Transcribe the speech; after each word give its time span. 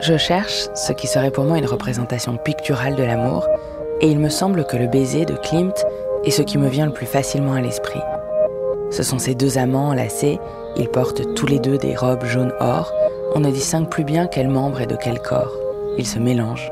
Je 0.00 0.16
cherche 0.16 0.68
ce 0.74 0.92
qui 0.92 1.08
serait 1.08 1.32
pour 1.32 1.44
moi 1.44 1.58
une 1.58 1.66
représentation 1.66 2.36
picturale 2.36 2.94
de 2.94 3.02
l'amour, 3.02 3.48
et 4.00 4.06
il 4.06 4.20
me 4.20 4.28
semble 4.28 4.64
que 4.64 4.76
le 4.76 4.86
baiser 4.86 5.24
de 5.24 5.34
Klimt 5.34 5.74
est 6.24 6.30
ce 6.30 6.42
qui 6.42 6.56
me 6.56 6.68
vient 6.68 6.86
le 6.86 6.92
plus 6.92 7.06
facilement 7.06 7.54
à 7.54 7.60
l'esprit. 7.60 8.00
Ce 8.92 9.02
sont 9.02 9.18
ces 9.18 9.34
deux 9.34 9.58
amants 9.58 9.88
enlacés, 9.88 10.38
ils 10.76 10.88
portent 10.88 11.34
tous 11.34 11.46
les 11.46 11.58
deux 11.58 11.78
des 11.78 11.96
robes 11.96 12.24
jaune 12.24 12.52
or, 12.60 12.92
on 13.34 13.40
ne 13.40 13.50
distingue 13.50 13.88
plus 13.88 14.04
bien 14.04 14.28
quel 14.28 14.48
membre 14.48 14.82
est 14.82 14.86
de 14.86 14.94
quel 14.96 15.18
corps. 15.18 15.52
Ils 15.98 16.06
se 16.06 16.20
mélangent. 16.20 16.70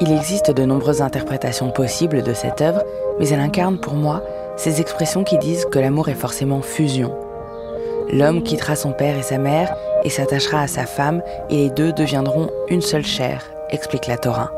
Il 0.00 0.12
existe 0.12 0.52
de 0.52 0.64
nombreuses 0.64 1.02
interprétations 1.02 1.72
possibles 1.72 2.22
de 2.22 2.32
cette 2.32 2.60
œuvre, 2.60 2.84
mais 3.18 3.28
elle 3.30 3.40
incarne 3.40 3.78
pour 3.78 3.94
moi 3.94 4.22
ces 4.56 4.80
expressions 4.80 5.24
qui 5.24 5.38
disent 5.38 5.66
que 5.66 5.80
l'amour 5.80 6.08
est 6.08 6.14
forcément 6.14 6.62
fusion. 6.62 7.12
L'homme 8.12 8.44
quittera 8.44 8.76
son 8.76 8.92
père 8.92 9.18
et 9.18 9.22
sa 9.22 9.38
mère 9.38 9.74
et 10.04 10.10
s'attachera 10.10 10.62
à 10.62 10.66
sa 10.66 10.86
femme, 10.86 11.22
et 11.48 11.56
les 11.56 11.70
deux 11.70 11.92
deviendront 11.92 12.48
une 12.68 12.82
seule 12.82 13.04
chair, 13.04 13.42
explique 13.70 14.06
la 14.06 14.18
Torah. 14.18 14.52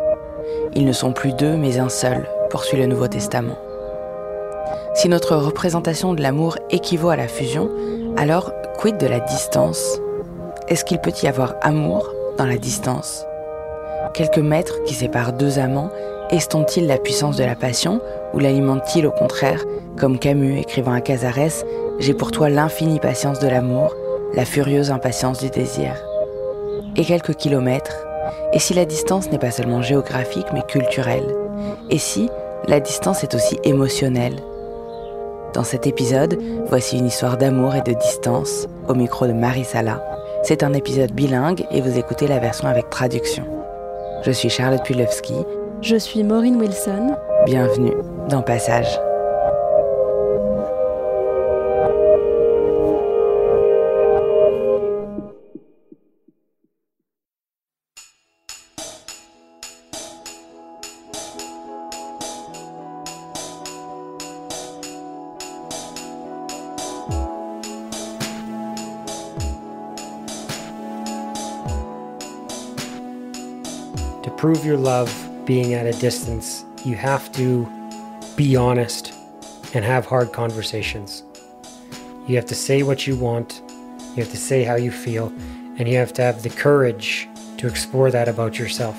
Ils 0.75 0.85
ne 0.85 0.93
sont 0.93 1.13
plus 1.13 1.33
deux, 1.33 1.57
mais 1.57 1.79
un 1.79 1.89
seul, 1.89 2.27
poursuit 2.51 2.79
le 2.79 2.87
Nouveau 2.87 3.09
Testament. 3.09 3.57
Si 4.95 5.09
notre 5.09 5.37
représentation 5.37 6.15
de 6.15 6.23
l'amour 6.23 6.59
équivaut 6.71 7.11
à 7.11 7.17
la 7.17 7.29
fusion, 7.29 7.71
alors 8.17 8.53
quid 8.79 8.99
de 8.99 9.07
la 9.07 9.21
distance? 9.21 9.99
Est-ce 10.69 10.85
qu'il 10.85 10.99
peut 10.99 11.13
y 11.23 11.27
avoir 11.27 11.55
amour 11.63 12.13
dans 12.37 12.47
la 12.47 12.59
distance? 12.59 13.25
Quelques 14.15 14.39
mètres 14.39 14.83
qui 14.85 14.95
séparent 14.95 15.33
deux 15.33 15.59
amants 15.59 15.91
estompent-ils 16.31 16.87
la 16.87 16.99
puissance 16.99 17.37
de 17.37 17.45
la 17.45 17.55
passion 17.55 18.01
ou 18.35 18.39
l'alimentent-ils 18.39 19.07
au 19.07 19.11
contraire, 19.11 19.65
comme 19.97 20.19
Camus 20.19 20.59
écrivant 20.59 20.93
à 20.93 21.01
Casares 21.01 21.65
J'ai 21.99 22.15
pour 22.15 22.31
toi 22.31 22.49
l'infinie 22.49 23.01
patience 23.01 23.39
de 23.39 23.49
l'amour, 23.49 23.95
la 24.35 24.45
furieuse 24.45 24.91
impatience 24.91 25.39
du 25.39 25.51
désir. 25.51 25.95
Et 26.97 27.05
quelques 27.05 27.35
kilomètres, 27.35 28.07
et 28.53 28.59
si 28.59 28.75
la 28.75 28.85
distance 28.85 29.31
n'est 29.31 29.39
pas 29.39 29.51
seulement 29.51 29.83
géographique 29.83 30.47
mais 30.53 30.63
culturelle? 30.63 31.35
Et 31.91 31.99
si 31.99 32.29
la 32.67 32.81
distance 32.81 33.25
est 33.25 33.35
aussi 33.35 33.59
émotionnelle? 33.65 34.37
Dans 35.55 35.65
cet 35.65 35.87
épisode, 35.87 36.39
voici 36.67 36.99
une 36.99 37.07
histoire 37.07 37.37
d'amour 37.37 37.75
et 37.75 37.83
de 37.83 37.93
distance 37.93 38.67
au 38.89 38.95
micro 38.95 39.27
de 39.27 39.33
Marie 39.33 39.65
Sala. 39.65 40.03
C'est 40.43 40.63
un 40.63 40.73
épisode 40.73 41.13
bilingue 41.13 41.67
et 41.71 41.81
vous 41.81 41.99
écoutez 41.99 42.27
la 42.27 42.39
version 42.39 42.69
avec 42.69 42.89
traduction. 42.91 43.45
Je 44.23 44.31
suis 44.31 44.49
Charlotte 44.49 44.83
Pulowski. 44.83 45.35
Je 45.83 45.97
suis 45.97 46.23
Maureen 46.23 46.57
Wilson. 46.57 47.17
Bienvenue 47.45 47.95
dans 48.29 48.43
Passage. 48.43 48.99
Prove 74.43 74.65
your 74.65 74.77
love 74.77 75.09
being 75.47 75.73
at 75.73 75.87
a 75.87 75.93
distance, 76.01 76.65
you 76.85 76.97
have 76.97 77.31
to 77.31 77.65
be 78.37 78.57
honest 78.57 79.13
and 79.73 79.85
have 79.85 80.05
hard 80.05 80.33
conversations. 80.33 81.23
You 82.27 82.35
have 82.35 82.47
to 82.47 82.57
say 82.57 82.83
what 82.83 83.07
you 83.07 83.15
want, 83.15 83.63
you 84.17 84.25
have 84.25 84.33
to 84.33 84.37
say 84.37 84.65
how 84.65 84.75
you 84.75 84.91
feel, 84.91 85.33
and 85.79 85.89
you 85.89 85.97
have 85.97 86.13
to 86.15 86.23
have 86.23 86.43
the 86.43 86.51
courage 86.51 87.29
to 87.59 87.69
explore 87.69 88.11
that 88.11 88.27
about 88.27 88.59
yourself. 88.59 88.97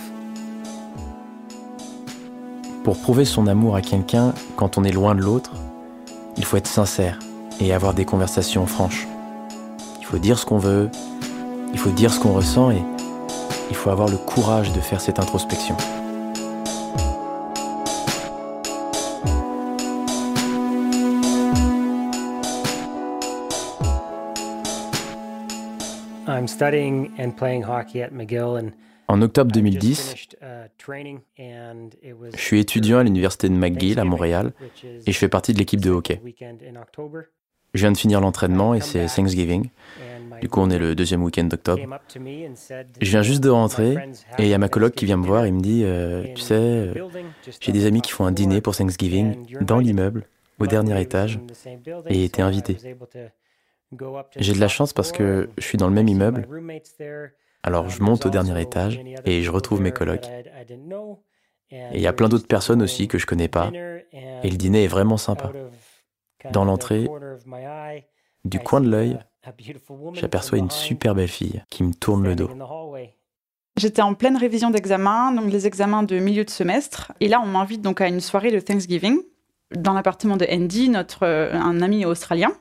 Pour 2.85 2.95
prouver 2.95 3.25
son 3.25 3.47
amour 3.47 3.75
à 3.75 3.81
quelqu'un 3.81 4.33
quand 4.55 4.77
on 4.77 4.85
est 4.85 4.93
loin 4.93 5.13
de 5.13 5.23
l'autre, 5.23 5.51
il 6.37 6.45
faut 6.45 6.55
être 6.55 6.67
sincère 6.67 7.19
et 7.59 7.73
avoir 7.73 7.93
des 7.93 8.05
conversations 8.05 8.65
franches. 8.65 9.05
Il 9.99 10.05
faut 10.05 10.19
dire 10.19 10.39
ce 10.39 10.45
qu'on 10.45 10.57
veut, 10.57 10.89
il 11.73 11.79
faut 11.79 11.91
dire 11.91 12.13
ce 12.13 12.21
qu'on 12.21 12.31
ressent 12.31 12.71
et 12.71 12.81
il 13.69 13.75
faut 13.75 13.89
avoir 13.89 14.09
le 14.09 14.17
courage 14.17 14.71
de 14.73 14.79
faire 14.79 15.01
cette 15.01 15.19
introspection. 15.19 15.75
En 29.07 29.21
octobre 29.21 29.51
2010, 29.51 30.15
je 32.33 32.37
suis 32.37 32.59
étudiant 32.59 32.99
à 32.99 33.03
l'université 33.03 33.49
de 33.49 33.53
McGill 33.53 33.99
à 33.99 34.05
Montréal 34.05 34.53
et 35.05 35.11
je 35.11 35.17
fais 35.17 35.29
partie 35.29 35.53
de 35.53 35.59
l'équipe 35.59 35.81
de 35.81 35.91
hockey. 35.91 36.21
Je 37.73 37.81
viens 37.81 37.91
de 37.91 37.97
finir 37.97 38.21
l'entraînement 38.21 38.75
et 38.75 38.81
c'est 38.81 39.07
Thanksgiving. 39.07 39.69
Du 40.41 40.49
coup, 40.49 40.59
on 40.59 40.69
est 40.69 40.77
le 40.77 40.93
deuxième 40.93 41.23
week-end 41.23 41.45
d'octobre. 41.45 41.81
Je 43.01 43.09
viens 43.09 43.21
juste 43.21 43.41
de 43.41 43.49
rentrer 43.49 43.97
et 44.37 44.43
il 44.43 44.47
y 44.47 44.53
a 44.53 44.57
ma 44.57 44.69
coloc 44.69 44.93
qui 44.93 45.05
vient 45.05 45.17
me 45.17 45.25
voir 45.25 45.45
et 45.45 45.51
me 45.51 45.61
dit 45.61 45.83
euh, 45.83 46.23
Tu 46.35 46.41
sais, 46.41 46.53
euh, 46.53 46.93
j'ai 47.61 47.71
des 47.71 47.85
amis 47.85 48.01
qui 48.01 48.11
font 48.11 48.25
un 48.25 48.31
dîner 48.31 48.61
pour 48.61 48.75
Thanksgiving 48.75 49.57
dans 49.61 49.79
l'immeuble, 49.79 50.27
au 50.59 50.67
dernier 50.67 50.99
étage, 51.01 51.39
et 52.07 52.29
t'es 52.29 52.41
invité. 52.41 52.77
J'ai 54.37 54.53
de 54.53 54.59
la 54.59 54.67
chance 54.67 54.93
parce 54.93 55.11
que 55.11 55.49
je 55.57 55.63
suis 55.63 55.77
dans 55.77 55.87
le 55.87 55.93
même 55.93 56.07
immeuble. 56.07 56.47
Alors 57.63 57.89
je 57.89 58.03
monte 58.03 58.25
au 58.25 58.29
dernier 58.29 58.61
étage 58.61 58.99
et 59.25 59.41
je 59.41 59.49
retrouve 59.49 59.81
mes 59.81 59.91
colocs. 59.91 60.27
Et 61.71 61.95
il 61.95 62.01
y 62.01 62.07
a 62.07 62.13
plein 62.13 62.29
d'autres 62.29 62.47
personnes 62.47 62.81
aussi 62.81 63.07
que 63.07 63.17
je 63.17 63.25
connais 63.25 63.47
pas. 63.47 63.71
Et 64.11 64.49
le 64.49 64.57
dîner 64.57 64.83
est 64.83 64.87
vraiment 64.87 65.17
sympa. 65.17 65.51
Dans 66.51 66.65
l'entrée, 66.65 67.09
Du 68.43 68.59
coin 68.59 68.81
de 68.81 68.89
l'œil, 68.89 69.19
j'aperçois 70.13 70.57
une 70.57 70.69
super 70.69 71.15
belle 71.15 71.27
fille 71.27 71.63
qui 71.69 71.83
me 71.83 71.93
tourne 71.93 72.23
le 72.23 72.35
dos. 72.35 72.49
J'étais 73.77 74.01
en 74.01 74.13
pleine 74.13 74.37
révision 74.37 74.69
d'examen, 74.69 75.31
donc 75.31 75.51
les 75.51 75.65
examens 75.65 76.03
de 76.03 76.19
milieu 76.19 76.45
de 76.45 76.49
semestre. 76.49 77.11
Et 77.19 77.27
là, 77.27 77.41
on 77.41 77.47
m'invite 77.47 77.81
donc 77.81 78.01
à 78.01 78.07
une 78.07 78.19
soirée 78.19 78.51
de 78.51 78.59
Thanksgiving 78.59 79.19
dans 79.75 79.93
l'appartement 79.93 80.37
de 80.37 80.45
Andy, 80.49 80.89
notre 80.89 81.25
euh, 81.25 81.51
un 81.53 81.81
ami 81.81 82.05
australien. 82.05 82.51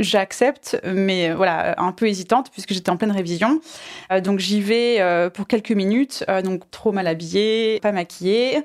J'accepte, 0.00 0.80
mais 0.84 1.32
voilà, 1.32 1.80
un 1.80 1.92
peu 1.92 2.08
hésitante 2.08 2.50
puisque 2.50 2.72
j'étais 2.72 2.90
en 2.90 2.96
pleine 2.96 3.12
révision. 3.12 3.60
Euh, 4.10 4.20
donc 4.20 4.40
j'y 4.40 4.60
vais 4.60 5.00
euh, 5.00 5.30
pour 5.30 5.46
quelques 5.46 5.72
minutes, 5.72 6.24
donc 6.42 6.68
trop 6.70 6.90
mal 6.90 7.06
habillée, 7.06 7.78
pas 7.80 7.92
maquillée, 7.92 8.64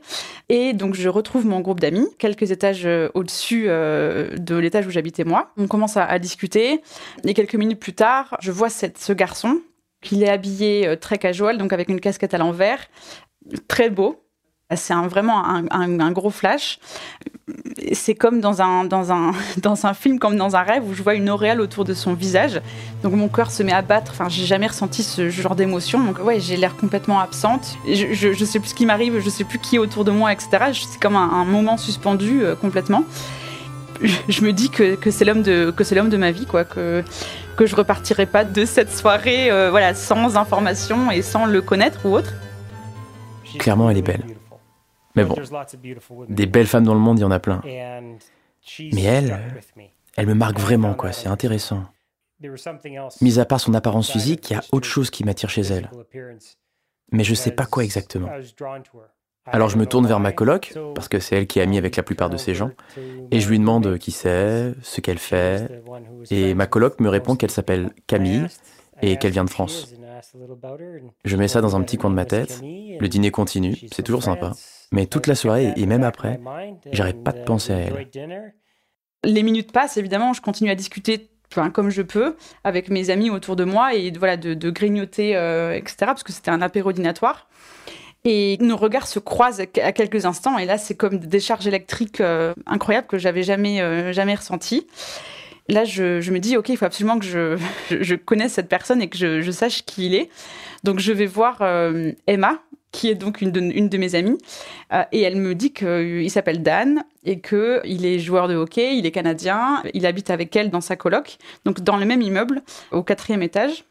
et 0.50 0.74
donc 0.74 0.96
je 0.96 1.10
retrouve 1.10 1.46
mon 1.46 1.60
groupe 1.60 1.80
d'amis 1.80 2.08
quelques 2.18 2.52
étages 2.52 2.88
au-dessus 3.14 3.66
de 3.66 4.56
l'étage 4.56 4.88
où 4.88 4.90
j'habitais 4.90 5.24
moi. 5.24 5.52
On 5.58 5.68
commence 5.68 5.98
à, 5.98 6.18
discuter, 6.20 6.82
et 7.24 7.34
quelques 7.34 7.56
minutes 7.56 7.80
plus 7.80 7.94
tard, 7.94 8.38
je 8.42 8.52
vois 8.52 8.70
ce 8.70 9.14
garçon 9.14 9.60
qu'il 10.06 10.24
est 10.24 10.30
habillé 10.30 10.88
euh, 10.88 10.96
très 10.96 11.18
casual, 11.18 11.58
donc 11.58 11.74
avec 11.74 11.90
une 11.90 12.00
casquette 12.00 12.34
à 12.34 12.38
l'envers, 12.38 12.88
très 13.68 13.90
beau. 13.90 14.25
C'est 14.74 14.96
vraiment 14.96 15.44
un, 15.46 16.12
gros 16.12 16.32
flash. 16.32 16.80
C'est 17.94 18.16
comme 18.16 18.42
dans 18.42 18.64
un, 18.64 18.86
dans, 18.86 19.12
un, 19.12 19.32
dans 19.58 19.86
un 19.86 19.94
film, 19.94 20.18
comme 20.18 20.38
dans 20.38 20.56
un 20.56 20.64
rêve, 20.64 20.84
où 20.90 20.96
je 20.96 21.04
vois 21.04 21.14
une 21.14 21.30
auréole 21.30 21.62
autour 21.62 21.86
de 21.86 21.94
son 21.94 22.16
visage. 22.16 22.60
Donc 23.04 23.14
mon 23.14 23.28
cœur 23.28 23.52
se 23.52 23.62
met 23.62 23.72
à 23.72 23.84
battre. 23.84 24.12
Enfin, 24.14 24.28
j'ai 24.28 24.46
jamais 24.46 24.66
ressenti 24.66 25.04
ce 25.04 25.30
genre 25.30 25.56
d'émotion. 25.56 26.04
Donc 26.04 26.18
ouais, 26.20 26.40
j'ai 26.40 26.58
l'air 26.58 26.76
complètement 26.76 27.20
absente. 27.20 27.78
Je, 27.88 28.34
je, 28.34 28.46
sais 28.46 28.60
plus 28.60 28.70
ce 28.70 28.74
qui 28.74 28.88
m'arrive, 28.88 29.20
je 29.20 29.30
sais 29.30 29.44
plus 29.44 29.60
qui 29.60 29.76
est 29.76 29.80
autour 29.80 30.04
de 30.04 30.10
moi, 30.10 30.34
etc. 30.34 30.50
C'est 30.74 31.00
comme 31.00 31.16
un, 31.16 31.46
moment 31.46 31.78
suspendu 31.78 32.44
euh, 32.44 32.56
complètement. 32.56 33.04
Je, 34.02 34.42
me 34.42 34.52
dis 34.52 34.70
que, 34.72 34.96
que 34.96 35.12
c'est 35.12 35.26
l'homme 35.26 35.44
de 35.44 35.72
que 35.72 35.84
c'est 35.84 35.96
l'homme 35.96 36.10
de 36.10 36.18
ma 36.18 36.32
vie, 36.32 36.46
quoi. 36.48 36.64
Que 36.64 37.04
que 37.56 37.66
je 37.66 37.76
repartirai 37.76 38.26
pas 38.26 38.44
de 38.44 38.66
cette 38.66 38.92
soirée 38.92 39.50
euh, 39.52 39.70
voilà, 39.70 39.94
sans 39.94 40.36
information 40.36 41.12
et 41.12 41.22
sans 41.22 41.46
le 41.46 41.62
connaître 41.62 42.06
ou 42.06 42.16
autre. 42.16 42.34
Clairement, 43.60 43.90
elle 43.90 43.98
est 43.98 44.02
belle. 44.02 44.35
Mais 45.16 45.24
bon, 45.24 45.36
des 46.30 46.46
belles 46.46 46.68
femmes 46.68 46.84
dans 46.84 46.94
le 46.94 47.00
monde, 47.00 47.20
il 47.20 47.22
y 47.22 47.26
en 47.26 47.32
a 47.32 47.40
plein. 47.40 47.62
Mais 47.64 49.04
elle, 49.04 49.40
elle 50.18 50.28
me 50.28 50.34
marque 50.34 50.60
vraiment, 50.60 50.94
quoi. 50.94 51.12
C'est 51.12 51.30
intéressant. 51.30 51.86
Mis 53.22 53.40
à 53.40 53.46
part 53.46 53.60
son 53.60 53.74
apparence 53.74 54.12
physique, 54.12 54.50
il 54.50 54.54
y 54.54 54.58
a 54.58 54.64
autre 54.72 54.88
chose 54.88 55.10
qui 55.10 55.24
m'attire 55.24 55.50
chez 55.50 55.62
elle. 55.62 55.90
Mais 57.12 57.24
je 57.24 57.34
sais 57.34 57.52
pas 57.52 57.66
quoi 57.66 57.84
exactement. 57.84 58.30
Alors 59.48 59.70
je 59.70 59.78
me 59.78 59.86
tourne 59.86 60.08
vers 60.08 60.20
ma 60.20 60.32
coloc, 60.32 60.74
parce 60.96 61.08
que 61.08 61.20
c'est 61.20 61.38
elle 61.38 61.48
qui 61.48 61.60
est 61.60 61.62
amie 61.62 61.78
avec 61.78 61.96
la 61.96 62.04
plupart 62.04 62.30
de 62.32 62.38
ces 62.38 62.56
gens, 62.56 62.72
et 63.32 63.40
je 63.40 63.48
lui 63.48 63.60
demande 63.60 64.00
qui 64.00 64.12
c'est, 64.12 64.74
ce 64.82 65.02
qu'elle 65.02 65.20
fait, 65.20 65.84
et 66.32 66.56
ma 66.56 66.66
coloc 66.66 67.00
me 67.00 67.10
répond 67.10 67.36
qu'elle 67.36 67.52
s'appelle 67.52 67.92
Camille 68.08 68.48
et 69.04 69.18
qu'elle 69.18 69.32
vient 69.32 69.46
de 69.46 69.50
France. 69.52 69.94
Je 71.24 71.38
mets 71.38 71.48
ça 71.48 71.62
dans 71.62 71.76
un 71.76 71.84
petit 71.84 71.98
coin 71.98 72.10
de 72.10 72.16
ma 72.16 72.26
tête, 72.26 72.60
le 72.64 73.08
dîner 73.08 73.30
continue, 73.30 73.78
c'est 73.92 74.02
toujours 74.02 74.24
sympa, 74.24 74.54
mais 74.96 75.06
toute 75.06 75.28
la 75.28 75.36
soirée 75.36 75.74
et 75.76 75.86
même 75.86 76.04
après, 76.04 76.40
j'arrête 76.92 77.24
pas 77.24 77.34
de 77.34 77.44
penser 77.44 77.74
à 77.74 77.78
elle. 77.78 78.54
Les 79.24 79.44
minutes 79.44 79.72
passent, 79.72 79.98
évidemment, 79.98 80.34
je 80.34 80.42
continue 80.42 80.70
à 80.70 80.76
discuter 80.76 81.30
comme 81.74 81.90
je 81.90 82.02
peux 82.02 82.36
avec 82.64 82.90
mes 82.90 83.10
amis 83.10 83.30
autour 83.30 83.56
de 83.56 83.64
moi 83.64 83.94
et 83.94 84.12
voilà 84.12 84.38
de, 84.38 84.70
grignoter, 84.70 85.36
euh, 85.36 85.74
etc., 85.74 85.96
parce 86.00 86.24
que 86.24 86.32
c'était 86.32 86.52
un 86.52 86.62
apéro 86.62 86.92
dînatoire. 86.92 87.48
Et 88.24 88.58
nos 88.60 88.76
regards 88.76 89.08
se 89.08 89.20
croisent 89.20 89.62
à 89.62 89.92
quelques 89.92 90.26
instants. 90.26 90.58
Et 90.58 90.66
là, 90.66 90.80
c'est 90.80 90.96
comme 90.96 91.20
des 91.20 91.28
décharges 91.28 91.68
électriques 91.68 92.22
euh, 92.22 92.56
incroyables 92.66 93.06
que 93.06 93.20
j'avais 93.20 93.44
jamais, 93.44 93.82
euh, 93.82 94.14
jamais 94.14 94.34
ressenties. 94.34 94.88
Là, 95.70 95.84
je, 95.84 96.32
me 96.32 96.40
dis, 96.40 96.58
OK, 96.58 96.70
il 96.70 96.78
faut 96.78 96.86
absolument 96.86 97.20
que 97.20 97.26
je, 97.26 98.16
connaisse 98.26 98.54
cette 98.54 98.70
personne 98.70 99.02
et 99.02 99.10
que 99.10 99.18
je, 99.18 99.52
sache 99.52 99.86
qui 99.86 100.08
il 100.08 100.16
est. 100.16 100.30
Donc, 100.84 101.00
je 101.00 101.12
vais 101.12 101.28
voir 101.28 101.62
Emma, 102.26 102.60
qui 102.96 103.10
est 103.10 103.16
donc 103.16 103.42
une 103.42 103.52
de, 103.52 103.60
une 103.60 103.90
de 103.90 103.98
mes 103.98 104.16
amies. 104.16 104.38
et 105.12 105.22
elle 105.22 105.36
me 105.36 105.54
dit 105.54 105.74
qu'il 105.74 106.30
s'appelle 106.32 106.64
Dan 106.64 107.04
et 107.24 107.42
qu'il 107.42 108.06
est 108.06 108.20
joueur 108.20 108.48
de 108.48 108.56
hockey, 108.56 108.98
il 108.98 109.06
est 109.06 109.12
canadien, 109.12 109.84
il 109.94 110.06
habite 110.06 110.30
avec 110.30 110.56
elle 110.56 110.70
dans 110.70 110.82
sa 110.82 110.96
coloc, 110.96 111.38
donc 111.66 111.82
dans 111.82 111.98
le 111.98 112.06
même 112.06 112.22
immeuble, 112.22 112.62
au 112.92 113.04
quatrième 113.04 113.42
étage 113.42 113.86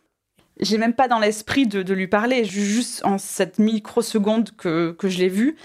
j'ai 0.61 0.79
même 0.79 0.95
pas 0.95 1.09
dans 1.09 1.19
l'esprit 1.19 1.67
de, 1.67 1.93
lui 1.93 2.07
parler. 2.07 2.45
Juste 2.45 3.05
en 3.05 3.19
cette 3.19 3.59
microseconde 3.59 4.51
que, 4.57 4.93
que 4.93 5.09
je 5.09 5.19
l'ai 5.19 5.29
vu, 5.29 5.57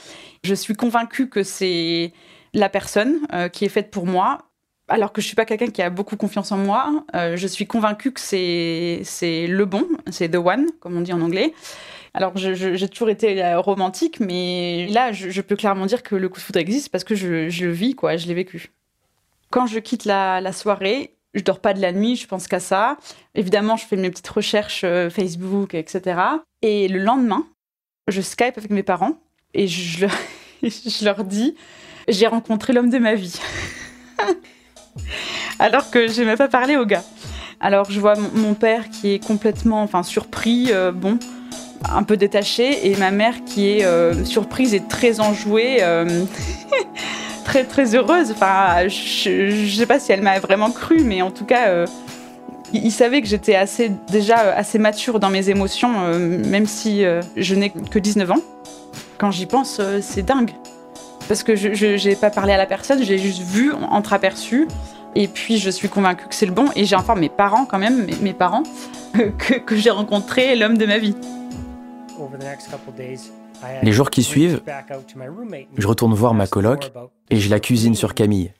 je 0.43 0.55
suis 0.55 0.73
convaincue 0.73 1.29
que 1.29 1.43
c'est 1.43 2.11
la 2.53 2.69
personne 2.69 3.19
euh, 3.33 3.49
qui 3.49 3.65
est 3.65 3.69
faite 3.69 3.91
pour 3.91 4.05
moi. 4.05 4.39
Alors 4.87 5.13
que 5.13 5.21
je 5.21 5.27
suis 5.27 5.35
pas 5.35 5.45
quelqu'un 5.45 5.67
qui 5.67 5.83
a 5.83 5.91
beaucoup 5.91 6.17
confiance 6.17 6.51
en 6.51 6.57
moi, 6.57 7.05
euh, 7.13 7.37
je 7.37 7.45
suis 7.45 7.67
convaincue 7.67 8.11
que 8.11 8.19
c'est 8.19 9.03
le 9.47 9.65
bon, 9.65 9.87
c'est 10.09 10.29
the 10.29 10.37
one, 10.37 10.65
comme 10.79 10.97
on 10.97 11.01
dit 11.01 11.13
en 11.13 11.21
anglais. 11.21 11.53
Alors 12.13 12.35
j'ai 12.35 12.89
toujours 12.89 13.09
été 13.09 13.43
euh, 13.43 13.59
romantique, 13.59 14.19
mais 14.19 14.87
là 14.87 15.11
je, 15.11 15.41
peux 15.41 15.55
clairement 15.55 15.85
dire 15.85 16.03
que 16.03 16.15
le 16.15 16.29
coup 16.29 16.39
de 16.39 16.43
foudre 16.43 16.59
existe 16.59 16.89
parce 16.89 17.03
que 17.03 17.15
je, 17.15 17.27
le 17.27 17.71
vis, 17.71 17.95
quoi, 17.95 18.17
je 18.17 18.27
l'ai 18.27 18.33
vécu. 18.33 18.71
Quand 19.51 19.67
je 19.67 19.79
quitte 19.79 20.05
la, 20.05 20.51
soirée, 20.51 21.15
je 21.33 21.43
dors 21.43 21.59
pas 21.59 21.73
de 21.73 21.81
la 21.81 21.91
nuit, 21.91 22.15
je 22.15 22.27
pense 22.27 22.47
qu'à 22.47 22.59
ça. 22.59 22.97
Évidemment, 23.35 23.77
je 23.77 23.85
fais 23.85 23.95
mes 23.95 24.09
petites 24.09 24.27
recherches 24.27 24.83
euh, 24.83 25.09
Facebook, 25.09 25.73
etc. 25.73 26.19
Et 26.61 26.87
le 26.87 26.99
lendemain, 26.99 27.47
je 28.07 28.21
Skype 28.21 28.57
avec 28.57 28.69
mes 28.69 28.83
parents 28.83 29.19
et 29.53 29.67
je, 29.67 30.07
je 30.63 31.05
leur 31.05 31.23
dis 31.23 31.55
j'ai 32.07 32.27
rencontré 32.27 32.73
l'homme 32.73 32.89
de 32.89 32.97
ma 32.97 33.15
vie. 33.15 33.39
Alors 35.59 35.91
que 35.91 36.07
je 36.07 36.19
n'ai 36.19 36.25
même 36.25 36.37
pas 36.37 36.47
parlé 36.47 36.75
au 36.75 36.85
gars. 36.85 37.03
Alors 37.59 37.91
je 37.91 37.99
vois 37.99 38.15
mon 38.15 38.53
père 38.53 38.89
qui 38.89 39.13
est 39.13 39.25
complètement 39.25 39.83
enfin, 39.83 40.03
surpris, 40.03 40.67
euh, 40.71 40.91
bon, 40.91 41.19
un 41.87 42.03
peu 42.03 42.17
détaché, 42.17 42.89
et 42.89 42.95
ma 42.97 43.11
mère 43.11 43.43
qui 43.45 43.69
est 43.69 43.85
euh, 43.85 44.25
surprise 44.25 44.73
et 44.73 44.81
très 44.81 45.19
enjouée. 45.19 45.83
très 47.49 47.63
très 47.63 47.95
heureuse. 47.95 48.31
Enfin, 48.31 48.87
je, 48.87 49.49
je 49.49 49.75
sais 49.75 49.87
pas 49.87 49.99
si 49.99 50.11
elle 50.11 50.21
m'a 50.21 50.39
vraiment 50.39 50.69
cru, 50.69 51.01
mais 51.03 51.23
en 51.23 51.31
tout 51.31 51.45
cas, 51.45 51.69
euh, 51.69 51.85
il, 52.73 52.91
savait 52.91 53.21
que 53.21 53.27
j'étais 53.27 53.55
assez 53.55 53.91
déjà 54.11 54.39
euh, 54.39 54.53
assez 54.55 54.77
mature 54.77 55.19
dans 55.19 55.31
mes 55.31 55.49
émotions, 55.49 55.93
euh, 56.01 56.19
même 56.45 56.67
si 56.67 57.03
je 57.35 57.55
n'ai 57.55 57.71
que 57.71 57.97
19 57.97 58.31
ans. 58.31 58.41
Quand 59.17 59.31
j'y 59.31 59.47
pense, 59.47 59.81
c'est 60.01 60.23
dingue. 60.23 60.51
Parce 61.27 61.43
que 61.43 61.55
je 61.55 62.07
n'ai 62.07 62.15
pas 62.15 62.29
parlé 62.29 62.53
à 62.53 62.57
la 62.57 62.65
personne, 62.65 63.03
je 63.03 63.09
l'ai 63.09 63.17
juste 63.17 63.41
vu, 63.41 63.73
entreaperçu. 63.73 64.67
Et 65.15 65.27
puis 65.27 65.57
je 65.57 65.71
suis 65.71 65.89
convaincue 65.89 66.27
que 66.27 66.35
c'est 66.35 66.45
le 66.45 66.51
bon. 66.51 66.67
Et 66.75 66.85
j'ai 66.85 66.95
enfin 66.95 67.15
mes 67.15 67.29
parents 67.29 67.65
quand 67.65 67.79
même, 67.79 68.05
mes, 68.05 68.15
mes 68.21 68.33
parents, 68.33 68.63
que, 69.13 69.55
que 69.55 69.75
j'ai 69.75 69.89
rencontré 69.89 70.55
l'homme 70.55 70.77
de 70.77 70.85
ma 70.85 70.99
vie. 70.99 71.15
Les 73.83 73.91
jours 73.91 74.09
qui 74.09 74.23
suivent, 74.23 74.61
je 75.77 75.87
retourne 75.87 76.13
voir 76.13 76.33
ma 76.33 76.47
coloc 76.47 76.91
et 77.29 77.37
je 77.37 77.49
la 77.49 77.59
cuisine 77.59 77.95
sur 77.95 78.13
Camille, 78.13 78.53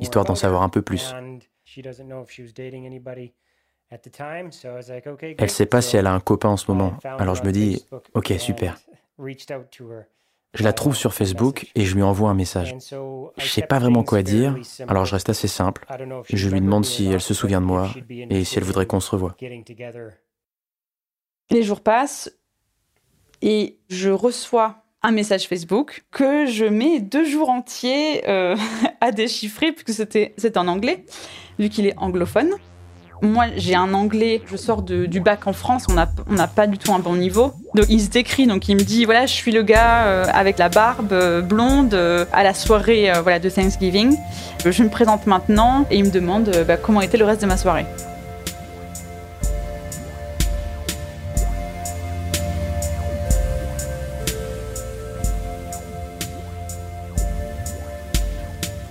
histoire 0.00 0.24
d'en 0.24 0.34
savoir 0.34 0.62
un 0.62 0.68
peu 0.68 0.82
plus. 0.82 1.14
Elle 5.38 5.50
sait 5.50 5.66
pas 5.66 5.80
si 5.80 5.96
elle 5.96 6.06
a 6.06 6.12
un 6.12 6.20
copain 6.20 6.50
en 6.50 6.56
ce 6.56 6.70
moment, 6.70 6.94
alors 7.04 7.34
je 7.34 7.42
me 7.42 7.52
dis, 7.52 7.84
ok, 8.14 8.34
super. 8.38 8.78
Je 10.54 10.64
la 10.64 10.72
trouve 10.72 10.96
sur 10.96 11.12
Facebook 11.12 11.70
et 11.74 11.84
je 11.84 11.94
lui 11.94 12.02
envoie 12.02 12.30
un 12.30 12.34
message. 12.34 12.74
Je 13.36 13.48
sais 13.48 13.62
pas 13.62 13.78
vraiment 13.78 14.02
quoi 14.02 14.22
dire, 14.22 14.56
alors 14.88 15.04
je 15.04 15.12
reste 15.14 15.28
assez 15.28 15.48
simple. 15.48 15.86
Je 16.28 16.48
lui 16.48 16.60
demande 16.60 16.84
si 16.84 17.06
elle 17.06 17.20
se 17.20 17.34
souvient 17.34 17.60
de 17.60 17.66
moi 17.66 17.90
et 18.08 18.44
si 18.44 18.58
elle 18.58 18.64
voudrait 18.64 18.86
qu'on 18.86 19.00
se 19.00 19.10
revoie. 19.10 19.36
Les 21.50 21.62
jours 21.62 21.80
passent, 21.80 22.30
et 23.42 23.78
je 23.88 24.10
reçois 24.10 24.82
un 25.02 25.12
message 25.12 25.46
Facebook 25.46 26.04
que 26.10 26.46
je 26.46 26.64
mets 26.64 27.00
deux 27.00 27.24
jours 27.24 27.50
entiers 27.50 28.28
euh, 28.28 28.56
à 29.00 29.12
déchiffrer 29.12 29.72
puisque 29.72 29.92
c'était 29.92 30.34
c'est 30.36 30.56
en 30.56 30.68
anglais 30.68 31.04
vu 31.58 31.68
qu'il 31.68 31.86
est 31.86 31.94
anglophone. 31.96 32.50
Moi, 33.20 33.46
j'ai 33.56 33.74
un 33.74 33.94
anglais, 33.94 34.42
je 34.46 34.56
sors 34.56 34.80
du 34.82 35.20
bac 35.20 35.48
en 35.48 35.52
France, 35.52 35.86
on 35.90 35.94
n'a 35.94 36.08
on 36.30 36.36
pas 36.54 36.68
du 36.68 36.78
tout 36.78 36.92
un 36.92 37.00
bon 37.00 37.16
niveau. 37.16 37.52
Donc 37.74 37.86
il 37.88 38.00
se 38.00 38.10
décrit, 38.10 38.46
donc 38.46 38.68
il 38.68 38.76
me 38.76 38.82
dit 38.82 39.06
voilà, 39.06 39.26
je 39.26 39.32
suis 39.32 39.50
le 39.50 39.64
gars 39.64 40.04
euh, 40.04 40.24
avec 40.32 40.56
la 40.56 40.68
barbe 40.68 41.12
euh, 41.12 41.40
blonde 41.40 41.94
à 42.32 42.44
la 42.44 42.54
soirée 42.54 43.10
voilà 43.24 43.40
de 43.40 43.50
Thanksgiving. 43.50 44.16
Je 44.64 44.82
me 44.84 44.88
présente 44.88 45.26
maintenant 45.26 45.84
et 45.90 45.96
il 45.96 46.04
me 46.04 46.10
demande 46.10 46.52
bah, 46.68 46.76
comment 46.76 47.00
était 47.00 47.18
le 47.18 47.24
reste 47.24 47.42
de 47.42 47.46
ma 47.46 47.56
soirée. 47.56 47.86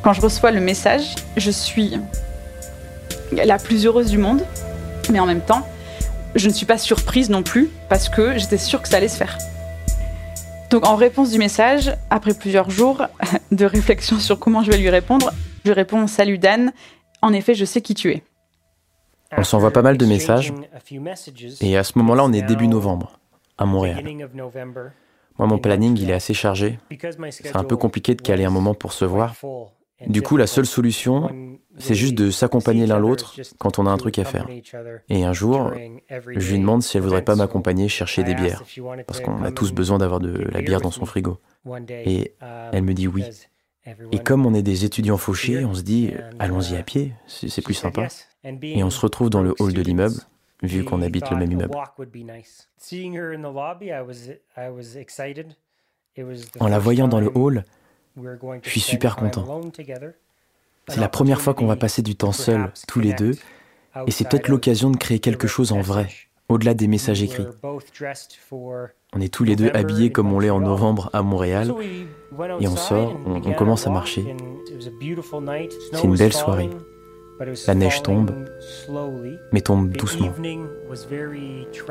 Quand 0.08 0.14
je 0.14 0.22
reçois 0.22 0.52
le 0.52 0.62
message, 0.62 1.16
je 1.36 1.52
suis 1.52 2.00
la 3.34 3.58
plus 3.58 3.86
heureuse 3.86 4.10
du 4.10 4.18
monde, 4.18 4.42
mais 5.12 5.20
en 5.20 5.26
même 5.26 5.42
temps, 5.42 5.68
je 6.34 6.48
ne 6.48 6.54
suis 6.54 6.66
pas 6.66 6.78
surprise 6.78 7.30
non 7.30 7.44
plus 7.44 7.70
parce 7.90 8.08
que 8.08 8.38
j'étais 8.38 8.58
sûre 8.58 8.82
que 8.82 8.88
ça 8.88 8.96
allait 8.96 9.10
se 9.10 9.18
faire. 9.18 9.38
Donc 10.70 10.88
en 10.88 10.96
réponse 10.96 11.32
du 11.32 11.38
message, 11.38 11.92
après 12.10 12.34
plusieurs 12.34 12.70
jours 12.70 13.06
de 13.52 13.66
réflexion 13.66 14.18
sur 14.18 14.40
comment 14.40 14.64
je 14.64 14.72
vais 14.72 14.78
lui 14.78 14.90
répondre, 14.90 15.34
je 15.66 15.74
réponds 15.74 16.08
Salut 16.08 16.38
Dan, 16.38 16.72
en 17.22 17.34
effet 17.34 17.54
je 17.54 17.66
sais 17.66 17.82
qui 17.82 17.94
tu 17.94 18.14
es. 18.14 18.24
On 19.36 19.44
s'envoie 19.44 19.72
pas 19.72 19.82
mal 19.82 19.98
de 19.98 20.06
messages. 20.06 20.54
Et 21.60 21.78
à 21.78 21.84
ce 21.84 21.98
moment-là, 21.98 22.24
on 22.24 22.32
est 22.32 22.44
début 22.44 22.70
novembre, 22.70 23.20
à 23.58 23.66
Montréal. 23.66 24.06
Moi, 25.38 25.48
mon 25.50 25.58
planning, 25.58 26.00
il 26.00 26.10
est 26.10 26.14
assez 26.14 26.34
chargé. 26.34 26.80
C'est 27.30 27.58
un 27.58 27.66
peu 27.66 27.76
compliqué 27.76 28.16
de 28.16 28.22
caler 28.22 28.46
un 28.46 28.50
moment 28.50 28.74
pour 28.74 28.94
se 28.94 29.04
voir. 29.04 29.36
Du 30.06 30.22
coup, 30.22 30.38
la 30.38 30.48
seule 30.48 30.66
solution, 30.66 31.58
c'est 31.78 31.96
juste 31.96 32.14
de 32.16 32.30
s'accompagner 32.30 32.86
l'un 32.86 33.00
l'autre 33.00 33.36
quand 33.58 33.80
on 33.80 33.88
a 33.88 33.90
un 33.90 33.98
truc 33.98 34.20
à 34.20 34.26
faire. 34.26 34.48
Et 35.10 35.24
un 35.24 35.34
jour, 35.34 35.72
je 36.10 36.52
lui 36.52 36.60
demande 36.60 36.84
si 36.84 36.98
elle 36.98 37.04
voudrait 37.04 37.24
pas 37.24 37.36
m'accompagner 37.36 37.88
chercher 37.88 38.24
des 38.24 38.36
bières, 38.36 38.64
parce 39.08 39.22
qu'on 39.22 39.44
a 39.44 39.52
tous 39.52 39.72
besoin 39.74 39.98
d'avoir 39.98 40.20
de 40.20 40.48
la 40.52 40.62
bière 40.62 40.82
dans 40.82 40.92
son 40.92 41.06
frigo. 41.06 41.40
Et 41.90 42.34
elle 42.72 42.84
me 42.84 42.94
dit 42.94 43.08
oui. 43.08 43.24
Et 44.12 44.20
comme 44.20 44.46
on 44.46 44.54
est 44.54 44.64
des 44.64 44.84
étudiants 44.86 45.18
fauchés, 45.18 45.64
on 45.66 45.74
se 45.74 45.82
dit, 45.82 46.12
allons-y 46.40 46.76
à 46.76 46.84
pied, 46.84 47.14
c'est 47.28 47.62
plus 47.62 47.74
sympa. 47.74 48.08
Et 48.44 48.84
on 48.84 48.90
se 48.90 49.00
retrouve 49.02 49.30
dans 49.30 49.42
le 49.42 49.54
hall 49.60 49.74
de 49.74 49.82
l'immeuble, 49.82 50.16
vu 50.62 50.84
qu'on 50.84 51.02
habite 51.02 51.30
le 51.32 51.38
même 51.38 51.52
immeuble. 51.52 51.76
En 56.60 56.68
la 56.68 56.80
voyant 56.80 57.08
dans 57.08 57.20
le 57.20 57.32
hall, 57.36 57.64
je 58.64 58.70
suis 58.70 58.80
super 58.80 59.16
content. 59.16 59.62
C'est 60.90 61.00
la 61.00 61.10
première 61.10 61.42
fois 61.42 61.54
qu'on 61.54 61.68
va 61.68 61.76
passer 61.76 62.02
du 62.02 62.16
temps 62.16 62.32
seul, 62.32 62.72
tous 62.88 63.00
les 63.00 63.14
deux, 63.14 63.32
et 64.06 64.12
c'est 64.12 64.28
peut-être 64.28 64.48
l'occasion 64.48 64.90
de 64.90 64.98
créer 64.98 65.20
quelque 65.20 65.48
chose 65.48 65.72
en 65.72 65.82
vrai, 65.82 66.08
au-delà 66.50 66.74
des 66.74 66.88
messages 66.88 67.22
écrits. 67.22 67.46
On 69.14 69.22
est 69.22 69.34
tous 69.34 69.44
les 69.44 69.56
deux 69.56 69.70
habillés 69.74 70.12
comme 70.12 70.32
on 70.34 70.40
l'est 70.40 70.50
en 70.50 70.60
novembre 70.60 71.10
à 71.14 71.22
Montréal, 71.22 71.74
et 72.60 72.68
on 72.68 72.76
sort, 72.76 73.20
on, 73.26 73.54
commence 73.54 73.88
à 73.88 73.90
marcher. 73.90 74.36
C'est 75.92 76.04
une 76.04 76.16
belle 76.16 76.34
soirée. 76.34 76.70
La 77.68 77.76
neige 77.76 78.02
tombe, 78.02 78.32
mais 79.52 79.62
tombe 79.62 79.90
doucement. 79.92 80.34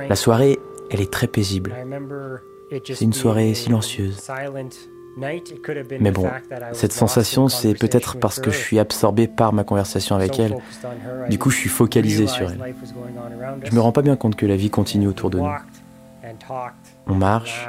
La 0.09 0.17
soirée, 0.17 0.59
elle 0.91 1.01
est 1.01 1.13
très 1.13 1.27
paisible. 1.27 1.75
C'est 2.85 3.05
une 3.05 3.13
soirée 3.13 3.55
silencieuse. 3.55 4.21
Mais 5.17 6.11
bon, 6.11 6.29
cette 6.73 6.93
sensation, 6.93 7.49
c'est 7.49 7.75
peut-être 7.75 8.19
parce 8.19 8.39
que 8.39 8.51
je 8.51 8.57
suis 8.57 8.79
absorbé 8.79 9.27
par 9.27 9.53
ma 9.53 9.65
conversation 9.65 10.15
avec 10.15 10.39
elle. 10.39 10.57
Du 11.31 11.39
coup, 11.39 11.51
je 11.51 11.57
suis 11.57 11.69
focalisé 11.71 12.27
sur 12.27 12.51
elle. 12.51 12.75
Je 13.65 13.75
me 13.75 13.81
rends 13.81 13.93
pas 13.93 14.03
bien 14.03 14.17
compte 14.17 14.37
que 14.37 14.47
la 14.47 14.57
vie 14.57 14.71
continue 14.71 15.09
autour 15.09 15.31
de 15.31 15.39
nous. 15.39 15.51
On 17.07 17.15
marche, 17.15 17.69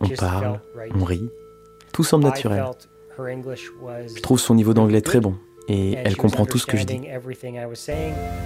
on 0.00 0.08
parle, 0.08 0.60
on 0.94 1.04
rit. 1.04 1.30
Tout 1.92 2.04
semble 2.04 2.24
naturel. 2.24 2.64
Je 3.18 4.20
trouve 4.22 4.38
son 4.38 4.54
niveau 4.54 4.74
d'anglais 4.74 5.00
très 5.00 5.20
bon 5.20 5.34
et 5.68 5.94
elle 5.94 6.16
comprend 6.16 6.46
tout 6.46 6.58
ce 6.58 6.66
que 6.66 6.76
je 6.76 6.84
dis. 6.84 7.00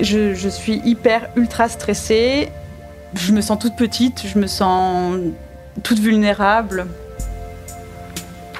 Je, 0.01 0.35
je 0.35 0.49
suis 0.49 0.81
hyper 0.85 1.31
ultra 1.37 1.69
stressée. 1.69 2.49
Je 3.15 3.33
me 3.33 3.41
sens 3.41 3.59
toute 3.59 3.77
petite, 3.77 4.27
je 4.27 4.39
me 4.39 4.47
sens 4.47 5.17
toute 5.83 5.99
vulnérable 5.99 6.87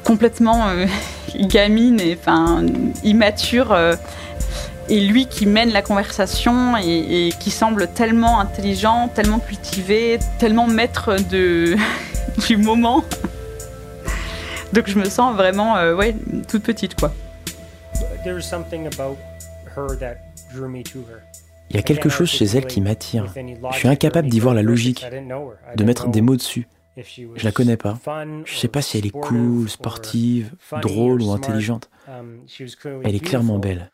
complètement 0.05 0.69
euh, 0.69 0.87
gamine 1.41 2.01
et 2.01 2.17
enfin 2.19 2.65
immature. 3.03 3.73
Euh, 3.73 3.97
et 4.89 5.01
lui 5.01 5.27
qui 5.27 5.47
mène 5.47 5.73
la 5.73 5.81
conversation 5.81 6.77
et, 6.77 7.31
qui 7.41 7.51
semble 7.51 7.89
tellement 7.89 8.39
intelligent, 8.39 9.09
tellement 9.09 9.39
cultivé, 9.39 10.19
tellement 10.39 10.67
maître 10.67 11.17
de, 11.31 11.77
du 12.47 12.59
moment. 12.59 13.03
Donc 14.75 14.89
je 14.89 14.99
me 14.99 15.07
sens 15.07 15.35
vraiment 15.37 15.77
euh, 15.79 15.95
ouais, 15.95 16.15
toute 16.49 16.65
petite 16.65 17.01
quoi. 17.01 17.15
Il 21.71 21.77
y 21.77 21.79
a 21.79 21.83
quelque 21.83 22.09
chose 22.11 22.29
chez 22.29 22.45
elle 22.45 22.67
qui 22.67 22.81
m'attire. 22.83 23.33
Je 23.73 23.79
suis 23.79 23.89
incapable 23.89 24.29
d'y 24.29 24.41
voir 24.41 24.55
la 24.55 24.63
logique, 24.63 25.07
de 25.77 25.85
mettre 25.85 26.09
des 26.09 26.21
mots 26.21 26.37
dessus. 26.37 26.69
Je 26.97 27.45
la 27.45 27.53
connais 27.53 27.77
pas. 27.77 27.99
Je 28.45 28.55
sais 28.55 28.69
pas 28.69 28.83
si 28.83 28.99
elle 28.99 29.07
est 29.07 29.11
cool, 29.11 29.69
sportive, 29.69 30.55
drôle 30.83 31.23
ou 31.23 31.33
intelligente. 31.33 31.91
Elle 32.07 33.15
est 33.15 33.25
clairement 33.25 33.59
belle. 33.59 33.91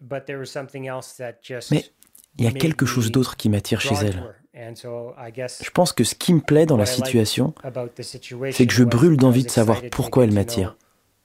Mais 0.00 1.84
il 2.38 2.44
y 2.44 2.46
a 2.46 2.52
quelque 2.52 2.86
chose 2.86 3.10
d'autre 3.10 3.36
qui 3.36 3.48
m'attire 3.48 3.80
chez 3.80 3.94
elle. 3.96 4.22
Je 4.54 5.70
pense 5.70 5.92
que 5.92 6.04
ce 6.04 6.14
qui 6.14 6.34
me 6.34 6.40
plaît 6.40 6.66
dans 6.66 6.76
la 6.76 6.86
situation, 6.86 7.54
c'est 8.50 8.66
que 8.66 8.74
je 8.74 8.84
brûle 8.84 9.16
d'envie 9.16 9.44
de 9.44 9.50
savoir 9.50 9.82
pourquoi 9.90 10.24
elle 10.24 10.32
m'attire, 10.32 10.76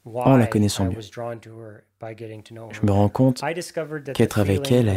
en 0.06 0.38
la 0.38 0.48
connaissant 0.48 0.86
mieux. 0.86 1.00
Je 1.02 2.86
me 2.86 2.92
rends 2.92 3.10
compte 3.10 3.42
qu'être 4.14 4.40
avec 4.40 4.72
elle, 4.72 4.94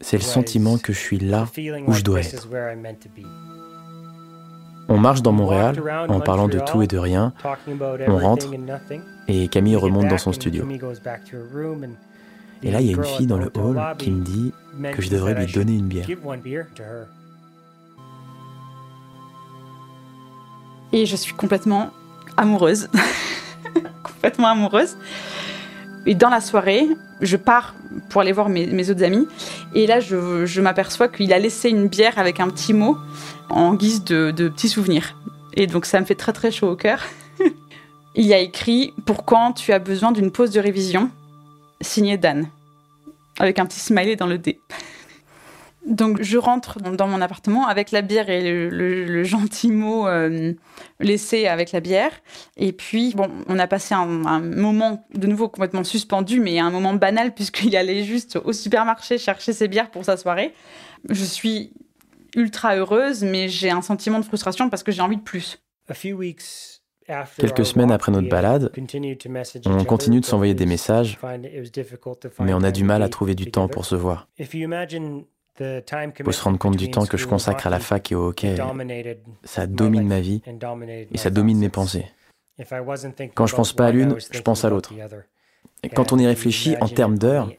c'est 0.00 0.16
le 0.16 0.22
sentiment 0.22 0.78
que 0.78 0.92
je 0.92 0.98
suis 0.98 1.18
là 1.18 1.48
où 1.86 1.92
je 1.92 2.02
dois 2.02 2.20
être. 2.20 2.48
On 4.88 4.98
marche 4.98 5.22
dans 5.22 5.32
Montréal 5.32 5.82
en 6.08 6.20
parlant 6.20 6.48
de 6.48 6.58
tout 6.58 6.82
et 6.82 6.86
de 6.86 6.98
rien. 6.98 7.32
On 8.06 8.18
rentre 8.18 8.48
et 9.28 9.48
Camille 9.48 9.76
remonte 9.76 10.08
dans 10.08 10.18
son 10.18 10.32
studio. 10.32 10.66
Et 12.62 12.70
là, 12.70 12.80
il 12.80 12.86
y 12.86 12.94
a 12.94 12.96
une 12.96 13.04
fille 13.04 13.26
dans 13.26 13.38
le 13.38 13.50
hall 13.56 13.80
qui 13.98 14.10
me 14.10 14.22
dit 14.22 14.52
que 14.92 15.02
je 15.02 15.10
devrais 15.10 15.34
lui 15.34 15.52
donner 15.52 15.76
une 15.76 15.86
bière. 15.86 16.06
Et 20.92 21.06
je 21.06 21.16
suis 21.16 21.34
complètement 21.34 21.90
amoureuse. 22.36 22.88
complètement 24.02 24.48
amoureuse. 24.48 24.96
Et 26.06 26.14
dans 26.14 26.28
la 26.28 26.40
soirée, 26.40 26.86
je 27.20 27.36
pars 27.36 27.74
pour 28.10 28.20
aller 28.20 28.32
voir 28.32 28.48
mes, 28.48 28.90
autres 28.90 29.02
amis. 29.02 29.26
Et 29.74 29.86
là, 29.86 30.00
je, 30.00 30.60
m'aperçois 30.60 31.08
qu'il 31.08 31.32
a 31.32 31.38
laissé 31.38 31.70
une 31.70 31.88
bière 31.88 32.18
avec 32.18 32.40
un 32.40 32.48
petit 32.48 32.74
mot 32.74 32.96
en 33.48 33.74
guise 33.74 34.04
de, 34.04 34.30
petits 34.48 34.68
souvenirs. 34.68 35.16
Et 35.54 35.66
donc 35.66 35.86
ça 35.86 36.00
me 36.00 36.04
fait 36.04 36.14
très 36.14 36.32
très 36.32 36.50
chaud 36.50 36.70
au 36.70 36.76
cœur. 36.76 37.04
Il 38.16 38.26
y 38.26 38.34
a 38.34 38.38
écrit 38.38 38.92
Pour 39.06 39.24
quand 39.24 39.52
tu 39.52 39.72
as 39.72 39.78
besoin 39.78 40.12
d'une 40.12 40.30
pause 40.30 40.50
de 40.50 40.60
révision? 40.60 41.10
Signé 41.80 42.16
Dan. 42.16 42.48
Avec 43.38 43.58
un 43.58 43.66
petit 43.66 43.80
smiley 43.80 44.16
dans 44.16 44.26
le 44.26 44.38
dé. 44.38 44.60
Donc 45.86 46.22
je 46.22 46.38
rentre 46.38 46.80
dans 46.80 47.06
mon 47.06 47.20
appartement 47.20 47.66
avec 47.66 47.90
la 47.90 48.00
bière 48.00 48.30
et 48.30 48.68
le, 48.70 49.24
gentil 49.24 49.70
mot 49.70 50.06
euh, 50.06 50.54
laissé 50.98 51.46
avec 51.46 51.72
la 51.72 51.80
bière. 51.80 52.12
Et 52.56 52.72
puis, 52.72 53.12
bon, 53.14 53.28
on 53.48 53.58
a 53.58 53.66
passé 53.66 53.94
un, 53.94 54.24
un, 54.24 54.40
moment 54.40 55.06
de 55.14 55.26
nouveau 55.26 55.48
complètement 55.48 55.84
suspendu, 55.84 56.40
mais 56.40 56.58
un 56.58 56.70
moment 56.70 56.94
banal 56.94 57.34
puisqu'il 57.34 57.76
allait 57.76 58.04
juste 58.04 58.38
au 58.44 58.52
supermarché 58.52 59.18
chercher 59.18 59.52
ses 59.52 59.68
bières 59.68 59.90
pour 59.90 60.04
sa 60.04 60.16
soirée. 60.16 60.54
Je 61.10 61.24
suis 61.24 61.72
ultra 62.34 62.76
heureuse, 62.76 63.22
mais 63.22 63.48
j'ai 63.48 63.70
un 63.70 63.82
sentiment 63.82 64.18
de 64.18 64.24
frustration 64.24 64.70
parce 64.70 64.82
que 64.82 64.92
j'ai 64.92 65.02
envie 65.02 65.16
de 65.16 65.22
plus. 65.22 65.62
Quelques 67.36 67.66
semaines 67.66 67.92
après 67.92 68.10
notre 68.12 68.30
balade, 68.30 68.72
on 69.66 69.84
continue 69.84 70.20
de 70.20 70.24
s'envoyer 70.24 70.54
des 70.54 70.64
messages, 70.64 71.18
mais 72.40 72.54
on 72.54 72.62
a 72.62 72.70
du 72.70 72.84
mal 72.84 73.02
à 73.02 73.08
trouver 73.10 73.34
du 73.34 73.50
temps 73.50 73.68
pour 73.68 73.84
se 73.84 73.94
voir. 73.94 74.28
Il 75.60 76.24
faut 76.24 76.32
se 76.32 76.42
rendre 76.42 76.58
compte 76.58 76.76
du 76.76 76.90
temps 76.90 77.06
que 77.06 77.16
je 77.16 77.26
consacre 77.26 77.66
à 77.66 77.70
la 77.70 77.78
fac 77.78 78.10
et 78.10 78.14
au 78.14 78.28
hockey. 78.28 78.56
Ça 79.44 79.66
domine 79.66 80.06
ma 80.06 80.20
vie 80.20 80.42
et 81.12 81.18
ça 81.18 81.30
domine 81.30 81.58
mes 81.58 81.68
pensées. 81.68 82.06
Quand 83.34 83.46
je 83.46 83.54
pense 83.54 83.72
pas 83.72 83.86
à 83.86 83.92
l'une, 83.92 84.16
je 84.30 84.40
pense 84.40 84.64
à 84.64 84.70
l'autre. 84.70 84.92
Et 85.82 85.88
quand 85.88 86.12
on 86.12 86.18
y 86.18 86.26
réfléchit 86.26 86.76
en 86.80 86.88
termes 86.88 87.18
d'heures, 87.18 87.50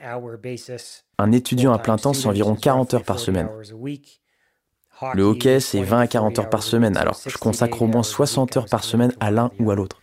un 1.20 1.32
étudiant 1.32 1.74
à 1.74 1.80
plein 1.80 1.98
temps, 1.98 2.14
c'est 2.14 2.28
environ 2.28 2.56
40 2.56 2.94
heures 2.96 3.04
par 3.04 3.20
semaine. 3.20 3.50
Le 5.14 5.24
hockey, 5.24 5.60
c'est 5.60 5.84
20 5.84 6.00
à 6.00 6.08
40 6.08 6.40
heures 6.40 6.50
par 6.50 6.64
semaine, 6.64 6.98
alors 6.98 7.20
je 7.26 7.38
consacre 7.38 7.82
au 7.82 7.88
moins 7.88 8.04
60 8.04 8.58
heures 8.58 8.66
par 8.66 8.84
semaine 8.84 9.14
à 9.20 9.30
l'un 9.30 9.52
ou 9.60 9.72
à 9.72 9.76
l'autre. 9.76 10.02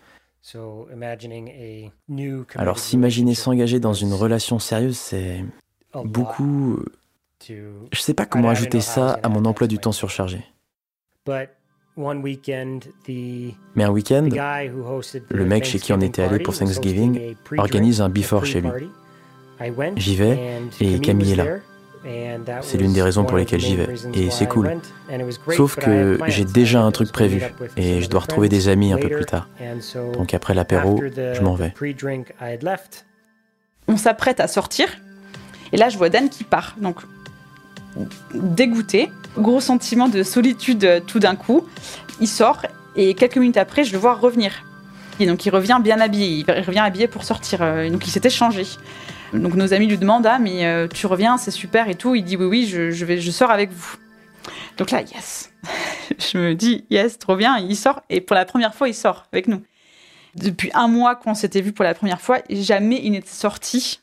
Alors 2.56 2.78
s'imaginer 2.78 3.34
s'engager 3.34 3.80
dans 3.80 3.94
une 3.94 4.12
relation 4.12 4.58
sérieuse, 4.58 4.96
c'est 4.96 5.44
beaucoup... 6.04 6.78
Je 7.48 8.00
sais 8.00 8.14
pas 8.14 8.26
comment 8.26 8.48
ajouter 8.50 8.80
ça 8.80 9.18
à 9.22 9.28
mon 9.28 9.44
emploi 9.44 9.66
du 9.66 9.78
temps 9.78 9.92
surchargé. 9.92 10.44
Mais 11.26 11.48
un 13.84 13.90
week-end, 13.90 14.28
le 15.30 15.44
mec 15.44 15.64
chez 15.64 15.78
qui 15.78 15.92
on 15.92 16.00
était 16.00 16.22
allé 16.22 16.38
pour 16.38 16.56
Thanksgiving 16.56 17.34
organise 17.58 18.00
un 18.00 18.08
before 18.08 18.46
chez 18.46 18.60
lui. 18.60 18.70
J'y 19.96 20.16
vais 20.16 20.60
et 20.80 20.98
Camille 21.00 21.32
est 21.32 21.36
là. 21.36 21.46
C'est 22.62 22.78
l'une 22.78 22.92
des 22.92 23.02
raisons 23.02 23.24
pour 23.24 23.36
lesquelles 23.36 23.60
j'y 23.60 23.76
vais. 23.76 23.94
Et 24.14 24.30
c'est 24.30 24.48
cool. 24.48 24.80
Sauf 25.50 25.76
que 25.76 26.18
j'ai 26.26 26.44
déjà 26.44 26.82
un 26.82 26.90
truc 26.90 27.12
prévu 27.12 27.42
et 27.76 28.00
je 28.00 28.08
dois 28.08 28.20
retrouver 28.20 28.48
des 28.48 28.68
amis 28.68 28.92
un 28.92 28.98
peu 28.98 29.08
plus 29.08 29.26
tard. 29.26 29.48
Donc 30.14 30.34
après 30.34 30.54
l'apéro, 30.54 31.00
je 31.00 31.40
m'en 31.40 31.54
vais. 31.54 31.74
On 33.88 33.96
s'apprête 33.96 34.40
à 34.40 34.48
sortir. 34.48 34.88
Et 35.72 35.76
là, 35.76 35.88
je 35.88 35.96
vois 35.96 36.08
Dan 36.08 36.28
qui 36.28 36.44
part. 36.44 36.76
Donc, 36.80 37.00
dégoûté. 38.34 39.10
Gros 39.38 39.60
sentiment 39.60 40.08
de 40.08 40.22
solitude 40.22 40.84
euh, 40.84 41.00
tout 41.00 41.18
d'un 41.18 41.36
coup. 41.36 41.66
Il 42.20 42.28
sort 42.28 42.62
et 42.96 43.14
quelques 43.14 43.38
minutes 43.38 43.56
après, 43.56 43.84
je 43.84 43.92
le 43.92 43.98
vois 43.98 44.14
revenir. 44.14 44.52
Et 45.20 45.26
donc, 45.26 45.46
il 45.46 45.50
revient 45.50 45.80
bien 45.82 46.00
habillé. 46.00 46.44
Il 46.46 46.62
revient 46.62 46.80
habillé 46.80 47.06
pour 47.08 47.24
sortir. 47.24 47.62
Euh, 47.62 47.88
donc, 47.88 48.06
il 48.06 48.10
s'était 48.10 48.30
changé. 48.30 48.66
Donc 49.32 49.54
nos 49.54 49.72
amis 49.72 49.86
lui 49.86 49.96
demandent 49.96 50.26
ah 50.26 50.38
mais 50.38 50.66
euh, 50.66 50.86
tu 50.88 51.06
reviens, 51.06 51.38
c'est 51.38 51.50
super 51.50 51.88
et 51.88 51.94
tout. 51.94 52.14
Il 52.14 52.24
dit 52.24 52.36
oui 52.36 52.44
oui, 52.44 52.66
je, 52.66 52.90
je, 52.90 53.04
vais, 53.04 53.18
je 53.18 53.30
sors 53.30 53.50
avec 53.50 53.70
vous. 53.70 53.96
Donc 54.76 54.90
là 54.90 55.00
yes, 55.02 55.52
je 56.18 56.38
me 56.38 56.54
dis 56.54 56.84
yes, 56.90 57.18
trop 57.18 57.36
bien. 57.36 57.56
Il 57.58 57.76
sort 57.76 58.02
et 58.10 58.20
pour 58.20 58.34
la 58.34 58.44
première 58.44 58.74
fois 58.74 58.88
il 58.88 58.94
sort 58.94 59.24
avec 59.32 59.48
nous. 59.48 59.62
Depuis 60.34 60.70
un 60.74 60.88
mois 60.88 61.14
qu'on 61.14 61.34
s'était 61.34 61.60
vu 61.60 61.72
pour 61.72 61.84
la 61.84 61.94
première 61.94 62.20
fois, 62.20 62.38
jamais 62.50 63.00
il 63.02 63.12
n'était 63.12 63.28
sorti 63.28 64.00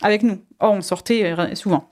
avec 0.00 0.22
nous. 0.22 0.40
Oh, 0.60 0.70
on 0.72 0.80
sortait 0.80 1.34
souvent. 1.54 1.91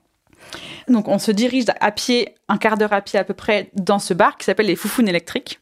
Donc 0.90 1.08
on 1.08 1.18
se 1.18 1.30
dirige 1.30 1.66
à 1.80 1.92
pied, 1.92 2.34
un 2.48 2.58
quart 2.58 2.76
d'heure 2.76 2.92
à 2.92 3.00
pied 3.00 3.18
à 3.18 3.24
peu 3.24 3.34
près, 3.34 3.70
dans 3.74 3.98
ce 3.98 4.14
bar 4.14 4.36
qui 4.36 4.44
s'appelle 4.44 4.66
les 4.66 4.76
Foufounes 4.76 5.08
électriques. 5.08 5.60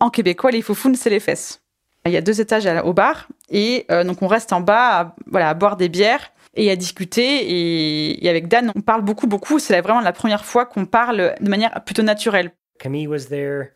En 0.00 0.10
québécois, 0.10 0.50
les 0.50 0.62
Foufounes, 0.62 0.96
c'est 0.96 1.10
les 1.10 1.20
fesses. 1.20 1.62
Il 2.06 2.12
y 2.12 2.16
a 2.16 2.22
deux 2.22 2.40
étages 2.40 2.66
au 2.84 2.94
bar 2.94 3.28
et 3.50 3.84
euh, 3.90 4.04
donc 4.04 4.22
on 4.22 4.26
reste 4.26 4.52
en 4.54 4.60
bas, 4.60 5.00
à, 5.00 5.14
voilà, 5.26 5.50
à 5.50 5.54
boire 5.54 5.76
des 5.76 5.90
bières 5.90 6.32
et 6.54 6.70
à 6.70 6.76
discuter. 6.76 8.22
Et, 8.22 8.28
avec 8.28 8.48
Dan, 8.48 8.72
on 8.74 8.80
parle 8.80 9.02
beaucoup, 9.02 9.26
beaucoup. 9.26 9.58
C'est 9.58 9.78
vraiment 9.82 10.00
la 10.00 10.12
première 10.12 10.44
fois 10.44 10.64
qu'on 10.64 10.86
parle 10.86 11.34
de 11.38 11.48
manière 11.48 11.82
plutôt 11.84 12.02
naturelle. 12.02 12.52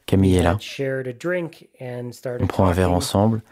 Camille 0.06 0.37
est 0.37 0.42
là. 0.42 0.56
On 2.40 2.46
prend 2.46 2.66
un 2.66 2.73
verre 2.73 2.92
ensemble, 2.92 3.42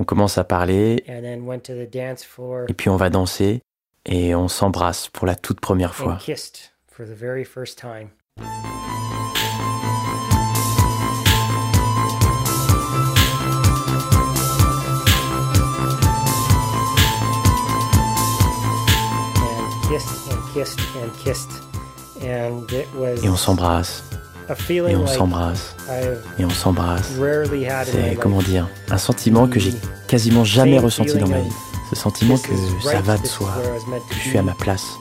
on 0.00 0.04
commence 0.04 0.38
à 0.38 0.44
parler, 0.44 1.04
et 1.06 2.74
puis 2.74 2.88
on 2.88 2.96
va 2.96 3.10
danser 3.10 3.60
et 4.06 4.34
on 4.34 4.48
s'embrasse 4.48 5.08
pour 5.08 5.26
la 5.26 5.34
toute 5.34 5.60
première 5.60 5.94
fois. 5.94 6.18
Et 23.22 23.28
on 23.28 23.36
s'embrasse. 23.36 24.02
Et 24.90 24.96
on 24.96 25.06
s'embrasse. 25.06 25.76
Et 26.38 26.44
on 26.44 26.50
s'embrasse. 26.50 27.12
C'est, 27.92 28.16
comment 28.16 28.42
dire, 28.42 28.68
un 28.90 28.98
sentiment 28.98 29.46
que 29.46 29.60
j'ai 29.60 29.72
quasiment 30.08 30.42
jamais 30.44 30.78
ressenti 30.78 31.16
dans 31.16 31.28
ma 31.28 31.38
vie. 31.40 31.52
Ce 31.90 31.96
sentiment 31.96 32.36
que 32.36 32.50
ça 32.82 33.00
va 33.00 33.16
de 33.16 33.26
soi, 33.26 33.50
que 34.08 34.14
je 34.14 34.20
suis 34.20 34.38
à 34.38 34.42
ma 34.42 34.54
place. 34.54 34.98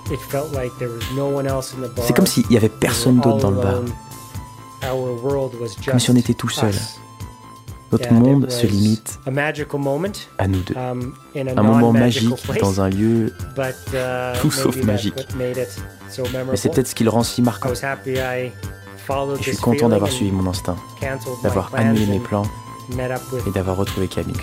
C'est 2.02 2.16
comme 2.16 2.28
s'il 2.28 2.48
n'y 2.50 2.58
avait 2.58 2.70
personne 2.70 3.20
d'autre 3.20 3.40
dans 3.40 3.52
le 3.52 3.62
bar. 3.62 3.82
Comme 5.86 6.00
si 6.00 6.12
on 6.12 6.16
était 6.16 6.34
tout 6.34 6.50
seul. 6.50 6.74
Notre 7.92 8.14
monde 8.14 8.50
se 8.50 8.68
limite 8.68 9.20
à 10.38 10.48
nous 10.48 10.60
deux. 10.60 10.76
Um, 10.76 11.14
un 11.36 11.64
moment 11.64 11.94
magique 11.94 12.36
dans 12.60 12.82
un 12.82 12.90
lieu 12.90 13.34
uh, 13.58 14.40
tout 14.42 14.52
sauf 14.52 14.76
magique. 14.84 15.28
Mais 15.38 15.54
c'est 16.56 16.70
peut-être 16.70 16.88
ce 16.88 16.96
qui 16.96 17.06
le 17.06 17.10
rend 17.10 17.24
si 17.24 17.42
marquant. 17.42 17.70
Et 18.06 18.52
je 19.38 19.42
suis 19.42 19.58
content 19.58 19.88
d'avoir 19.88 20.12
suivi 20.12 20.32
mon 20.32 20.50
instinct, 20.50 20.76
d'avoir 21.44 21.74
annulé 21.76 22.06
mes 22.08 22.20
plans 22.20 22.46
et 23.48 23.52
d'avoir 23.52 23.78
retrouvé 23.78 24.08
Camille. 24.08 24.36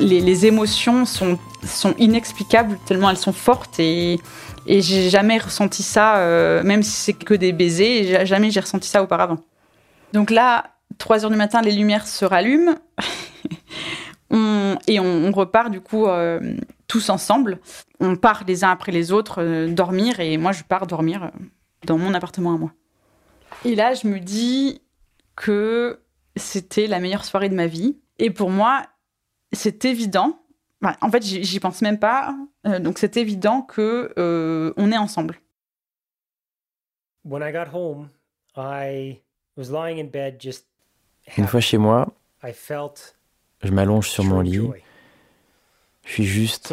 Les, 0.00 0.46
émotions 0.46 1.04
sont, 1.04 1.38
sont, 1.64 1.94
inexplicables 1.98 2.78
tellement 2.84 3.10
elles 3.10 3.16
sont 3.16 3.32
fortes 3.32 3.78
et, 3.78 4.18
et 4.66 4.80
j'ai 4.80 5.08
jamais 5.08 5.38
ressenti 5.38 5.82
ça, 5.82 6.16
euh, 6.18 6.62
même 6.62 6.82
si 6.82 6.90
c'est 6.90 7.12
que 7.12 7.34
des 7.34 7.52
baisers, 7.52 8.26
jamais 8.26 8.50
j'ai 8.50 8.60
ressenti 8.60 8.88
ça 8.88 9.02
auparavant. 9.02 9.38
Donc 10.12 10.30
là, 10.30 10.74
3 10.98 11.24
heures 11.24 11.30
du 11.30 11.36
matin, 11.36 11.60
les 11.60 11.72
lumières 11.72 12.06
se 12.06 12.24
rallument. 12.24 12.74
et 14.86 15.00
on, 15.00 15.30
repart 15.32 15.70
du 15.70 15.80
coup 15.80 16.06
euh, 16.06 16.40
tous 16.88 17.10
ensemble. 17.10 17.58
On 18.00 18.16
part 18.16 18.44
les 18.46 18.64
uns 18.64 18.70
après 18.70 18.92
les 18.92 19.12
autres 19.12 19.42
euh, 19.42 19.68
dormir 19.68 20.20
et 20.20 20.36
moi 20.36 20.52
je 20.52 20.62
pars 20.62 20.86
dormir 20.86 21.30
dans 21.86 21.98
mon 21.98 22.14
appartement 22.14 22.54
à 22.54 22.58
moi. 22.58 22.72
Et 23.64 23.74
là 23.74 23.94
je 23.94 24.06
me 24.06 24.18
dis 24.18 24.82
que 25.36 26.00
c'était 26.36 26.86
la 26.86 27.00
meilleure 27.00 27.24
soirée 27.24 27.48
de 27.48 27.54
ma 27.54 27.66
vie. 27.66 27.96
Et 28.18 28.30
pour 28.30 28.50
moi 28.50 28.82
c'est 29.54 29.84
évident. 29.84 30.38
en 31.00 31.10
fait 31.10 31.22
j'y 31.22 31.60
pense 31.60 31.82
même 31.82 31.98
pas. 31.98 32.36
donc 32.80 32.98
c'est 32.98 33.16
évident 33.16 33.62
que 33.62 34.12
on 34.76 34.92
est 34.92 34.98
ensemble. 34.98 35.40
When 37.24 37.42
I 37.42 37.52
got 37.52 37.68
home, 37.72 38.10
I 38.56 39.22
was 39.56 39.70
lying 39.70 39.98
in 39.98 40.10
bed 40.10 40.40
just 40.40 40.66
une 41.36 41.46
fois 41.46 41.60
chez 41.60 41.78
moi, 41.78 42.12
je 43.62 43.70
m'allonge 43.70 44.08
sur 44.08 44.24
mon 44.24 44.40
lit. 44.40 44.60
Je 46.04 46.12
suis 46.12 46.24
juste 46.24 46.72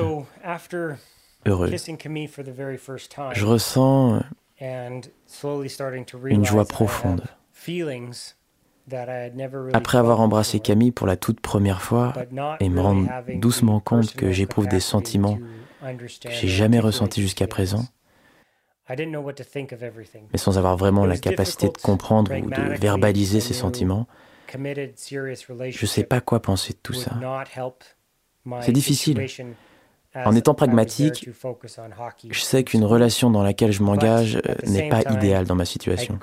heureux. 1.46 1.70
Je 3.34 3.46
ressens 3.46 4.24
une 4.60 6.46
joie 6.46 6.66
profonde. 6.66 7.24
Après 9.74 9.98
avoir 9.98 10.22
embrassé 10.22 10.60
Camille 10.60 10.92
pour 10.92 11.08
la 11.08 11.18
toute 11.18 11.40
première 11.40 11.82
fois 11.82 12.14
et 12.60 12.70
me 12.70 12.82
rendre 12.82 13.08
doucement 13.36 13.80
compte 13.80 14.14
que 14.14 14.32
j'éprouve 14.32 14.68
des 14.68 14.80
sentiments 14.80 15.38
que 15.82 16.30
j'ai 16.30 16.48
jamais 16.48 16.80
ressentis 16.80 17.22
jusqu'à 17.22 17.48
présent, 17.48 17.86
mais 18.90 20.38
sans 20.38 20.58
avoir 20.58 20.78
vraiment 20.78 21.06
la 21.06 21.18
capacité 21.18 21.68
de 21.68 21.78
comprendre 21.78 22.32
ou 22.36 22.50
de 22.50 22.80
verbaliser 22.80 23.40
ces 23.40 23.54
sentiments, 23.54 24.08
je 24.52 24.58
ne 24.58 25.88
sais 25.88 26.04
pas 26.04 26.22
quoi 26.22 26.42
penser 26.42 26.74
de 26.74 26.80
tout 26.84 26.94
ça. 26.94 27.12
C'est 28.62 28.72
difficile. 28.72 29.26
En 30.14 30.36
étant 30.36 30.54
pragmatique, 30.54 31.30
je 32.30 32.40
sais 32.42 32.64
qu'une 32.64 32.84
relation 32.84 33.30
dans 33.30 33.44
laquelle 33.44 33.72
je 33.72 33.82
m'engage 33.82 34.36
euh, 34.36 34.56
n'est 34.68 34.90
pas 34.90 35.02
idéale 35.10 35.46
dans 35.46 35.56
ma 35.56 35.66
situation. 35.66 36.20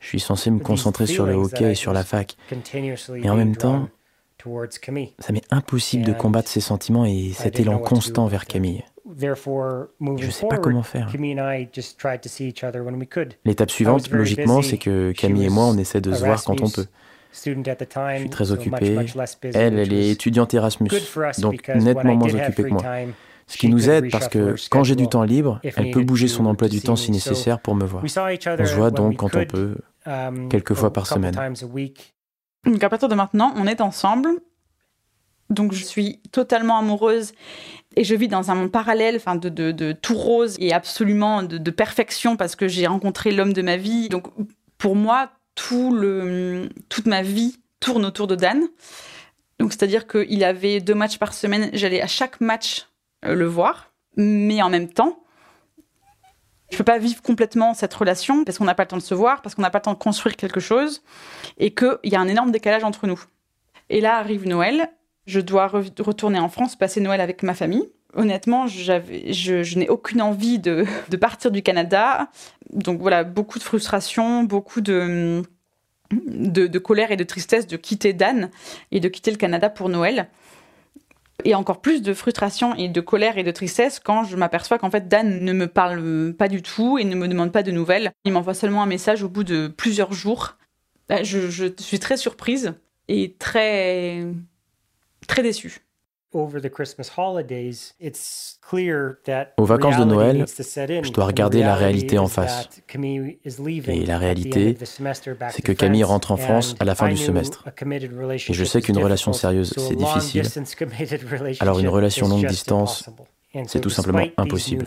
Je 0.00 0.06
suis 0.06 0.20
censé 0.20 0.50
me 0.50 0.60
concentrer 0.60 1.06
sur 1.06 1.26
le 1.26 1.34
hockey 1.34 1.72
et 1.72 1.74
sur 1.74 1.92
la 1.92 2.04
fac. 2.04 2.36
Et 3.16 3.28
en 3.28 3.34
même 3.34 3.56
temps, 3.56 3.88
ça 5.18 5.32
m'est 5.32 5.42
impossible 5.50 6.04
de 6.04 6.12
combattre 6.12 6.48
ces 6.48 6.60
sentiments 6.60 7.04
et 7.04 7.32
cet 7.32 7.58
élan 7.58 7.78
constant 7.78 8.26
vers 8.26 8.46
Camille. 8.46 8.84
Je 9.18 9.26
ne 9.28 10.30
sais 10.30 10.46
pas 10.46 10.58
comment 10.58 10.82
faire. 10.82 11.12
L'étape 13.44 13.70
suivante, 13.70 14.10
logiquement, 14.10 14.62
c'est 14.62 14.78
que 14.78 15.12
Camille 15.12 15.46
et 15.46 15.50
moi, 15.50 15.64
on 15.64 15.76
essaie 15.78 16.00
de 16.00 16.12
se 16.12 16.24
voir 16.24 16.42
quand 16.44 16.60
on 16.60 16.70
peut. 16.70 16.86
Je 17.34 18.20
suis 18.20 18.30
très 18.30 18.52
occupé. 18.52 18.96
Elle, 19.54 19.78
elle 19.78 19.92
est 19.92 20.10
étudiante 20.10 20.54
Erasmus, 20.54 20.88
donc 21.38 21.68
nettement 21.68 22.14
moins 22.14 22.34
occupée 22.34 22.62
que 22.62 22.68
moi. 22.68 22.82
Ce 23.46 23.58
qui 23.58 23.68
nous 23.68 23.90
aide 23.90 24.10
parce 24.10 24.28
que 24.28 24.54
quand 24.70 24.84
j'ai 24.84 24.96
du 24.96 25.08
temps 25.08 25.24
libre, 25.24 25.60
elle 25.62 25.90
peut 25.90 26.02
bouger 26.02 26.28
son 26.28 26.46
emploi 26.46 26.68
du 26.68 26.80
temps 26.80 26.96
si 26.96 27.10
nécessaire 27.10 27.60
pour 27.60 27.74
me 27.74 27.84
voir. 27.84 28.04
On 28.04 28.08
se 28.08 28.74
voit 28.74 28.90
donc 28.90 29.16
quand 29.16 29.34
on 29.34 29.44
peut, 29.44 29.76
um, 30.06 30.48
quelques 30.48 30.74
fois 30.74 30.92
par 30.92 31.06
semaine. 31.06 31.34
Donc 32.64 32.82
à 32.82 32.88
partir 32.88 33.08
de 33.08 33.14
maintenant, 33.14 33.52
on 33.56 33.66
est 33.66 33.80
ensemble. 33.80 34.28
Donc 35.50 35.74
je 35.74 35.84
suis 35.84 36.22
totalement 36.32 36.78
amoureuse 36.78 37.32
et 37.96 38.04
je 38.04 38.14
vis 38.14 38.28
dans 38.28 38.50
un 38.50 38.54
monde 38.54 38.72
parallèle, 38.72 39.16
enfin 39.16 39.36
de, 39.36 39.50
de, 39.50 39.92
tout 39.92 40.14
rose 40.14 40.56
et 40.58 40.72
absolument 40.72 41.42
de, 41.42 41.58
de 41.58 41.70
perfection 41.70 42.36
parce 42.36 42.56
que 42.56 42.66
j'ai 42.66 42.86
rencontré 42.86 43.30
l'homme 43.30 43.52
de 43.52 43.60
ma 43.60 43.76
vie. 43.76 44.08
Donc 44.08 44.26
pour 44.78 44.96
moi, 44.96 45.30
tout 45.54 45.94
le, 45.94 46.68
toute 46.88 47.06
ma 47.06 47.22
vie 47.22 47.58
tourne 47.80 48.04
autour 48.04 48.26
de 48.26 48.34
Dan. 48.34 48.62
Donc, 49.58 49.72
c'est-à-dire 49.72 50.06
qu'il 50.06 50.42
avait 50.44 50.80
deux 50.80 50.94
matchs 50.94 51.18
par 51.18 51.32
semaine. 51.32 51.70
J'allais 51.72 52.00
à 52.00 52.06
chaque 52.06 52.40
match 52.40 52.88
euh, 53.24 53.34
le 53.34 53.46
voir. 53.46 53.92
Mais 54.16 54.62
en 54.62 54.70
même 54.70 54.88
temps, 54.88 55.24
je 56.70 56.76
peux 56.76 56.84
pas 56.84 56.98
vivre 56.98 57.20
complètement 57.22 57.74
cette 57.74 57.94
relation 57.94 58.44
parce 58.44 58.58
qu'on 58.58 58.64
n'a 58.64 58.74
pas 58.74 58.84
le 58.84 58.88
temps 58.88 58.96
de 58.96 59.02
se 59.02 59.14
voir, 59.14 59.42
parce 59.42 59.54
qu'on 59.54 59.62
n'a 59.62 59.70
pas 59.70 59.78
le 59.78 59.84
temps 59.84 59.92
de 59.92 59.98
construire 59.98 60.36
quelque 60.36 60.60
chose 60.60 61.02
et 61.58 61.74
qu'il 61.74 61.98
y 62.04 62.14
a 62.14 62.20
un 62.20 62.28
énorme 62.28 62.52
décalage 62.52 62.84
entre 62.84 63.06
nous. 63.06 63.20
Et 63.90 64.00
là 64.00 64.16
arrive 64.16 64.46
Noël. 64.46 64.90
Je 65.26 65.40
dois 65.40 65.68
retourner 65.68 66.38
en 66.38 66.48
France, 66.48 66.76
passer 66.76 67.00
Noël 67.00 67.20
avec 67.20 67.42
ma 67.42 67.54
famille 67.54 67.90
honnêtement, 68.14 68.66
je, 68.66 69.78
n'ai 69.78 69.88
aucune 69.88 70.22
envie 70.22 70.58
de, 70.58 70.86
partir 71.20 71.50
du 71.50 71.62
Canada. 71.62 72.28
Donc 72.72 73.00
voilà, 73.00 73.24
beaucoup 73.24 73.58
de 73.58 73.64
frustration, 73.64 74.44
beaucoup 74.44 74.80
de, 74.80 75.42
colère 76.82 77.10
et 77.10 77.16
de 77.16 77.24
tristesse 77.24 77.66
de 77.66 77.76
quitter 77.76 78.12
Dan 78.12 78.50
et 78.92 79.00
de 79.00 79.08
quitter 79.08 79.30
le 79.30 79.36
Canada 79.36 79.70
pour 79.70 79.88
Noël. 79.88 80.28
Et 81.44 81.54
encore 81.54 81.80
plus 81.80 82.00
de 82.00 82.14
frustration 82.14 82.74
et 82.76 82.88
de 82.88 83.00
colère 83.00 83.38
et 83.38 83.42
de 83.42 83.50
tristesse 83.50 83.98
quand 83.98 84.24
je 84.24 84.36
m'aperçois 84.36 84.78
qu'en 84.78 84.90
fait 84.90 85.08
Dan 85.08 85.40
ne 85.40 85.52
me 85.52 85.66
parle 85.66 86.32
pas 86.38 86.48
du 86.48 86.62
tout 86.62 86.96
et 86.96 87.04
ne 87.04 87.16
me 87.16 87.26
demande 87.26 87.52
pas 87.52 87.62
de 87.62 87.72
nouvelles. 87.72 88.12
Il 88.24 88.32
m'envoie 88.32 88.54
seulement 88.54 88.82
un 88.82 88.86
message 88.86 89.22
au 89.22 89.28
bout 89.28 89.44
de 89.44 89.66
plusieurs 89.68 90.12
jours. 90.12 90.56
Je, 91.10 91.50
je 91.50 91.66
suis 91.78 91.98
très 91.98 92.16
surprise 92.16 92.74
et 93.08 93.34
très, 93.38 94.26
très 95.26 95.42
déçue. 95.42 95.83
Aux 99.56 99.64
vacances 99.64 99.98
de 99.98 100.04
Noël, 100.04 100.44
je 100.48 101.12
dois 101.12 101.26
regarder 101.26 101.60
la 101.60 101.74
réalité 101.74 102.18
en 102.18 102.26
face. 102.26 102.68
Et 103.86 104.04
la 104.06 104.18
réalité, 104.18 104.76
c'est 105.50 105.62
que 105.62 105.72
Camille 105.72 106.04
rentre 106.04 106.32
en 106.32 106.36
France 106.36 106.74
à 106.80 106.84
la 106.84 106.94
fin 106.94 107.08
du 107.08 107.16
semestre. 107.16 107.64
Et 108.48 108.52
je 108.52 108.64
sais 108.64 108.82
qu'une 108.82 108.98
relation 108.98 109.32
sérieuse, 109.32 109.72
c'est 109.76 109.96
difficile. 109.96 110.42
Alors 111.60 111.78
une 111.78 111.88
relation 111.88 112.28
longue 112.28 112.46
distance, 112.46 113.08
c'est 113.66 113.80
tout 113.80 113.90
simplement 113.90 114.26
impossible. 114.36 114.84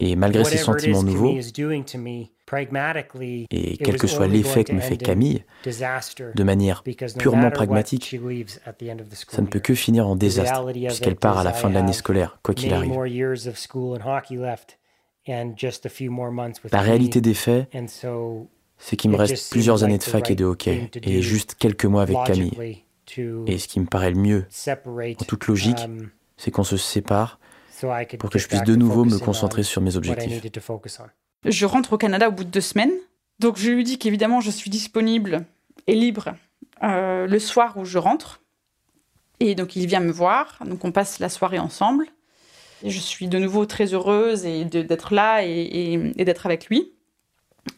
Et 0.00 0.16
malgré 0.16 0.44
ces 0.44 0.58
sentiments 0.58 1.02
nouveaux, 1.02 1.36
et 3.50 3.76
quel 3.78 3.96
que 3.96 4.06
soit 4.06 4.28
l'effet 4.28 4.64
que 4.64 4.72
me 4.72 4.80
fait 4.80 4.96
Camille, 4.96 5.44
de 5.64 6.42
manière 6.44 6.84
purement 7.18 7.50
pragmatique, 7.50 8.16
ça 9.28 9.42
ne 9.42 9.46
peut 9.46 9.60
que 9.60 9.74
finir 9.74 10.06
en 10.06 10.16
désastre, 10.16 10.64
puisqu'elle 10.72 11.16
part 11.16 11.38
à 11.38 11.44
la 11.44 11.52
fin 11.52 11.68
de 11.68 11.74
l'année 11.74 11.92
scolaire, 11.92 12.38
quoi 12.42 12.54
qu'il 12.54 12.72
arrive. 12.72 12.92
La 16.72 16.80
réalité 16.80 17.20
des 17.20 17.34
faits, 17.34 17.68
c'est 18.78 18.96
qu'il 18.96 19.10
me 19.10 19.16
reste 19.16 19.50
plusieurs 19.50 19.82
années 19.82 19.98
de 19.98 20.04
fac 20.04 20.30
et 20.30 20.34
de 20.36 20.44
hockey, 20.44 20.90
et 21.02 21.22
juste 21.22 21.56
quelques 21.58 21.86
mois 21.86 22.02
avec 22.02 22.16
Camille. 22.24 22.84
Et 23.46 23.58
ce 23.58 23.68
qui 23.68 23.80
me 23.80 23.86
paraît 23.86 24.10
le 24.10 24.18
mieux, 24.18 24.46
en 24.68 25.24
toute 25.24 25.46
logique, 25.46 25.78
um, 25.84 26.10
c'est 26.36 26.50
qu'on 26.50 26.64
se 26.64 26.76
sépare 26.76 27.38
pour 28.18 28.30
que 28.30 28.38
je 28.38 28.48
puisse 28.48 28.62
de 28.62 28.76
nouveau 28.76 29.04
me 29.04 29.18
concentrer 29.18 29.62
sur 29.62 29.82
mes 29.82 29.96
objectifs. 29.96 30.42
Je 31.44 31.66
rentre 31.66 31.92
au 31.94 31.98
Canada 31.98 32.28
au 32.28 32.32
bout 32.32 32.44
de 32.44 32.50
deux 32.50 32.60
semaines. 32.60 32.92
Donc 33.38 33.58
je 33.58 33.70
lui 33.70 33.84
dis 33.84 33.98
qu'évidemment 33.98 34.40
je 34.40 34.50
suis 34.50 34.70
disponible 34.70 35.44
et 35.86 35.94
libre 35.94 36.34
euh, 36.82 37.26
le 37.26 37.38
soir 37.38 37.76
où 37.76 37.84
je 37.84 37.98
rentre. 37.98 38.40
Et 39.40 39.54
donc 39.54 39.76
il 39.76 39.86
vient 39.86 40.00
me 40.00 40.10
voir. 40.10 40.58
Donc 40.64 40.84
on 40.84 40.92
passe 40.92 41.18
la 41.18 41.28
soirée 41.28 41.58
ensemble. 41.58 42.06
Et 42.82 42.90
je 42.90 42.98
suis 42.98 43.28
de 43.28 43.38
nouveau 43.38 43.66
très 43.66 43.94
heureuse 43.94 44.44
et 44.44 44.64
d'être 44.64 45.14
là 45.14 45.42
et, 45.44 46.12
d'être 46.16 46.46
avec 46.46 46.66
lui. 46.66 46.92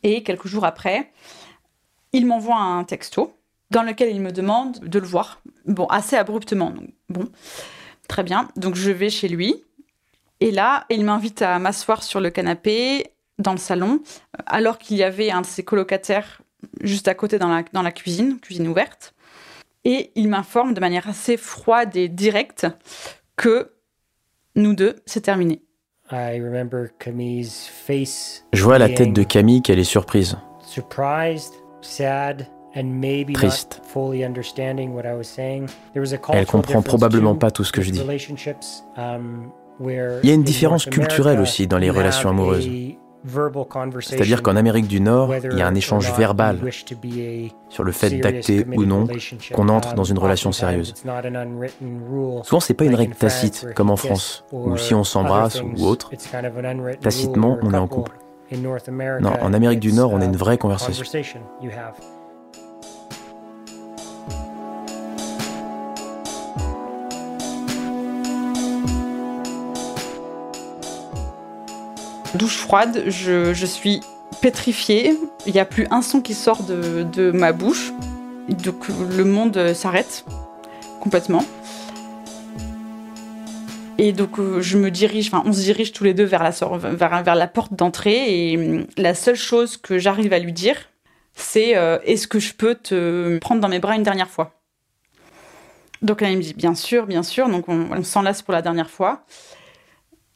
Et 0.02 0.22
quelques 0.22 0.48
jours 0.48 0.64
après, 0.64 1.12
il 2.12 2.26
m'envoie 2.26 2.58
un 2.58 2.84
texto 2.84 3.32
dans 3.70 3.82
lequel 3.82 4.14
il 4.14 4.20
me 4.20 4.32
demande 4.32 4.80
de 4.80 4.98
le 4.98 5.06
voir. 5.06 5.40
Bon, 5.66 5.86
assez 5.86 6.16
abruptement. 6.16 6.70
Donc, 6.70 6.90
bon, 7.08 7.28
très 8.08 8.22
bien. 8.22 8.48
Donc 8.56 8.74
je 8.74 8.90
vais 8.90 9.10
chez 9.10 9.28
lui. 9.28 9.62
Et 10.40 10.50
là, 10.50 10.84
il 10.90 11.04
m'invite 11.04 11.42
à 11.42 11.58
m'asseoir 11.58 12.02
sur 12.02 12.20
le 12.20 12.30
canapé 12.30 13.12
dans 13.38 13.52
le 13.52 13.58
salon, 13.58 14.00
alors 14.46 14.78
qu'il 14.78 14.96
y 14.96 15.02
avait 15.02 15.30
un 15.30 15.42
de 15.42 15.46
ses 15.46 15.62
colocataires 15.62 16.42
juste 16.80 17.08
à 17.08 17.14
côté 17.14 17.38
dans 17.38 17.48
la, 17.48 17.62
dans 17.72 17.82
la 17.82 17.92
cuisine, 17.92 18.38
cuisine 18.40 18.68
ouverte. 18.68 19.14
Et 19.84 20.10
il 20.16 20.28
m'informe 20.28 20.74
de 20.74 20.80
manière 20.80 21.08
assez 21.08 21.36
froide 21.36 21.96
et 21.96 22.08
directe 22.08 22.66
que 23.36 23.72
nous 24.56 24.74
deux, 24.74 24.96
c'est 25.06 25.20
terminé. 25.20 25.62
Je 28.52 28.64
vois 28.64 28.78
la 28.78 28.88
tête 28.88 29.12
de 29.12 29.22
Camille 29.22 29.62
qu'elle 29.62 29.78
est 29.78 29.84
surprise. 29.84 30.36
Triste. 33.34 33.80
Elle 36.34 36.46
comprend 36.46 36.82
probablement 36.82 37.34
pas 37.36 37.50
tout 37.50 37.64
ce 37.64 37.72
que 37.72 37.82
je 37.82 37.90
dis. 37.90 38.00
Il 39.80 40.28
y 40.28 40.30
a 40.30 40.34
une 40.34 40.42
différence 40.42 40.86
culturelle 40.86 41.40
aussi 41.40 41.66
dans 41.66 41.78
les 41.78 41.90
relations 41.90 42.30
amoureuses. 42.30 42.68
C'est-à-dire 44.00 44.42
qu'en 44.42 44.56
Amérique 44.56 44.86
du 44.86 45.00
Nord, 45.00 45.34
il 45.34 45.58
y 45.58 45.62
a 45.62 45.66
un 45.66 45.74
échange 45.74 46.12
verbal 46.12 46.58
sur 47.68 47.84
le 47.84 47.92
fait 47.92 48.10
d'acter 48.10 48.64
ou 48.76 48.84
non 48.84 49.06
qu'on 49.52 49.68
entre 49.68 49.94
dans 49.94 50.04
une 50.04 50.18
relation 50.18 50.52
sérieuse. 50.52 50.94
Souvent, 52.42 52.60
c'est 52.60 52.74
pas 52.74 52.84
une 52.84 52.94
règle 52.94 53.14
tacite 53.14 53.66
comme 53.74 53.90
en 53.90 53.96
France, 53.96 54.44
où 54.52 54.76
si 54.76 54.94
on 54.94 55.04
s'embrasse 55.04 55.60
ou 55.62 55.84
autre, 55.84 56.12
tacitement, 57.00 57.58
on 57.62 57.74
est 57.74 57.78
en 57.78 57.88
couple. 57.88 58.12
Non, 59.20 59.32
en 59.42 59.52
Amérique 59.52 59.80
du 59.80 59.92
Nord, 59.92 60.12
on 60.12 60.20
a 60.20 60.24
une 60.24 60.36
vraie 60.36 60.56
conversation. 60.56 61.04
Douche 72.34 72.56
froide, 72.56 73.04
je, 73.06 73.66
suis 73.66 74.00
pétrifiée, 74.40 75.18
il 75.46 75.52
n'y 75.52 75.60
a 75.60 75.64
plus 75.64 75.86
un 75.90 76.02
son 76.02 76.20
qui 76.20 76.34
sort 76.34 76.62
de, 76.62 77.30
ma 77.32 77.52
bouche, 77.52 77.92
donc 78.48 78.88
le 78.88 79.24
monde 79.24 79.72
s'arrête 79.74 80.24
complètement. 81.00 81.44
Et 84.00 84.12
donc 84.12 84.38
euh, 84.38 84.60
je 84.60 84.78
me 84.78 84.92
dirige, 84.92 85.26
enfin 85.26 85.42
on 85.44 85.52
se 85.52 85.60
dirige 85.60 85.92
tous 85.92 86.04
les 86.04 86.14
deux 86.14 86.24
vers 86.24 86.44
la, 86.44 86.50
vers, 86.50 87.22
vers 87.24 87.34
la 87.34 87.48
porte 87.48 87.74
d'entrée. 87.74 88.52
Et 88.52 88.56
hum, 88.56 88.86
la 88.96 89.12
seule 89.14 89.36
chose 89.36 89.76
que 89.76 89.98
j'arrive 89.98 90.32
à 90.32 90.38
lui 90.38 90.52
dire, 90.52 90.76
c'est 91.34 91.76
euh, 91.76 91.98
est-ce 92.04 92.28
que 92.28 92.38
je 92.38 92.54
peux 92.54 92.76
te 92.76 93.38
prendre 93.38 93.60
dans 93.60 93.68
mes 93.68 93.80
bras 93.80 93.96
une 93.96 94.04
dernière 94.04 94.30
fois? 94.30 94.54
Donc 96.00 96.20
là 96.20 96.30
il 96.30 96.36
me 96.36 96.42
dit 96.42 96.54
bien 96.54 96.76
sûr, 96.76 97.06
bien 97.06 97.24
sûr, 97.24 97.48
donc 97.48 97.68
on, 97.68 97.90
on 97.90 98.04
s'enlace 98.04 98.40
pour 98.40 98.54
la 98.54 98.62
dernière 98.62 98.88
fois. 98.88 99.24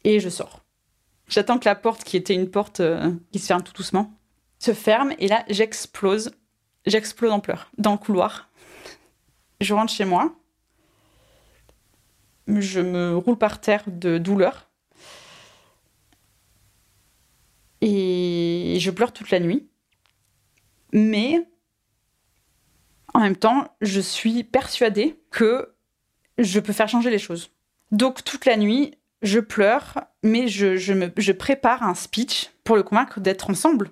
Et 0.03 0.19
je 0.19 0.27
sors. 0.27 0.62
J'attends 1.33 1.57
que 1.57 1.65
la 1.65 1.73
porte, 1.73 2.03
qui 2.03 2.15
était 2.15 2.35
une 2.35 2.47
porte 2.47 2.79
euh, 2.79 3.11
qui 3.31 3.39
se 3.39 3.47
ferme 3.47 3.63
tout 3.63 3.73
doucement, 3.73 4.13
se 4.59 4.71
ferme 4.71 5.13
et 5.17 5.27
là, 5.27 5.43
j'explose. 5.49 6.29
J'explose 6.85 7.31
en 7.31 7.39
pleurs 7.39 7.71
dans 7.79 7.93
le 7.93 7.97
couloir. 7.97 8.51
Je 9.59 9.73
rentre 9.73 9.91
chez 9.91 10.05
moi. 10.05 10.35
Je 12.45 12.81
me 12.81 13.17
roule 13.17 13.35
par 13.35 13.61
terre 13.61 13.83
de 13.87 14.19
douleur. 14.19 14.69
Et 17.81 18.77
je 18.79 18.91
pleure 18.91 19.11
toute 19.11 19.31
la 19.31 19.39
nuit. 19.39 19.67
Mais 20.91 21.47
en 23.15 23.21
même 23.21 23.37
temps, 23.37 23.75
je 23.81 24.01
suis 24.01 24.43
persuadée 24.43 25.19
que 25.31 25.73
je 26.37 26.59
peux 26.59 26.73
faire 26.73 26.89
changer 26.89 27.09
les 27.09 27.17
choses. 27.17 27.49
Donc 27.91 28.23
toute 28.23 28.45
la 28.45 28.55
nuit, 28.55 28.93
je 29.23 29.39
pleure, 29.39 30.01
mais 30.21 30.47
je, 30.47 30.93
me, 30.93 31.11
je 31.17 31.31
prépare 31.31 31.81
un 31.81 31.95
speech 31.95 32.51
pour 32.63 32.75
le 32.75 32.83
convaincre 32.83 33.19
d'être 33.19 33.49
ensemble. 33.49 33.89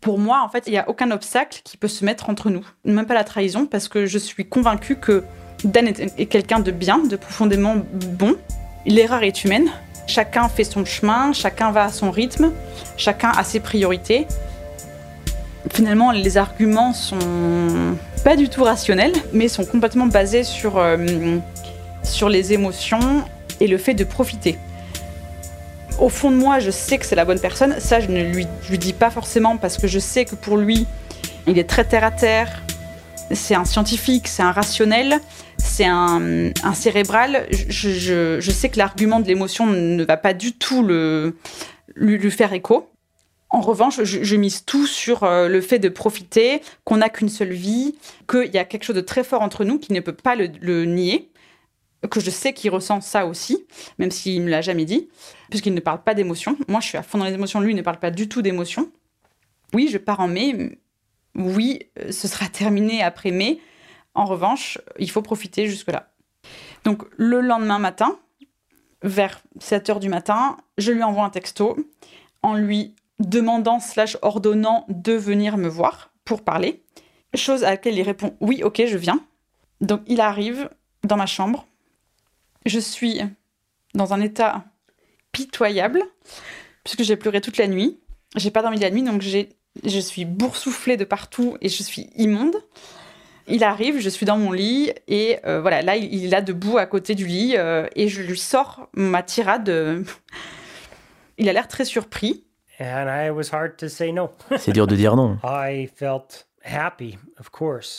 Pour 0.00 0.18
moi, 0.18 0.42
en 0.42 0.48
fait, 0.48 0.64
il 0.66 0.70
n'y 0.70 0.78
a 0.78 0.88
aucun 0.88 1.10
obstacle 1.10 1.60
qui 1.62 1.76
peut 1.76 1.88
se 1.88 2.04
mettre 2.04 2.30
entre 2.30 2.50
nous, 2.50 2.66
même 2.84 3.06
pas 3.06 3.14
la 3.14 3.24
trahison, 3.24 3.66
parce 3.66 3.88
que 3.88 4.06
je 4.06 4.18
suis 4.18 4.48
convaincue 4.48 4.96
que 4.96 5.24
Dan 5.64 5.88
est, 5.88 6.26
quelqu'un 6.26 6.60
de 6.60 6.70
bien, 6.70 6.98
de 6.98 7.16
profondément 7.16 7.76
bon. 7.92 8.36
L'erreur 8.84 9.22
est 9.22 9.44
humaine. 9.44 9.68
Chacun 10.06 10.48
fait 10.48 10.64
son 10.64 10.84
chemin, 10.84 11.32
chacun 11.32 11.72
va 11.72 11.84
à 11.84 11.88
son 11.88 12.10
rythme, 12.10 12.52
chacun 12.96 13.30
a 13.30 13.42
ses 13.42 13.58
priorités. 13.58 14.26
Finalement, 15.72 16.12
les 16.12 16.36
arguments 16.36 16.92
sont 16.92 17.96
pas 18.22 18.36
du 18.36 18.48
tout 18.48 18.62
rationnels, 18.62 19.14
mais 19.32 19.48
sont 19.48 19.64
complètement 19.64 20.06
basés 20.06 20.44
sur, 20.44 20.78
euh, 20.78 20.96
sur 22.04 22.28
les 22.28 22.52
émotions 22.52 23.24
et 23.60 23.66
le 23.66 23.78
fait 23.78 23.94
de 23.94 24.04
profiter. 24.04 24.58
Au 25.98 26.08
fond 26.08 26.30
de 26.30 26.36
moi, 26.36 26.58
je 26.58 26.70
sais 26.70 26.98
que 26.98 27.06
c'est 27.06 27.16
la 27.16 27.24
bonne 27.24 27.40
personne. 27.40 27.80
Ça, 27.80 28.00
je 28.00 28.08
ne 28.08 28.22
lui, 28.22 28.46
dis 28.78 28.92
pas 28.92 29.10
forcément 29.10 29.56
parce 29.56 29.78
que 29.78 29.86
je 29.86 29.98
sais 29.98 30.26
que 30.26 30.34
pour 30.34 30.58
lui, 30.58 30.86
il 31.46 31.58
est 31.58 31.68
très 31.68 31.84
terre 31.84 32.04
à 32.04 32.10
terre. 32.10 32.62
C'est 33.32 33.54
un 33.54 33.64
scientifique, 33.64 34.28
c'est 34.28 34.42
un 34.42 34.52
rationnel, 34.52 35.20
c'est 35.56 35.86
un, 35.86 36.52
cérébral. 36.74 37.46
Je, 37.50 38.50
sais 38.52 38.68
que 38.68 38.78
l'argument 38.78 39.20
de 39.20 39.26
l'émotion 39.26 39.66
ne 39.66 40.04
va 40.04 40.16
pas 40.16 40.34
du 40.34 40.52
tout 40.52 40.82
le, 40.82 41.34
lui, 41.94 42.30
faire 42.30 42.52
écho. 42.52 42.90
En 43.48 43.60
revanche, 43.62 44.02
je, 44.02 44.36
mise 44.36 44.64
tout 44.66 44.86
sur 44.86 45.22
euh, 45.22 45.48
le 45.48 45.60
fait 45.60 45.78
de 45.78 45.88
profiter, 45.88 46.60
qu'on 46.84 46.98
n'a 46.98 47.08
qu'une 47.08 47.28
seule 47.28 47.52
vie, 47.52 47.94
qu'il 48.28 48.52
y 48.52 48.58
a 48.58 48.64
quelque 48.64 48.84
chose 48.84 48.96
de 48.96 49.00
très 49.00 49.24
fort 49.24 49.40
entre 49.40 49.64
nous 49.64 49.78
qui 49.78 49.92
ne 49.92 50.00
peut 50.00 50.12
pas 50.12 50.34
le 50.34 50.84
nier 50.84 51.30
que 52.10 52.20
je 52.20 52.30
sais 52.30 52.52
qu'il 52.52 52.70
ressent 52.70 53.00
ça 53.00 53.26
aussi, 53.26 53.66
même 53.98 54.10
s'il 54.10 54.42
me 54.42 54.50
l'a 54.50 54.60
jamais 54.60 54.84
dit, 54.84 55.08
puisqu'il 55.50 55.74
ne 55.74 55.80
parle 55.80 56.02
pas 56.02 56.14
d'émotion. 56.14 56.56
Moi, 56.68 56.80
je 56.80 56.86
suis 56.88 56.98
à 56.98 57.02
fond 57.02 57.18
dans 57.18 57.24
les 57.24 57.34
émotions, 57.34 57.60
lui 57.60 57.72
il 57.72 57.76
ne 57.76 57.82
parle 57.82 57.98
pas 57.98 58.10
du 58.10 58.28
tout 58.28 58.42
d'émotion. 58.42 58.90
Oui, 59.72 59.88
je 59.90 59.98
pars 59.98 60.20
en 60.20 60.28
mai. 60.28 60.78
Oui, 61.34 61.80
ce 62.10 62.28
sera 62.28 62.48
terminé 62.52 63.02
après 63.02 63.30
mai. 63.30 63.60
En 64.14 64.24
revanche, 64.24 64.78
il 64.98 65.10
faut 65.10 65.22
profiter 65.22 65.66
jusque-là. 65.66 66.10
Donc, 66.84 67.02
le 67.16 67.40
lendemain 67.40 67.78
matin, 67.78 68.18
vers 69.02 69.42
7 69.58 69.90
heures 69.90 70.00
du 70.00 70.08
matin, 70.08 70.56
je 70.78 70.92
lui 70.92 71.02
envoie 71.02 71.24
un 71.24 71.30
texto 71.30 71.76
en 72.42 72.54
lui 72.54 72.94
demandant 73.18 73.80
slash 73.80 74.16
ordonnant 74.22 74.84
de 74.88 75.12
venir 75.12 75.56
me 75.56 75.68
voir 75.68 76.12
pour 76.24 76.42
parler. 76.42 76.82
Chose 77.34 77.64
à 77.64 77.70
laquelle 77.70 77.96
il 77.96 78.02
répond 78.02 78.36
oui, 78.40 78.62
ok, 78.62 78.82
je 78.86 78.96
viens. 78.96 79.20
Donc 79.80 80.00
il 80.06 80.20
arrive 80.20 80.70
dans 81.04 81.16
ma 81.16 81.26
chambre, 81.26 81.66
je 82.66 82.78
suis 82.78 83.20
dans 83.94 84.12
un 84.12 84.20
état 84.20 84.64
pitoyable, 85.32 86.02
puisque 86.84 87.02
j'ai 87.02 87.16
pleuré 87.16 87.40
toute 87.40 87.58
la 87.58 87.66
nuit. 87.66 87.98
J'ai 88.36 88.50
pas 88.50 88.62
dormi 88.62 88.78
la 88.78 88.90
nuit, 88.90 89.02
donc 89.02 89.22
je 89.22 90.00
suis 90.00 90.24
boursouflée 90.24 90.96
de 90.96 91.04
partout 91.04 91.56
et 91.60 91.68
je 91.68 91.82
suis 91.82 92.10
immonde. 92.16 92.56
Il 93.48 93.62
arrive, 93.62 94.00
je 94.00 94.08
suis 94.08 94.26
dans 94.26 94.38
mon 94.38 94.50
lit 94.50 94.92
et 95.06 95.38
euh, 95.46 95.60
voilà, 95.60 95.80
là 95.80 95.96
il 95.96 96.24
est 96.24 96.28
là 96.28 96.42
debout 96.42 96.78
à 96.78 96.86
côté 96.86 97.14
du 97.14 97.26
lit 97.26 97.54
euh, 97.56 97.86
et 97.94 98.08
je 98.08 98.20
lui 98.22 98.38
sors 98.38 98.88
ma 98.92 99.22
tirade. 99.22 99.68
il 101.38 101.48
a 101.48 101.52
l'air 101.52 101.68
très 101.68 101.84
surpris. 101.84 102.44
C'est 104.58 104.72
dur 104.72 104.86
de 104.86 104.96
dire 104.96 105.14
non. 105.16 105.38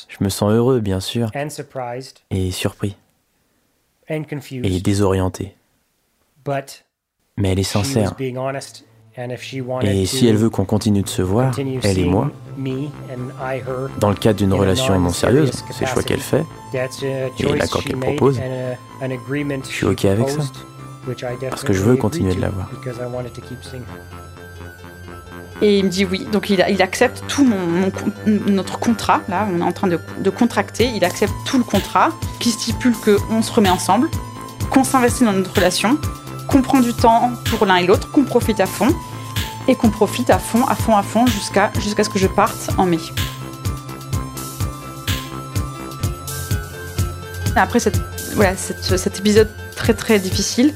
Je 0.10 0.22
me 0.24 0.30
sens 0.30 0.52
heureux, 0.52 0.82
bien 0.82 1.00
sûr, 1.00 1.32
et 2.30 2.52
surpris, 2.52 2.98
et 4.10 4.80
désorienté. 4.80 5.56
Mais 7.38 7.52
elle 7.52 7.60
est 7.60 7.64
sincère. 7.64 8.16
Et 9.82 10.06
si 10.06 10.28
elle 10.28 10.36
veut 10.38 10.50
qu'on 10.50 10.66
continue 10.66 11.02
de 11.02 11.10
se 11.10 11.22
voir, 11.22 11.58
elle 11.84 11.98
et 12.00 12.06
moi, 12.06 12.32
dans 14.00 14.10
le 14.10 14.16
cadre 14.16 14.38
d'une 14.38 14.54
relation 14.54 15.00
non 15.00 15.10
sérieuse, 15.10 15.52
c'est 15.72 15.86
le 15.86 15.88
choix 15.88 16.04
qu'elle 16.04 16.20
fait, 16.20 16.46
et 16.74 17.44
l'accord 17.56 17.84
qu'elle 17.84 17.98
propose, 18.00 18.40
je 19.02 19.68
suis 19.68 19.86
OK 19.86 20.06
avec 20.06 20.30
ça. 20.30 20.42
Parce 21.50 21.64
que 21.64 21.74
je 21.74 21.82
veux 21.82 21.96
continuer 21.96 22.36
de 22.36 22.42
la 22.42 22.50
voir. 22.50 22.70
Et 25.62 25.80
il 25.80 25.86
me 25.86 25.90
dit 25.90 26.06
oui. 26.06 26.28
Donc 26.32 26.50
il, 26.50 26.62
accepte 26.82 27.24
tout 27.28 27.44
mon, 27.44 27.92
notre 28.48 28.80
contrat. 28.80 29.22
Là, 29.28 29.48
on 29.52 29.60
est 29.60 29.64
en 29.64 29.72
train 29.72 29.88
de, 29.88 30.30
contracter. 30.30 30.92
Il 30.96 31.04
accepte 31.04 31.34
tout 31.46 31.58
le 31.58 31.64
contrat 31.64 32.10
qui 32.40 32.52
stipule 32.52 32.94
qu'on 32.94 33.42
se 33.42 33.52
remet 33.52 33.70
ensemble, 33.70 34.10
qu'on 34.70 34.84
s'investit 34.84 35.24
dans 35.24 35.34
notre 35.34 35.54
relation, 35.54 35.98
qu'on 36.48 36.62
prend 36.62 36.80
du 36.80 36.94
temps 36.94 37.32
pour 37.46 37.66
l'un 37.66 37.78
et 37.78 37.88
l'autre, 37.88 38.12
qu'on 38.12 38.24
profite 38.24 38.60
à 38.60 38.66
fond 38.66 38.94
et 39.68 39.76
qu'on 39.76 39.90
profite 39.90 40.30
à 40.30 40.40
fond, 40.40 40.66
à 40.66 40.76
fond, 40.76 40.96
à 40.96 41.04
fond 41.04 41.26
jusqu'à 41.28 41.72
ce 41.76 42.10
que 42.10 42.20
je 42.20 42.28
parte 42.28 42.70
en 42.78 42.86
mai. 42.86 43.00
Après 47.56 47.80
cette, 47.80 48.00
voilà, 48.36 48.56
cet 48.56 49.18
épisode 49.18 49.50
très 49.76 49.96
très 49.96 50.20
difficile, 50.20 50.74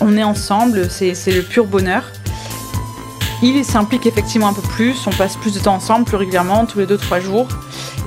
on 0.00 0.16
est 0.16 0.24
ensemble, 0.24 0.90
c'est 0.90 1.14
le 1.26 1.42
pur 1.42 1.66
bonheur. 1.66 2.04
Il 3.40 3.64
s'implique 3.64 4.04
effectivement 4.04 4.48
un 4.48 4.52
peu 4.52 4.62
plus, 4.62 5.06
on 5.06 5.10
passe 5.10 5.36
plus 5.36 5.54
de 5.54 5.60
temps 5.60 5.74
ensemble, 5.74 6.04
plus 6.04 6.16
régulièrement, 6.16 6.66
tous 6.66 6.80
les 6.80 6.86
2-3 6.86 7.20
jours. 7.20 7.46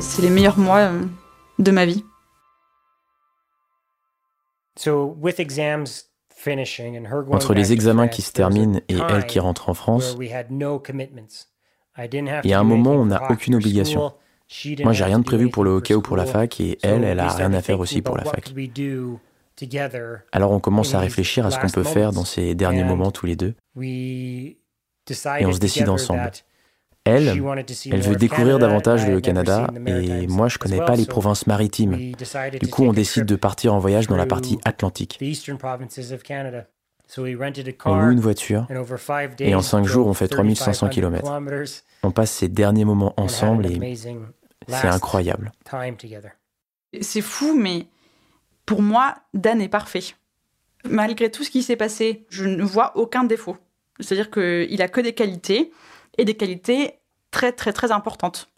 C'est 0.02 0.22
les 0.22 0.30
meilleurs 0.30 0.58
mois 0.58 0.80
euh, 0.80 1.02
de 1.58 1.72
ma 1.72 1.86
vie. 1.86 2.04
Entre 7.32 7.54
les 7.54 7.72
examens 7.72 8.08
qui 8.10 8.22
se 8.22 8.34
terminent 8.34 8.80
et 8.90 8.98
elle 9.10 9.26
qui 9.26 9.40
rentre 9.40 9.70
en 9.70 9.74
France, 9.74 10.18
il 10.20 10.28
y 12.50 12.54
a 12.54 12.60
un 12.60 12.64
moment 12.64 12.92
où 12.92 13.00
on 13.00 13.06
n'a 13.06 13.32
aucune 13.32 13.56
obligation. 13.56 14.12
Moi, 14.84 14.92
j'ai 14.92 15.04
rien 15.06 15.20
de 15.20 15.24
prévu 15.24 15.50
pour 15.50 15.64
le 15.64 15.72
hockey 15.72 15.96
ou 15.96 16.02
pour 16.02 16.18
la 16.18 16.26
fac, 16.26 16.60
et 16.60 16.78
elle, 16.84 17.06
elle 17.06 17.20
a 17.22 17.30
rien 17.30 17.54
à 17.54 17.62
faire 17.62 17.80
aussi 17.80 18.02
pour 18.02 18.18
la 18.18 18.26
fac. 18.26 18.54
Alors 20.32 20.52
on 20.52 20.60
commence 20.60 20.94
à 20.94 21.00
réfléchir 21.00 21.46
à 21.46 21.52
ce 21.52 21.60
qu'on 21.60 21.70
peut 21.70 21.84
faire 21.84 22.12
dans 22.12 22.26
ces 22.26 22.54
derniers 22.56 22.84
moments 22.84 23.12
tous 23.12 23.28
les 23.28 23.36
deux. 23.38 23.54
Et 25.40 25.46
on 25.46 25.54
se 25.54 25.60
décide 25.60 25.90
ensemble. 25.90 26.32
Elle, 27.04 27.30
elle 27.92 28.02
veut 28.02 28.16
découvrir 28.16 28.60
davantage 28.60 29.08
le 29.08 29.22
Canada 29.22 29.68
et 29.88 30.28
moi 30.28 30.48
je 30.48 30.60
connais 30.60 30.78
pas 30.78 30.96
les 30.96 31.06
provinces 31.06 31.48
maritimes. 31.48 32.14
Du 32.60 32.68
coup, 32.68 32.84
on 32.84 32.94
décide 32.94 33.26
de 33.26 33.36
partir 33.36 33.74
en 33.74 33.80
voyage 33.80 34.08
dans 34.08 34.18
la 34.18 34.28
partie 34.28 34.60
atlantique. 34.66 35.20
On 37.18 37.96
loue 37.96 38.12
une 38.12 38.20
voiture 38.20 38.68
et 39.40 39.56
en 39.56 39.62
cinq 39.62 39.86
jours 39.86 40.08
on 40.08 40.14
fait 40.14 40.28
3500 40.28 40.90
km. 40.90 41.32
On 42.04 42.12
passe 42.12 42.32
ces 42.32 42.48
derniers 42.48 42.86
moments 42.86 43.14
ensemble 43.18 43.66
et 43.66 43.96
c'est 44.68 44.88
incroyable. 44.88 45.52
C'est 47.02 47.22
fou, 47.22 47.58
mais 47.58 47.88
pour 48.66 48.82
moi, 48.82 49.16
Dan 49.34 49.62
est 49.62 49.70
parfait. 49.70 50.04
Malgré 50.90 51.32
tout 51.32 51.44
ce 51.44 51.50
qui 51.50 51.64
s'est 51.64 51.76
passé, 51.76 52.26
je 52.30 52.46
ne 52.46 52.64
vois 52.64 52.98
aucun 52.98 53.24
défaut. 53.24 53.58
C'est-à-dire 54.00 54.32
qu'il 54.32 54.82
a 54.82 54.88
que 54.88 55.02
des 55.02 55.14
qualités 55.14 55.72
et 56.18 56.26
des 56.26 56.36
qualités 56.36 57.00
très 57.32 57.52
très 57.52 57.74
très 57.74 57.92
importantes. 57.92 58.50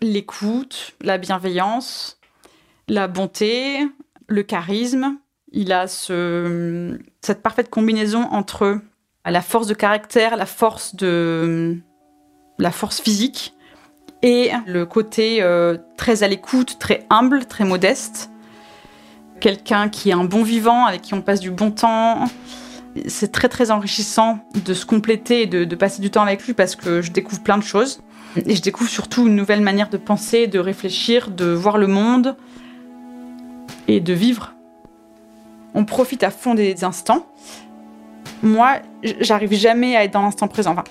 L'écoute, 0.00 0.94
la 1.00 1.18
bienveillance, 1.18 2.18
la 2.88 3.08
bonté, 3.08 3.86
le 4.26 4.42
charisme. 4.42 5.18
Il 5.52 5.72
a 5.72 5.86
ce, 5.86 6.98
cette 7.20 7.42
parfaite 7.42 7.70
combinaison 7.70 8.22
entre 8.22 8.80
la 9.24 9.40
force 9.40 9.66
de 9.66 9.74
caractère, 9.74 10.36
la 10.36 10.46
force 10.46 10.96
de 10.96 11.78
la 12.58 12.70
force 12.70 13.00
physique 13.00 13.54
et 14.22 14.50
le 14.66 14.86
côté 14.86 15.42
euh, 15.42 15.76
très 15.96 16.22
à 16.22 16.28
l'écoute, 16.28 16.78
très 16.78 17.06
humble, 17.10 17.44
très 17.44 17.64
modeste. 17.64 18.30
Quelqu'un 19.40 19.88
qui 19.88 20.10
est 20.10 20.14
un 20.14 20.24
bon 20.24 20.42
vivant, 20.42 20.86
avec 20.86 21.02
qui 21.02 21.14
on 21.14 21.20
passe 21.20 21.40
du 21.40 21.50
bon 21.50 21.70
temps, 21.70 22.24
c'est 23.06 23.32
très 23.32 23.48
très 23.48 23.70
enrichissant 23.70 24.38
de 24.64 24.74
se 24.74 24.86
compléter 24.86 25.42
et 25.42 25.46
de, 25.46 25.74
passer 25.74 26.00
du 26.00 26.10
temps 26.10 26.22
avec 26.22 26.44
lui 26.46 26.54
parce 26.54 26.76
que 26.76 27.02
je 27.02 27.10
découvre 27.10 27.42
plein 27.42 27.58
de 27.58 27.62
choses. 27.62 28.00
Et 28.46 28.56
je 28.56 28.62
découvre 28.62 28.90
surtout 28.90 29.26
une 29.26 29.36
nouvelle 29.36 29.60
manière 29.60 29.90
de 29.90 29.96
penser, 29.96 30.46
de 30.46 30.58
réfléchir, 30.58 31.30
de 31.30 31.46
voir 31.46 31.78
le 31.78 31.86
monde 31.86 32.36
et 33.86 34.00
de 34.00 34.12
vivre. 34.12 34.54
On 35.74 35.84
profite 35.84 36.22
à 36.24 36.30
fond 36.30 36.54
des 36.54 36.84
instants. 36.84 37.26
Moi, 38.42 38.78
j'arrive 39.20 39.52
jamais 39.54 39.96
à 39.96 40.04
être 40.04 40.12
dans 40.12 40.22
l'instant 40.22 40.48
présent. 40.48 40.72
Enfin, 40.72 40.84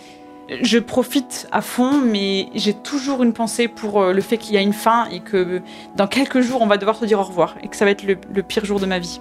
je 0.61 0.77
profite 0.77 1.47
à 1.51 1.61
fond, 1.61 1.99
mais 1.99 2.47
j'ai 2.55 2.73
toujours 2.73 3.23
une 3.23 3.33
pensée 3.33 3.67
pour 3.67 4.01
euh, 4.01 4.13
le 4.13 4.21
fait 4.21 4.37
qu'il 4.37 4.55
y 4.55 4.57
a 4.57 4.61
une 4.61 4.73
fin 4.73 5.05
et 5.09 5.19
que 5.19 5.61
dans 5.95 6.07
quelques 6.07 6.41
jours, 6.41 6.61
on 6.61 6.67
va 6.67 6.77
devoir 6.77 6.95
se 6.95 7.05
dire 7.05 7.19
au 7.19 7.23
revoir 7.23 7.55
et 7.61 7.67
que 7.67 7.75
ça 7.75 7.85
va 7.85 7.91
être 7.91 8.03
le 8.03 8.43
pire 8.43 8.65
jour 8.65 8.79
de 8.79 8.85
ma 8.85 8.99
vie. 8.99 9.19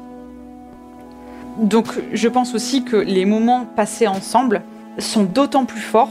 Donc 1.59 1.87
je 2.13 2.29
pense 2.29 2.55
aussi 2.55 2.85
que 2.85 2.97
les 2.97 3.25
moments 3.25 3.65
passés 3.65 4.07
ensemble 4.07 4.63
sont 4.99 5.25
d'autant 5.25 5.65
plus 5.65 5.81
forts. 5.81 6.11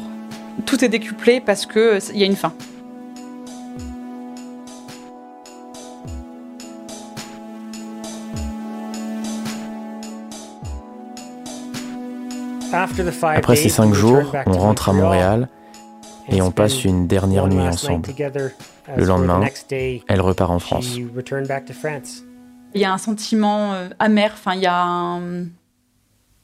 Tout 0.66 0.84
est 0.84 0.90
décuplé 0.90 1.42
parce 1.42 1.66
qu'il 1.66 2.18
y 2.18 2.24
a 2.24 2.26
une 2.26 2.36
fin. 2.36 2.54
Après 12.74 13.56
ces 13.56 13.70
cinq 13.70 13.94
jours, 13.94 14.34
on 14.46 14.58
rentre 14.58 14.90
à 14.90 14.94
Montréal 14.94 15.50
et 16.30 16.42
on 16.42 16.52
passe 16.52 16.86
une 16.86 17.08
dernière 17.08 17.48
nuit 17.48 17.60
ensemble. 17.60 18.10
Le 18.96 19.04
lendemain, 19.06 19.42
elle 20.08 20.22
repart 20.22 20.52
en 20.52 20.60
France. 20.60 20.98
Il 22.74 22.82
y 22.82 22.86
a 22.86 22.94
un 22.94 22.98
sentiment 22.98 23.74
euh, 23.74 23.90
amer, 24.00 24.32
enfin, 24.34 24.56
il 24.56 24.62
y 24.62 24.68
a 24.68 25.20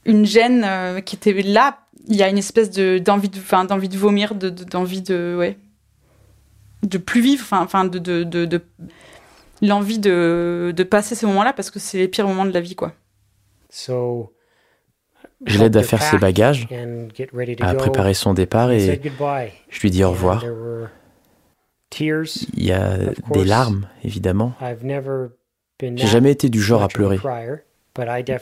une 0.05 0.25
gêne 0.25 0.63
euh, 0.65 1.01
qui 1.01 1.15
était 1.15 1.33
là. 1.41 1.79
Il 2.07 2.15
y 2.15 2.23
a 2.23 2.29
une 2.29 2.37
espèce 2.37 2.71
de, 2.71 2.97
d'envie, 2.99 3.29
de, 3.29 3.37
enfin, 3.37 3.65
d'envie 3.65 3.89
de 3.89 3.97
vomir, 3.97 4.35
de, 4.35 4.49
d'envie 4.49 5.01
de, 5.01 5.35
ouais, 5.37 5.57
de 6.83 6.97
plus 6.97 7.21
vivre, 7.21 7.45
enfin, 7.51 7.85
de, 7.85 7.99
de, 7.99 8.23
de, 8.23 8.61
l'envie 9.61 9.99
de, 9.99 10.73
de 10.75 10.83
passer 10.83 11.15
ces 11.15 11.25
moments-là 11.25 11.53
parce 11.53 11.69
que 11.71 11.79
c'est 11.79 11.97
les 11.97 12.07
pires 12.07 12.27
moments 12.27 12.45
de 12.45 12.51
la 12.51 12.61
vie, 12.61 12.75
quoi. 12.75 12.93
Je 15.45 15.59
l'aide 15.59 15.77
à 15.77 15.83
faire 15.83 16.01
ses 16.01 16.17
bagages, 16.17 16.67
à 17.59 17.73
préparer 17.75 18.13
son 18.13 18.33
départ 18.33 18.71
et 18.71 19.01
je 19.69 19.79
lui 19.81 19.91
dis 19.91 20.03
au 20.03 20.11
revoir. 20.11 20.43
Il 21.99 22.65
y 22.65 22.71
a 22.71 22.97
des 23.31 23.43
larmes, 23.45 23.87
évidemment. 24.03 24.53
J'ai 25.79 26.07
jamais 26.07 26.31
été 26.31 26.49
du 26.49 26.61
genre 26.61 26.83
à 26.83 26.87
pleurer. 26.87 27.19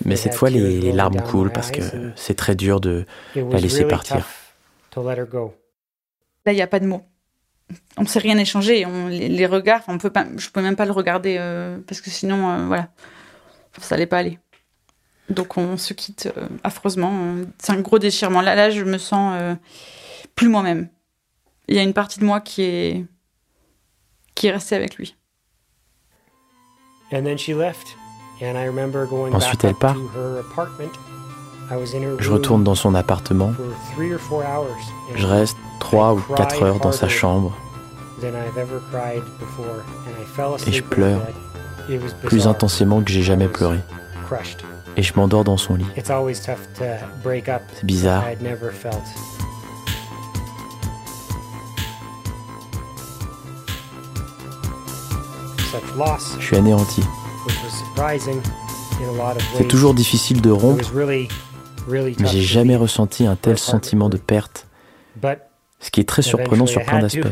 Mais 0.05 0.15
cette 0.15 0.35
fois, 0.35 0.49
les, 0.49 0.91
larmes 0.91 1.21
coulent 1.21 1.51
parce 1.51 1.71
que 1.71 1.81
c'est 2.15 2.35
très 2.35 2.55
dur 2.55 2.79
de 2.79 3.05
la 3.35 3.59
laisser 3.59 3.85
partir. 3.85 4.27
Là, 6.45 6.53
il 6.53 6.55
n'y 6.55 6.61
a 6.61 6.67
pas 6.67 6.79
de 6.79 6.85
mots. 6.85 7.03
On 7.97 8.03
ne 8.03 8.07
s'est 8.07 8.19
rien 8.19 8.37
échangé. 8.37 8.85
On, 8.85 9.07
les, 9.07 9.45
regards, 9.45 9.81
on 9.87 9.97
peut 9.97 10.11
pas, 10.11 10.25
je 10.37 10.47
ne 10.47 10.51
peux 10.51 10.61
même 10.61 10.75
pas 10.75 10.85
le 10.85 10.91
regarder 10.91 11.37
euh, 11.39 11.79
parce 11.87 11.99
que 11.99 12.09
sinon, 12.09 12.49
euh, 12.49 12.65
voilà, 12.67 12.89
ça 13.79 13.95
n'allait 13.95 14.05
pas 14.05 14.19
aller. 14.19 14.39
Donc 15.29 15.57
on 15.57 15.75
se 15.75 15.93
quitte 15.93 16.31
euh, 16.37 16.47
affreusement. 16.63 17.35
C'est 17.57 17.71
un 17.71 17.81
gros 17.81 17.97
déchirement. 17.97 18.41
Là, 18.41 18.53
là, 18.53 18.69
je 18.69 18.83
me 18.83 18.99
sens 18.99 19.57
plus 20.35 20.47
moi-même. 20.47 20.87
Il 21.67 21.75
y 21.75 21.79
a 21.79 21.83
une 21.83 21.93
partie 21.93 22.19
de 22.19 22.25
moi 22.25 22.39
qui 22.41 22.61
est 22.61 23.05
qui 24.35 24.47
est 24.47 24.51
restée 24.51 24.75
avec 24.75 24.95
lui. 24.95 25.15
Ensuite, 29.33 29.63
elle 29.63 29.75
part. 29.75 29.95
Je 32.19 32.31
retourne 32.31 32.63
dans 32.63 32.75
son 32.75 32.93
appartement. 32.95 33.53
Je 35.15 35.25
reste 35.27 35.57
trois 35.79 36.13
ou 36.13 36.21
quatre 36.35 36.61
heures 36.63 36.79
dans 36.79 36.91
sa 36.91 37.07
chambre. 37.07 37.53
Et 40.67 40.71
je 40.71 40.83
pleure 40.83 41.21
plus 42.23 42.47
intensément 42.47 43.01
que 43.01 43.11
j'ai 43.11 43.23
jamais 43.23 43.47
pleuré. 43.47 43.79
Et 44.97 45.03
je 45.03 45.13
m'endors 45.15 45.43
dans 45.43 45.57
son 45.57 45.75
lit. 45.75 45.85
C'est 47.73 47.85
bizarre. 47.85 48.23
Je 56.39 56.45
suis 56.45 56.55
anéanti. 56.55 57.01
C'est 59.57 59.67
toujours 59.67 59.93
difficile 59.93 60.41
de 60.41 60.49
rompre, 60.51 60.91
mais 60.97 61.27
j'ai 62.27 62.41
jamais 62.41 62.75
ressenti 62.75 63.25
un 63.25 63.35
tel 63.35 63.57
sentiment 63.57 64.09
de 64.09 64.17
perte, 64.17 64.67
ce 65.79 65.91
qui 65.91 65.99
est 66.01 66.07
très 66.07 66.21
surprenant 66.21 66.65
sur 66.65 66.83
plein 66.83 66.99
d'aspects. 66.99 67.27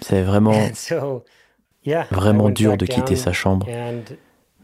C'est 0.00 0.22
vraiment, 0.22 0.52
vraiment 2.10 2.50
dur 2.50 2.76
de 2.76 2.86
quitter 2.86 3.16
sa 3.16 3.32
chambre. 3.32 3.66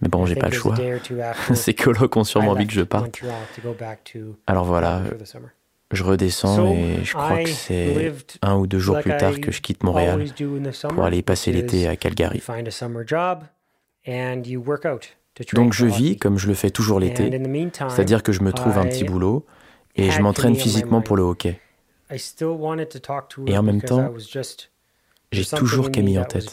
Mais 0.01 0.09
bon, 0.09 0.27
j'ai 0.27 0.37
pas 0.37 0.49
le 0.49 0.55
choix. 0.55 0.77
Ces 1.55 1.75
colocs 1.75 2.17
ont 2.17 2.23
sûrement 2.25 2.53
envie 2.53 2.67
que 2.69 2.73
je 2.73 2.83
parte. 2.83 3.21
Alors 4.47 4.65
voilà, 4.65 5.03
je 5.91 6.05
redescends 6.05 6.73
et 6.73 7.05
je 7.05 7.13
crois 7.13 7.43
que 7.43 7.49
c'est 7.49 8.13
un 8.43 8.57
ou 8.57 8.67
deux 8.67 8.79
jours 8.79 9.01
plus 9.01 9.17
tard 9.17 9.41
que 9.41 9.51
je 9.51 9.61
quitte 9.61 9.83
Montréal 9.83 10.25
pour 10.91 11.05
aller 11.05 11.23
passer 11.23 11.53
l'été 11.53 11.89
à 11.89 11.97
Calgary. 11.97 12.43
Donc 15.55 15.73
je 15.73 15.87
vis 15.87 16.17
comme 16.17 16.39
je 16.39 16.49
le 16.49 16.55
fais 16.55 16.71
toujours 16.71 17.01
l'été, 17.01 17.31
c'est-à-dire 17.89 18.23
que 18.23 18.33
je 18.33 18.43
me 18.43 18.53
trouve 18.53 18.77
un 18.79 18.87
petit 18.87 19.05
boulot 19.05 19.47
et 19.97 20.11
je 20.11 20.21
m'entraîne 20.21 20.57
physiquement 20.57 21.01
pour 21.01 21.17
le 21.17 21.23
hockey. 21.23 21.61
Et 23.47 23.59
en 23.59 23.63
même 23.63 23.83
temps, 23.83 24.15
j'ai 25.31 25.45
toujours 25.45 25.91
Camille 25.91 26.19
en 26.19 26.25
tête. 26.25 26.51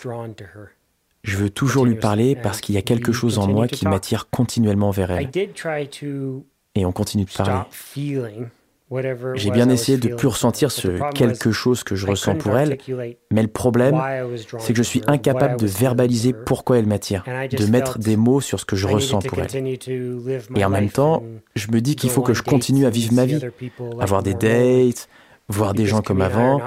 Je 1.24 1.38
veux 1.38 1.50
toujours 1.50 1.86
lui 1.86 1.96
parler 1.96 2.36
parce 2.36 2.62
qu'il 2.62 2.76
y 2.76 2.78
a 2.78 2.82
quelque 2.82 3.12
chose 3.12 3.40
en 3.40 3.48
moi 3.48 3.68
qui 3.68 3.88
m'attire 3.88 4.30
continuellement 4.30 4.92
vers 4.92 5.12
elle. 5.12 5.30
Et 6.76 6.86
on 6.86 6.92
continue 6.92 7.26
de 7.26 7.32
parler. 7.32 7.66
J'ai 9.34 9.50
bien 9.50 9.70
essayé 9.70 9.98
de 9.98 10.14
plus 10.14 10.28
ressentir 10.28 10.72
ce 10.72 11.12
quelque 11.14 11.52
chose 11.52 11.84
que 11.84 11.96
je 11.96 12.06
ressens 12.06 12.36
pour 12.36 12.56
elle, 12.58 12.78
mais 13.32 13.42
le 13.42 13.48
problème, 13.48 14.00
c'est 14.60 14.74
que 14.74 14.78
je 14.78 14.84
suis 14.84 15.02
incapable 15.08 15.60
de 15.60 15.66
verbaliser 15.66 16.34
pourquoi 16.34 16.78
elle 16.78 16.86
m'attire, 16.86 17.24
de 17.24 17.66
mettre 17.66 17.98
des 17.98 18.16
mots 18.16 18.42
sur 18.42 18.60
ce 18.60 18.66
que 18.66 18.76
je 18.76 18.88
ressens 18.88 19.20
pour 19.20 19.40
elle. 19.40 19.78
Et 20.56 20.66
en 20.66 20.70
même 20.70 20.90
temps, 20.90 21.24
je 21.56 21.72
me 21.72 21.82
dis 21.82 21.96
qu'il 21.96 22.10
faut 22.10 22.22
que 22.22 22.34
je 22.34 22.44
continue 22.44 22.86
à 22.86 22.90
vivre 22.90 23.14
ma 23.14 23.26
vie, 23.26 23.40
avoir 24.00 24.22
des 24.22 24.36
dates, 24.36 25.10
voir 25.50 25.74
des 25.74 25.86
gens 25.86 26.02
comme 26.02 26.22
avant, 26.22 26.62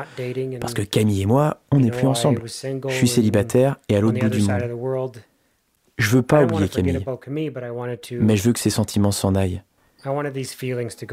parce 0.61 0.75
que 0.75 0.83
Camille 0.83 1.23
et 1.23 1.27
moi, 1.27 1.59
on 1.71 1.79
n'est 1.79 1.91
plus 1.91 2.07
ensemble. 2.07 2.43
Je 2.47 2.93
suis 2.93 3.09
célibataire 3.09 3.77
et 3.89 3.97
à 3.97 4.01
l'autre 4.01 4.19
bout 4.19 4.29
du 4.29 4.41
monde. 4.43 5.23
Je 5.99 6.11
veux 6.11 6.23
pas 6.23 6.43
oublier 6.43 6.69
Camille, 6.69 7.05
mais 8.21 8.37
je 8.37 8.43
veux 8.43 8.53
que 8.53 8.61
ses 8.61 8.71
sentiments 8.71 9.13
s'en 9.13 9.35
aillent, 9.35 9.63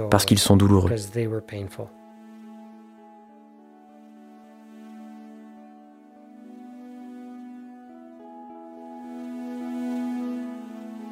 parce 0.10 0.26
qu'ils 0.26 0.40
sont 0.40 0.58
douloureux. 0.58 0.90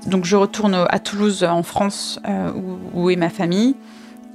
Donc 0.05 0.25
je 0.25 0.36
retourne 0.36 0.75
à 0.75 0.99
Toulouse 0.99 1.43
en 1.43 1.63
France 1.63 2.19
euh, 2.27 2.51
où, 2.53 2.77
où 2.93 3.09
est 3.09 3.15
ma 3.15 3.29
famille 3.29 3.75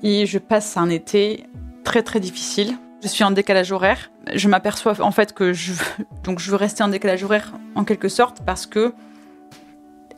et 0.02 0.26
je 0.26 0.38
passe 0.38 0.76
un 0.76 0.88
été 0.88 1.44
très 1.84 2.02
très 2.02 2.20
difficile. 2.20 2.76
Je 3.02 3.08
suis 3.08 3.22
en 3.22 3.30
décalage 3.30 3.70
horaire. 3.70 4.10
Je 4.34 4.48
m'aperçois 4.48 5.00
en 5.00 5.12
fait 5.12 5.32
que 5.32 5.52
je 5.52 5.74
donc 6.24 6.40
je 6.40 6.50
veux 6.50 6.56
rester 6.56 6.82
en 6.82 6.88
décalage 6.88 7.22
horaire 7.22 7.52
en 7.76 7.84
quelque 7.84 8.08
sorte 8.08 8.42
parce 8.44 8.66
que 8.66 8.92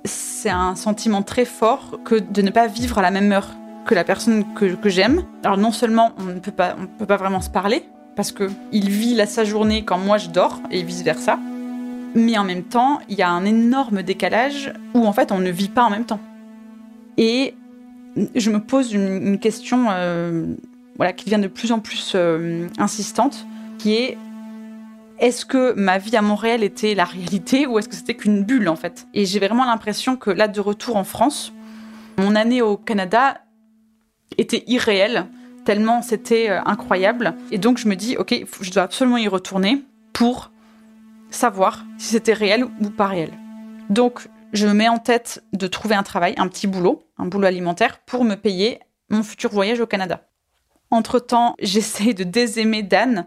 c'est 0.04 0.50
un 0.50 0.74
sentiment 0.74 1.22
très 1.22 1.44
fort 1.44 2.00
que 2.04 2.14
de 2.16 2.42
ne 2.42 2.50
pas 2.50 2.66
vivre 2.66 2.98
à 2.98 3.02
la 3.02 3.10
même 3.10 3.32
heure 3.32 3.50
que 3.86 3.94
la 3.94 4.04
personne 4.04 4.44
que, 4.54 4.88
j'aime. 4.88 5.24
Alors 5.44 5.56
non 5.56 5.72
seulement 5.72 6.12
on 6.18 6.24
ne 6.24 6.38
peut 6.38 6.52
pas 6.52 6.76
vraiment 7.16 7.40
se 7.40 7.50
parler 7.50 7.84
parce 8.16 8.32
que 8.32 8.50
il 8.72 8.90
vit 8.90 9.14
la, 9.14 9.26
sa 9.26 9.44
journée 9.44 9.84
quand 9.84 9.98
moi 9.98 10.18
je 10.18 10.28
dors 10.28 10.60
et 10.70 10.82
vice 10.82 11.02
versa. 11.02 11.38
Mais 12.14 12.36
en 12.36 12.44
même 12.44 12.64
temps, 12.64 13.00
il 13.08 13.16
y 13.16 13.22
a 13.22 13.30
un 13.30 13.44
énorme 13.44 14.02
décalage 14.02 14.72
où 14.94 15.06
en 15.06 15.12
fait 15.12 15.32
on 15.32 15.38
ne 15.38 15.50
vit 15.50 15.68
pas 15.68 15.84
en 15.84 15.90
même 15.90 16.04
temps. 16.04 16.20
Et 17.16 17.54
je 18.34 18.50
me 18.50 18.58
pose 18.60 18.92
une, 18.92 19.38
question 19.38 19.86
euh, 19.90 20.54
qui 21.16 21.24
devient 21.24 21.40
de 21.40 21.48
plus 21.48 21.70
en 21.70 21.78
plus 21.78 22.12
euh, 22.14 22.66
insistante, 22.78 23.46
qui 23.78 23.94
est 23.94 24.18
est-ce 25.20 25.44
que 25.44 25.74
ma 25.74 25.98
vie 25.98 26.16
à 26.16 26.22
Montréal 26.22 26.64
était 26.64 26.94
la 26.94 27.04
réalité 27.04 27.66
ou 27.66 27.78
est-ce 27.78 27.88
que 27.88 27.94
c'était 27.94 28.16
qu'une 28.16 28.42
bulle 28.42 28.68
en 28.68 28.76
fait? 28.76 29.06
Et 29.12 29.26
j'ai 29.26 29.38
vraiment 29.38 29.66
l'impression 29.66 30.16
que 30.16 30.30
là, 30.30 30.48
de 30.48 30.61
retour 30.61 30.96
en 30.96 31.04
France, 31.04 31.52
mon 32.18 32.35
année 32.35 32.62
au 32.62 32.78
Canada 32.78 33.42
était 34.38 34.64
irréelle, 34.66 35.26
tellement 35.66 36.00
c'était 36.00 36.48
euh, 36.48 36.61
incroyable. 36.64 37.35
Et 37.50 37.59
donc 37.59 37.76
je 37.76 37.87
me 37.87 37.96
dis, 37.96 38.16
ok, 38.16 38.35
je 38.61 38.70
dois 38.70 38.83
absolument 38.83 39.18
y 39.18 39.28
retourner 39.28 39.85
pour 40.14 40.50
savoir 41.30 41.85
si 41.98 42.09
c'était 42.09 42.33
réel 42.33 42.64
ou 42.64 42.90
pas 42.90 43.06
réel. 43.06 43.30
Donc 43.90 44.26
je 44.54 44.66
me 44.66 44.72
mets 44.72 44.88
en 44.88 44.98
tête 44.98 45.44
de 45.52 45.66
trouver 45.66 45.94
un 45.94 46.02
travail, 46.02 46.35
un 46.38 46.48
petit 46.48 46.66
boulot, 46.66 47.02
un 47.18 47.26
boulot 47.26 47.46
alimentaire, 47.46 47.98
pour 48.00 48.24
me 48.24 48.37
payer 48.37 48.80
mon 49.11 49.22
futur 49.22 49.50
voyage 49.50 49.80
au 49.80 49.87
Canada. 49.87 50.22
Entre-temps, 50.90 51.56
j'essaie 51.61 52.14
de 52.14 52.24
désaimer 52.24 52.83
Dan 52.83 53.26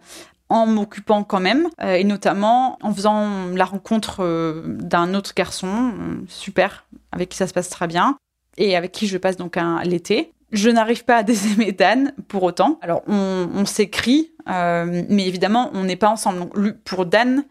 en 0.53 0.67
m'occupant 0.67 1.23
quand 1.23 1.39
même, 1.39 1.67
euh, 1.81 1.95
et 1.95 2.03
notamment 2.03 2.77
en 2.83 2.93
faisant 2.93 3.47
la 3.55 3.65
rencontre 3.65 4.23
euh, 4.23 4.61
d'un 4.67 5.15
autre 5.15 5.33
garçon, 5.35 5.67
euh, 5.67 6.23
super, 6.27 6.85
avec 7.11 7.29
qui 7.29 7.37
ça 7.37 7.47
se 7.47 7.53
passe 7.53 7.69
très 7.69 7.87
bien, 7.87 8.17
et 8.57 8.75
avec 8.75 8.91
qui 8.91 9.07
je 9.07 9.17
passe 9.17 9.35
donc 9.35 9.57
l'été. 9.83 10.31
Je 10.51 10.69
n'arrive 10.69 11.05
pas 11.05 11.17
à 11.17 11.23
désaimer 11.31 11.71
Dan 11.71 12.13
pour 12.27 12.43
autant. 12.43 12.77
Alors 12.83 13.01
on, 13.07 13.65
s'écrit, 13.65 14.31
mais 14.45 15.25
évidemment 15.27 15.71
on 15.73 15.85
n'est 15.85 15.95
pas 15.95 16.09
ensemble. 16.09 16.37
Donc 16.37 16.73
pour 16.83 17.07
Dan, 17.07 17.45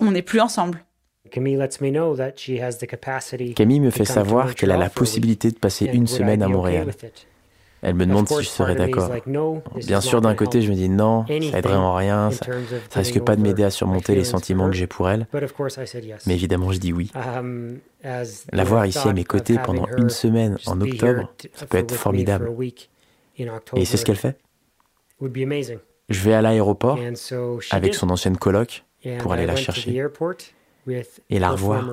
on 0.00 0.10
n'est 0.10 0.22
plus 0.22 0.40
ensemble. 0.40 0.84
Camille 3.54 3.80
me 3.80 3.90
fait 3.90 4.04
savoir 4.04 4.56
qu'elle 4.56 4.72
a 4.72 4.76
la 4.76 4.90
possibilité 4.90 5.52
de 5.52 5.58
passer 5.58 5.88
une 5.92 6.08
semaine 6.08 6.42
à 6.42 6.48
Montréal. 6.48 6.90
Elle 7.86 7.94
me 7.94 8.04
demande 8.04 8.26
si 8.26 8.42
je 8.42 8.48
serais 8.48 8.74
d'accord. 8.74 9.12
Bien 9.76 10.00
sûr, 10.00 10.20
d'un 10.20 10.34
côté, 10.34 10.60
je 10.60 10.70
me 10.70 10.74
dis 10.74 10.88
non, 10.88 11.24
ça 11.24 11.58
aiderait 11.58 11.76
en 11.76 11.94
rien, 11.94 12.32
ça, 12.32 12.44
ça 12.90 12.98
risque 12.98 13.20
pas 13.20 13.36
de 13.36 13.42
m'aider 13.42 13.62
à 13.62 13.70
surmonter 13.70 14.16
les 14.16 14.24
sentiments 14.24 14.68
que 14.68 14.74
j'ai 14.74 14.88
pour 14.88 15.08
elle. 15.08 15.28
Mais 16.26 16.34
évidemment, 16.34 16.72
je 16.72 16.78
dis 16.78 16.92
oui. 16.92 17.12
Um, 17.14 17.78
La 18.52 18.64
voir 18.64 18.86
ici 18.86 19.06
à 19.06 19.12
mes 19.12 19.22
côtés 19.22 19.56
pendant 19.64 19.86
une 19.98 20.10
semaine 20.10 20.58
en 20.66 20.80
octobre, 20.80 21.32
ça 21.54 21.66
peut 21.66 21.78
être 21.78 21.94
formidable. 21.94 22.50
Et 23.38 23.84
c'est 23.84 23.96
ce 23.96 24.04
qu'elle 24.04 24.16
fait. 24.16 24.36
Je 25.20 26.20
vais 26.22 26.34
à 26.34 26.42
l'aéroport 26.42 26.98
avec 27.70 27.94
son 27.94 28.10
ancienne 28.10 28.36
coloc 28.36 28.84
pour 29.20 29.32
aller 29.32 29.46
la 29.46 29.54
chercher 29.54 30.02
et 31.30 31.38
la 31.38 31.50
revoir, 31.50 31.88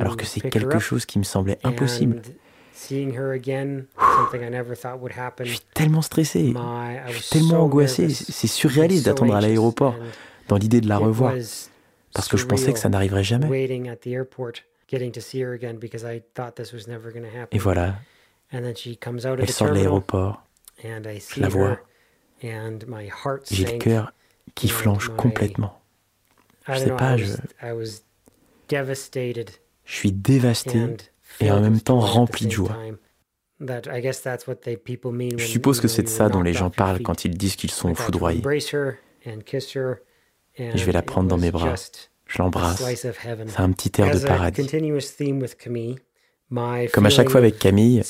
alors 0.00 0.16
que 0.16 0.26
c'est 0.26 0.40
quelque 0.40 0.80
chose 0.80 1.06
qui 1.06 1.20
me 1.20 1.24
semblait 1.24 1.58
impossible. 1.62 2.22
Je 5.44 5.50
suis 5.50 5.60
tellement 5.74 6.00
stressé, 6.02 6.54
je 7.08 7.12
suis 7.12 7.28
tellement 7.30 7.64
angoissé, 7.64 8.08
c'est 8.08 8.46
surréaliste 8.46 9.04
d'attendre 9.06 9.34
à 9.34 9.40
l'aéroport 9.40 9.96
dans 10.48 10.56
l'idée 10.56 10.80
de 10.80 10.88
la 10.88 10.96
revoir, 10.98 11.34
parce 12.14 12.28
que 12.28 12.36
je 12.36 12.46
pensais 12.46 12.72
que 12.72 12.78
ça 12.78 12.88
n'arriverait 12.88 13.24
jamais. 13.24 13.46
Et 17.52 17.58
voilà, 17.58 17.96
elle 19.42 19.48
sort 19.52 19.68
de 19.68 19.74
l'aéroport, 19.74 20.42
je 20.82 21.40
la 21.40 21.48
vois, 21.48 21.78
j'ai 23.50 23.64
le 23.64 23.78
cœur 23.78 24.12
qui 24.54 24.68
flanche 24.68 25.08
complètement. 25.16 25.80
Je 26.68 26.74
sais 26.78 26.90
pas, 26.96 27.16
je, 27.16 27.24
je 29.84 29.94
suis 29.94 30.12
dévasté 30.12 30.78
et 31.40 31.50
en 31.50 31.60
même 31.60 31.80
temps 31.80 32.00
rempli 32.00 32.46
de 32.46 32.52
joie. 32.52 32.76
Je 33.60 35.44
suppose 35.44 35.80
que 35.80 35.88
c'est 35.88 36.02
de 36.02 36.08
ça 36.08 36.28
dont 36.28 36.42
les 36.42 36.52
gens 36.52 36.70
parlent 36.70 37.00
quand 37.02 37.24
ils 37.24 37.36
disent 37.36 37.56
qu'ils 37.56 37.70
sont 37.70 37.94
foudroyés. 37.94 38.42
Je 40.58 40.84
vais 40.84 40.92
la 40.92 41.02
prendre 41.02 41.28
dans 41.28 41.38
mes 41.38 41.50
bras. 41.50 41.74
Je 42.26 42.38
l'embrasse. 42.38 42.82
C'est 42.94 43.60
un 43.60 43.72
petit 43.72 44.00
air 44.00 44.14
de 44.14 44.26
paradis. 44.26 44.66
Comme 46.92 47.06
à 47.06 47.10
chaque 47.10 47.28
fois 47.30 47.40
avec 47.40 47.58
Camille, 47.58 48.02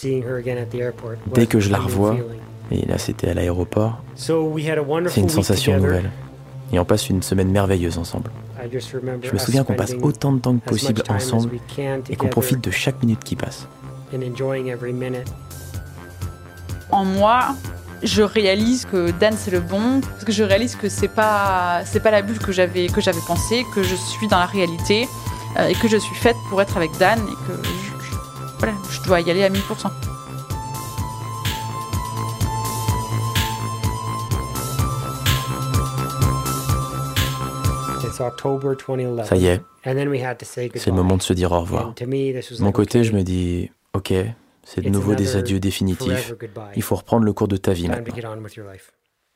dès 1.34 1.46
que 1.46 1.60
je 1.60 1.70
la 1.70 1.78
revois, 1.78 2.16
et 2.70 2.84
là 2.86 2.98
c'était 2.98 3.28
à 3.28 3.34
l'aéroport, 3.34 4.02
c'est 4.16 5.20
une 5.20 5.28
sensation 5.28 5.78
nouvelle. 5.78 6.10
Et 6.72 6.78
on 6.78 6.84
passe 6.84 7.08
une 7.08 7.22
semaine 7.22 7.50
merveilleuse 7.50 7.98
ensemble. 7.98 8.30
Je 8.72 9.32
me 9.32 9.38
souviens 9.38 9.64
qu'on 9.64 9.74
passe 9.74 9.94
autant 10.02 10.32
de 10.32 10.40
temps 10.40 10.56
que 10.56 10.68
possible 10.68 11.02
ensemble 11.08 11.58
et 12.08 12.16
qu'on 12.16 12.28
profite 12.28 12.62
de 12.62 12.70
chaque 12.70 13.02
minute 13.02 13.22
qui 13.24 13.36
passe. 13.36 13.68
En 16.90 17.04
moi, 17.04 17.54
je 18.02 18.22
réalise 18.22 18.84
que 18.86 19.10
Dan 19.10 19.34
c'est 19.36 19.50
le 19.50 19.60
bon, 19.60 20.00
parce 20.00 20.24
que 20.24 20.32
je 20.32 20.42
réalise 20.42 20.76
que 20.76 20.88
c'est 20.88 21.08
pas 21.08 21.82
c'est 21.84 22.00
pas 22.00 22.10
la 22.10 22.22
bulle 22.22 22.38
que 22.38 22.52
j'avais 22.52 22.86
que 22.86 23.00
j'avais 23.00 23.20
pensé, 23.26 23.64
que 23.74 23.82
je 23.82 23.94
suis 23.94 24.28
dans 24.28 24.38
la 24.38 24.46
réalité 24.46 25.08
euh, 25.58 25.66
et 25.66 25.74
que 25.74 25.88
je 25.88 25.96
suis 25.96 26.14
faite 26.14 26.36
pour 26.48 26.62
être 26.62 26.76
avec 26.76 26.90
Dan 26.98 27.18
et 27.18 27.46
que 27.46 27.62
je, 27.62 28.16
voilà, 28.58 28.74
je 28.90 29.02
dois 29.02 29.20
y 29.20 29.30
aller 29.30 29.44
à 29.44 29.50
1000%. 29.50 29.58
Ça 39.24 39.36
y 39.36 39.46
est, 39.46 39.62
c'est 39.84 40.86
le 40.86 40.92
moment 40.92 41.16
de 41.16 41.22
se 41.22 41.32
dire 41.32 41.52
au 41.52 41.60
revoir. 41.60 41.94
De 41.94 42.62
mon 42.62 42.72
côté, 42.72 43.04
je 43.04 43.12
me 43.12 43.22
dis, 43.22 43.70
ok, 43.94 44.12
c'est 44.64 44.82
de 44.82 44.88
nouveau 44.88 45.14
des 45.14 45.36
adieux 45.36 45.60
définitifs. 45.60 46.34
Il 46.76 46.82
faut 46.82 46.96
reprendre 46.96 47.24
le 47.24 47.32
cours 47.32 47.48
de 47.48 47.56
ta 47.56 47.72
vie 47.72 47.88
maintenant. 47.88 48.36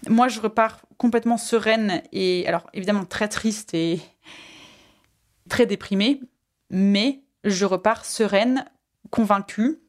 Moi, 0.09 0.29
je 0.29 0.41
repars 0.41 0.81
complètement 0.99 1.37
sereine 1.37 2.03
et, 2.13 2.45
alors 2.49 2.69
évidemment, 2.75 3.05
très 3.05 3.29
triste 3.29 3.73
et 3.73 4.01
très 5.49 5.65
déprimée, 5.65 6.21
mais 6.71 7.21
je 7.45 7.65
repars 7.65 8.05
sereine, 8.05 8.65
convaincue, 9.11 9.81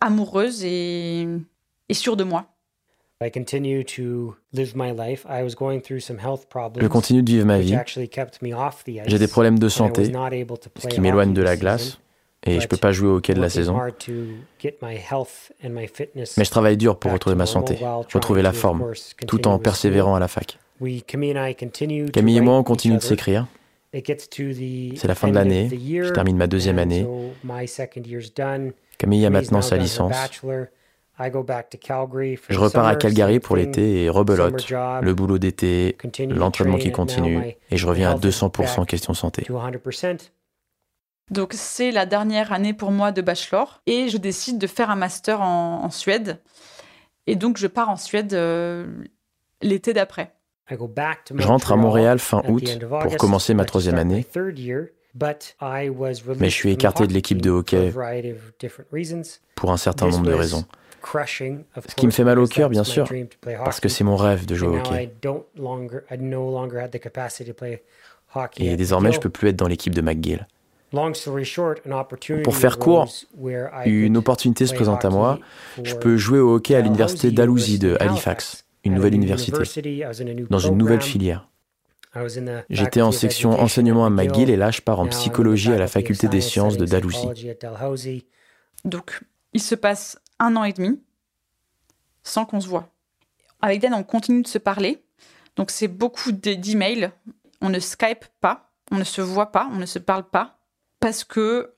amoureuse 0.00 0.64
et, 0.64 1.26
et 1.88 1.94
sûre 1.94 2.16
de 2.16 2.24
moi. 2.24 2.51
Je 6.80 6.86
continue 6.88 7.22
de 7.22 7.30
vivre 7.30 7.46
ma 7.46 7.58
vie. 7.58 7.76
J'ai 9.06 9.18
des 9.18 9.28
problèmes 9.28 9.58
de 9.58 9.68
santé, 9.68 10.12
ce 10.78 10.86
qui 10.88 11.00
m'éloigne 11.00 11.32
de 11.34 11.42
la 11.42 11.56
glace, 11.56 11.98
et 12.44 12.58
je 12.58 12.64
ne 12.64 12.68
peux 12.68 12.76
pas 12.76 12.92
jouer 12.92 13.08
au 13.08 13.16
hockey 13.16 13.34
de 13.34 13.40
la 13.40 13.48
saison. 13.48 13.78
Mais 14.60 16.44
je 16.44 16.50
travaille 16.50 16.76
dur 16.76 16.98
pour 16.98 17.12
retrouver 17.12 17.36
ma 17.36 17.46
santé, 17.46 17.78
retrouver 18.12 18.42
la 18.42 18.52
forme, 18.52 18.92
tout 19.26 19.46
en 19.46 19.58
persévérant 19.58 20.14
à 20.14 20.20
la 20.20 20.28
fac. 20.28 20.58
Camille 22.12 22.36
et 22.38 22.40
moi, 22.40 22.54
on 22.54 22.62
continue 22.64 22.96
de 22.96 23.02
s'écrire. 23.02 23.46
C'est 23.94 25.04
la 25.06 25.14
fin 25.14 25.28
de 25.28 25.34
l'année, 25.34 25.68
je 25.70 26.08
termine 26.10 26.36
ma 26.36 26.46
deuxième 26.46 26.78
année. 26.78 27.06
Camille 28.98 29.26
a 29.26 29.30
maintenant 29.30 29.62
sa 29.62 29.76
licence. 29.76 30.12
Je 32.48 32.58
repars 32.58 32.86
à 32.86 32.96
Calgary 32.96 33.40
pour 33.40 33.56
l'été 33.56 34.02
et 34.02 34.08
rebelote, 34.08 34.70
le 34.70 35.14
boulot 35.14 35.38
d'été, 35.38 35.96
l'entraînement 36.28 36.78
qui 36.78 36.92
continue, 36.92 37.56
et 37.70 37.76
je 37.76 37.86
reviens 37.86 38.12
à 38.12 38.16
200% 38.16 38.86
question 38.86 39.14
santé. 39.14 39.46
Donc 41.30 41.52
c'est 41.54 41.92
la 41.92 42.04
dernière 42.04 42.52
année 42.52 42.74
pour 42.74 42.90
moi 42.90 43.12
de 43.12 43.22
bachelor 43.22 43.80
et 43.86 44.08
je 44.08 44.18
décide 44.18 44.58
de 44.58 44.66
faire 44.66 44.90
un 44.90 44.96
master 44.96 45.40
en, 45.40 45.88
Suède. 45.90 46.40
Et 47.26 47.36
donc 47.36 47.56
je 47.56 47.66
pars 47.66 47.88
en 47.88 47.96
Suède 47.96 48.34
euh, 48.34 48.86
l'été 49.62 49.92
d'après. 49.92 50.34
Je 50.68 51.46
rentre 51.46 51.72
à 51.72 51.76
Montréal 51.76 52.18
fin 52.18 52.42
août 52.48 52.78
pour 53.02 53.16
commencer 53.16 53.54
ma 53.54 53.64
troisième 53.64 53.96
année. 53.96 54.26
Mais 55.14 56.50
je 56.50 56.54
suis 56.54 56.70
écarté 56.70 57.06
de 57.06 57.12
l'équipe 57.12 57.40
de 57.40 57.50
hockey 57.50 57.92
pour 59.54 59.72
un 59.72 59.76
certain 59.76 60.08
nombre 60.08 60.26
de 60.26 60.34
raisons. 60.34 60.64
Ce 61.04 61.94
qui 61.94 62.06
me 62.06 62.12
fait 62.12 62.24
mal 62.24 62.38
au 62.38 62.46
cœur, 62.46 62.70
bien 62.70 62.84
sûr, 62.84 63.08
parce 63.64 63.80
que 63.80 63.88
c'est 63.88 64.04
mon 64.04 64.16
rêve 64.16 64.46
de 64.46 64.54
jouer 64.54 64.68
au 64.68 64.76
hockey. 64.76 65.12
Et 68.56 68.76
désormais, 68.76 69.12
je 69.12 69.18
ne 69.18 69.22
peux 69.22 69.30
plus 69.30 69.48
être 69.48 69.56
dans 69.56 69.68
l'équipe 69.68 69.94
de 69.94 70.00
McGill. 70.00 70.46
Pour 72.44 72.56
faire 72.56 72.78
court, 72.78 73.08
une 73.86 74.16
opportunité 74.16 74.66
se 74.66 74.74
présente 74.74 75.04
à 75.04 75.10
moi. 75.10 75.38
Je 75.82 75.94
peux 75.94 76.16
jouer 76.16 76.38
au 76.38 76.54
hockey 76.56 76.74
à 76.74 76.80
l'université 76.80 77.30
Dalhousie 77.30 77.78
de 77.78 77.96
Halifax, 77.98 78.64
une 78.84 78.94
nouvelle 78.94 79.14
université, 79.14 80.04
dans 80.50 80.58
une 80.58 80.76
nouvelle 80.76 81.00
filière. 81.00 81.48
J'étais 82.68 83.00
en 83.00 83.12
section 83.12 83.58
enseignement 83.58 84.04
à 84.04 84.10
McGill 84.10 84.50
et 84.50 84.56
là 84.56 84.70
je 84.70 84.82
pars 84.82 85.00
en 85.00 85.06
psychologie 85.06 85.72
à 85.72 85.78
la 85.78 85.86
faculté 85.86 86.28
des 86.28 86.42
sciences 86.42 86.76
de 86.76 86.84
Dalhousie. 86.84 87.28
Donc 88.84 89.20
il 89.54 89.62
se 89.62 89.74
passe 89.74 90.18
un 90.42 90.56
an 90.56 90.64
et 90.64 90.72
demi 90.72 91.00
sans 92.24 92.44
qu'on 92.44 92.60
se 92.60 92.68
voit. 92.68 92.88
Avec 93.60 93.80
Dan, 93.80 93.94
on 93.94 94.02
continue 94.02 94.42
de 94.42 94.48
se 94.48 94.58
parler. 94.58 95.02
Donc 95.56 95.70
c'est 95.70 95.88
beaucoup 95.88 96.32
d'emails. 96.32 97.10
On 97.60 97.68
ne 97.68 97.78
Skype 97.78 98.26
pas, 98.40 98.72
on 98.90 98.96
ne 98.96 99.04
se 99.04 99.20
voit 99.20 99.52
pas, 99.52 99.68
on 99.72 99.76
ne 99.76 99.86
se 99.86 99.98
parle 99.98 100.28
pas 100.28 100.58
parce 101.00 101.24
que 101.24 101.74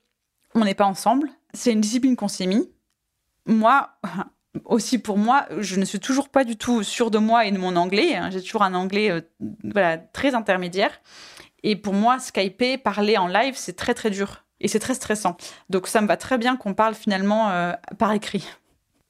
on 0.55 0.65
n'est 0.65 0.75
pas 0.75 0.85
ensemble. 0.85 1.29
C'est 1.53 1.71
une 1.71 1.81
discipline 1.81 2.15
qu'on 2.15 2.27
s'est 2.27 2.47
mis. 2.47 2.71
Moi, 3.45 3.89
aussi 4.65 4.97
pour 4.97 5.17
moi, 5.17 5.45
je 5.59 5.75
ne 5.75 5.85
suis 5.85 5.99
toujours 5.99 6.29
pas 6.29 6.43
du 6.43 6.57
tout 6.57 6.81
sûre 6.83 7.11
de 7.11 7.19
moi 7.19 7.45
et 7.45 7.51
de 7.51 7.57
mon 7.57 7.75
anglais. 7.75 8.19
J'ai 8.31 8.41
toujours 8.41 8.63
un 8.63 8.73
anglais 8.73 9.11
euh, 9.11 9.21
voilà, 9.63 9.97
très 9.97 10.33
intermédiaire. 10.33 11.01
Et 11.63 11.75
pour 11.75 11.93
moi, 11.93 12.19
Skyper, 12.19 12.77
parler 12.77 13.17
en 13.17 13.27
live, 13.27 13.55
c'est 13.57 13.75
très 13.75 13.93
très 13.93 14.09
dur. 14.09 14.44
Et 14.61 14.67
c'est 14.67 14.79
très 14.79 14.93
stressant. 14.93 15.37
Donc 15.69 15.87
ça 15.87 16.01
me 16.01 16.07
va 16.07 16.17
très 16.17 16.37
bien 16.37 16.55
qu'on 16.55 16.73
parle 16.73 16.95
finalement 16.95 17.49
euh, 17.51 17.73
par 17.97 18.13
écrit. 18.13 18.47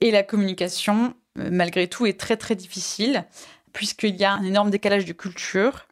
Et 0.02 0.12
la 0.12 0.24
communication, 0.24 1.14
euh, 1.38 1.50
malgré 1.52 1.88
tout, 1.88 2.06
est 2.06 2.20
très 2.20 2.38
très 2.38 2.56
difficile, 2.56 3.26
puisqu'il 3.74 4.16
y 4.16 4.24
a 4.24 4.34
un 4.34 4.44
énorme 4.44 4.70
décalage 4.70 5.06
de 5.06 5.14
culture, 5.14 5.86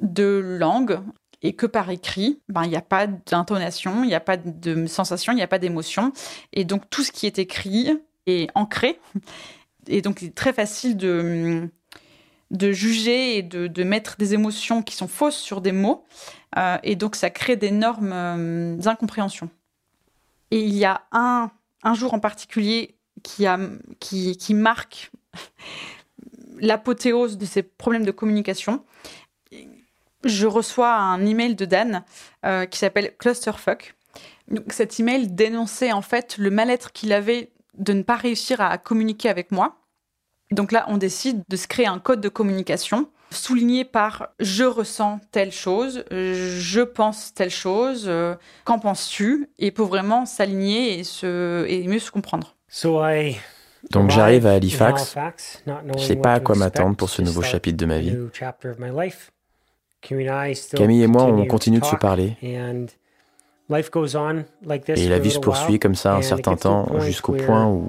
de 0.00 0.40
langue, 0.58 1.00
et 1.42 1.54
que 1.54 1.66
par 1.66 1.90
écrit, 1.90 2.40
ben, 2.48 2.64
il 2.64 2.70
n'y 2.70 2.76
a 2.76 2.82
pas 2.82 3.06
d'intonation, 3.06 4.02
il 4.02 4.08
n'y 4.08 4.14
a 4.14 4.20
pas 4.20 4.38
de 4.38 4.86
sensation, 4.86 5.32
il 5.32 5.36
n'y 5.36 5.42
a 5.42 5.46
pas 5.46 5.58
d'émotion. 5.58 6.12
Et 6.52 6.64
donc 6.64 6.88
tout 6.88 7.04
ce 7.04 7.12
qui 7.12 7.26
est 7.26 7.38
écrit 7.38 7.92
est 8.26 8.48
ancré. 8.54 8.98
Et 9.86 10.00
donc 10.00 10.20
c'est 10.20 10.34
très 10.34 10.54
facile 10.54 10.96
de, 10.96 11.68
de 12.54 12.72
juger 12.72 13.36
et 13.36 13.42
de, 13.42 13.66
de, 13.66 13.84
mettre 13.84 14.16
des 14.16 14.32
émotions 14.32 14.82
qui 14.82 14.96
sont 14.96 15.08
fausses 15.08 15.36
sur 15.36 15.60
des 15.60 15.72
mots. 15.72 16.04
Euh, 16.56 16.78
et 16.82 16.96
donc 16.96 17.16
ça 17.16 17.30
crée 17.30 17.56
d'énormes 17.56 18.12
euh, 18.12 18.78
incompréhensions. 18.86 19.50
Et 20.50 20.60
il 20.60 20.74
y 20.74 20.84
a 20.84 21.02
un, 21.12 21.50
un 21.82 21.94
jour 21.94 22.14
en 22.14 22.20
particulier 22.20 22.96
qui, 23.22 23.46
a, 23.46 23.58
qui, 24.00 24.36
qui 24.36 24.54
marque 24.54 25.10
l'apothéose 26.60 27.36
de 27.36 27.44
ces 27.44 27.62
problèmes 27.62 28.04
de 28.04 28.12
communication 28.12 28.84
je 30.24 30.46
reçois 30.46 30.94
un 30.94 31.24
email 31.24 31.54
de 31.54 31.64
Dan 31.64 32.02
euh, 32.44 32.66
qui 32.66 32.78
s'appelle 32.78 33.14
Clusterfuck. 33.18 33.94
Donc, 34.48 34.72
cet 34.72 34.98
email 35.00 35.28
dénonçait 35.28 35.92
en 35.92 36.02
fait 36.02 36.36
le 36.38 36.50
mal-être 36.50 36.92
qu'il 36.92 37.12
avait 37.12 37.50
de 37.76 37.92
ne 37.92 38.02
pas 38.02 38.16
réussir 38.16 38.60
à 38.60 38.76
communiquer 38.78 39.28
avec 39.28 39.50
moi. 39.50 39.76
Donc 40.54 40.72
là, 40.72 40.84
on 40.88 40.96
décide 40.96 41.42
de 41.48 41.56
se 41.56 41.66
créer 41.66 41.86
un 41.86 41.98
code 41.98 42.20
de 42.20 42.28
communication 42.28 43.08
souligné 43.30 43.84
par 43.84 44.28
je 44.38 44.64
ressens 44.64 45.18
telle 45.32 45.50
chose, 45.50 46.04
je 46.10 46.80
pense 46.80 47.34
telle 47.34 47.50
chose, 47.50 48.04
euh, 48.06 48.36
qu'en 48.64 48.78
penses-tu? 48.78 49.50
Et 49.58 49.72
pour 49.72 49.88
vraiment 49.88 50.24
s'aligner 50.24 50.98
et, 50.98 51.04
se, 51.04 51.66
et 51.68 51.86
mieux 51.88 51.98
se 51.98 52.12
comprendre. 52.12 52.54
Donc 53.90 54.10
j'arrive 54.10 54.46
à 54.46 54.52
Halifax, 54.52 55.16
je 55.66 55.92
ne 55.92 55.98
sais 55.98 56.16
pas 56.16 56.34
à 56.34 56.40
quoi 56.40 56.56
m'attendre 56.56 56.96
pour 56.96 57.10
ce 57.10 57.22
nouveau 57.22 57.42
chapitre 57.42 57.76
de 57.76 57.86
ma 57.86 57.98
vie. 57.98 58.16
Camille 60.00 61.02
et 61.02 61.06
moi, 61.06 61.24
on 61.24 61.44
continue 61.46 61.80
de 61.80 61.84
se 61.84 61.96
parler. 61.96 62.36
Et 62.40 62.56
la 65.08 65.18
vie 65.18 65.30
se 65.30 65.38
poursuit 65.38 65.78
comme 65.78 65.94
ça 65.94 66.14
un 66.14 66.22
certain 66.22 66.56
temps 66.56 67.00
jusqu'au 67.00 67.32
point 67.32 67.66
où 67.66 67.88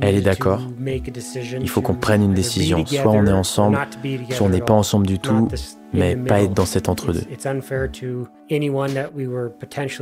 elle 0.00 0.16
est 0.16 0.22
d'accord. 0.22 0.60
Il 1.60 1.68
faut 1.68 1.82
qu'on 1.82 1.94
prenne 1.94 2.22
une 2.22 2.34
décision. 2.34 2.84
Soit 2.86 3.10
on 3.10 3.26
est 3.26 3.32
ensemble, 3.32 3.78
soit 4.30 4.46
on 4.46 4.50
n'est 4.50 4.60
pas 4.60 4.74
ensemble 4.74 5.06
du 5.06 5.18
tout, 5.18 5.48
mais 5.92 6.16
pas 6.16 6.42
être 6.42 6.54
dans 6.54 6.66
cet 6.66 6.88
entre-deux. 6.88 7.22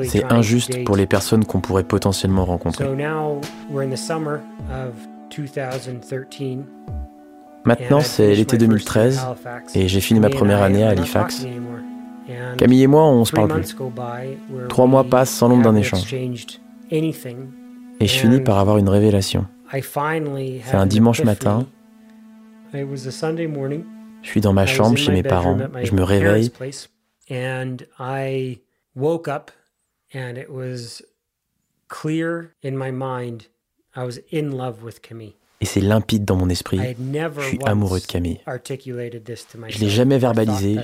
C'est 0.05 0.33
injuste 0.33 0.85
pour 0.85 0.97
les 0.97 1.07
personnes 1.07 1.45
qu'on 1.45 1.61
pourrait 1.61 1.85
potentiellement 1.85 2.45
rencontrer. 2.45 2.87
Maintenant, 7.65 8.01
c'est 8.01 8.35
l'été 8.35 8.57
2013 8.57 9.21
et 9.75 9.89
j'ai 9.89 10.01
fini 10.01 10.21
ma 10.21 10.31
première 10.31 10.63
année 10.63 10.83
à 10.83 10.91
Halifax. 10.91 11.47
Camille 12.57 12.83
et 12.83 12.87
moi, 12.87 13.05
on 13.07 13.25
se 13.25 13.33
parle 13.33 13.53
plus. 13.53 13.77
Trois 14.69 14.87
mois 14.87 15.05
passent 15.05 15.31
sans 15.31 15.49
l'ombre 15.49 15.65
d'un 15.65 15.77
échange. 15.77 16.15
Et 18.01 18.07
je 18.07 18.18
finis 18.18 18.40
par 18.40 18.59
avoir 18.59 18.78
une 18.78 18.88
révélation. 18.88 19.46
C'est 19.72 20.74
un 20.74 20.86
dimanche 20.86 21.22
matin. 21.22 21.66
Je 22.72 24.28
suis 24.28 24.40
dans 24.40 24.53
ma 24.53 24.66
chambre 24.66 24.96
chez 24.96 25.12
mes 25.12 25.22
parents. 25.22 25.59
Je 25.82 25.92
me 25.92 26.03
réveille. 26.03 26.51
Et 35.62 35.66
c'est 35.66 35.80
limpide 35.80 36.24
dans 36.24 36.36
mon 36.36 36.48
esprit. 36.48 36.78
Je 36.78 37.42
suis 37.42 37.59
amoureux 37.66 38.01
de 38.01 38.07
Camille. 38.07 38.40
Je 38.46 39.78
l'ai 39.78 39.90
jamais 39.90 40.18
verbalisé. 40.18 40.78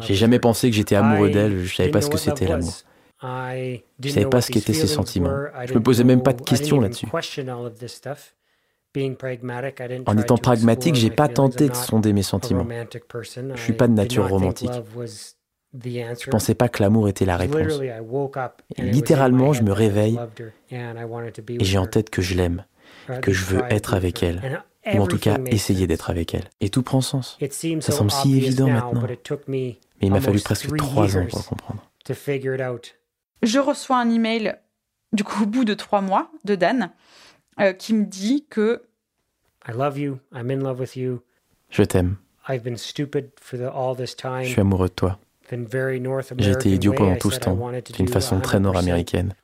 J'ai 0.00 0.14
jamais 0.14 0.40
pensé 0.40 0.68
que 0.68 0.76
j'étais 0.76 0.96
amoureux 0.96 1.30
d'elle. 1.30 1.64
Je 1.64 1.74
savais 1.74 1.90
pas 1.90 2.00
ce 2.00 2.10
que 2.10 2.18
c'était 2.18 2.46
l'amour. 2.46 2.74
Je 3.22 3.78
ne 4.02 4.08
savais 4.08 4.26
pas 4.26 4.40
ce 4.40 4.50
qu'étaient 4.50 4.72
ses 4.72 4.86
sentiments. 4.86 5.34
Je 5.64 5.74
me 5.74 5.82
posais 5.82 6.04
même 6.04 6.22
pas 6.22 6.32
de 6.32 6.42
questions 6.42 6.80
là-dessus. 6.80 7.06
En 10.06 10.18
étant 10.18 10.38
pragmatique, 10.38 10.94
j'ai 10.94 11.10
pas 11.10 11.28
tenté 11.28 11.68
de 11.68 11.74
sonder 11.74 12.12
mes 12.12 12.22
sentiments. 12.22 12.66
Je 13.54 13.60
suis 13.60 13.72
pas 13.72 13.88
de 13.88 13.92
nature 13.92 14.28
romantique. 14.28 14.70
Je 15.74 16.30
pensais 16.30 16.54
pas 16.54 16.68
que 16.68 16.82
l'amour 16.82 17.08
était 17.08 17.24
la 17.24 17.36
réponse. 17.36 17.80
littéralement, 18.78 19.52
je 19.52 19.62
me 19.62 19.72
réveille 19.72 20.18
et 20.70 21.64
j'ai 21.64 21.78
en 21.78 21.86
tête 21.86 22.10
que 22.10 22.22
je 22.22 22.34
l'aime, 22.34 22.64
que 23.22 23.32
je 23.32 23.44
veux 23.44 23.62
être 23.70 23.94
avec 23.94 24.22
elle, 24.22 24.62
ou 24.94 25.00
en 25.00 25.06
tout 25.06 25.18
cas 25.18 25.38
essayer 25.46 25.86
d'être 25.86 26.10
avec 26.10 26.34
elle. 26.34 26.48
Et 26.60 26.70
tout 26.70 26.82
prend 26.82 27.00
sens. 27.00 27.38
Ça 27.80 27.92
semble 27.92 28.10
si 28.10 28.36
évident 28.36 28.68
maintenant, 28.68 29.06
mais 29.48 29.78
il 30.00 30.10
m'a 30.10 30.20
fallu 30.20 30.40
presque 30.40 30.74
trois 30.76 31.16
ans 31.16 31.26
pour 31.28 31.38
le 31.38 31.44
comprendre. 31.44 31.82
Je 33.42 33.58
reçois 33.58 33.98
un 33.98 34.10
email, 34.10 34.56
du 35.12 35.24
coup, 35.24 35.44
au 35.44 35.46
bout 35.46 35.64
de 35.64 35.74
trois 35.74 36.00
mois, 36.00 36.30
de 36.44 36.54
Dan, 36.54 36.90
euh, 37.60 37.72
qui 37.72 37.94
me 37.94 38.04
dit 38.04 38.46
que 38.48 38.82
je 41.70 41.82
t'aime. 41.82 42.16
Je 44.44 44.48
suis 44.50 44.60
amoureux 44.60 44.88
de 44.88 44.94
toi. 44.94 45.18
J'ai 46.38 46.50
été 46.52 46.70
idiot 46.70 46.92
pendant 46.92 47.16
tout 47.16 47.30
ce 47.30 47.38
temps, 47.40 47.56
d'une 47.96 48.08
façon 48.08 48.40
très 48.40 48.58
nord-américaine. 48.60 49.34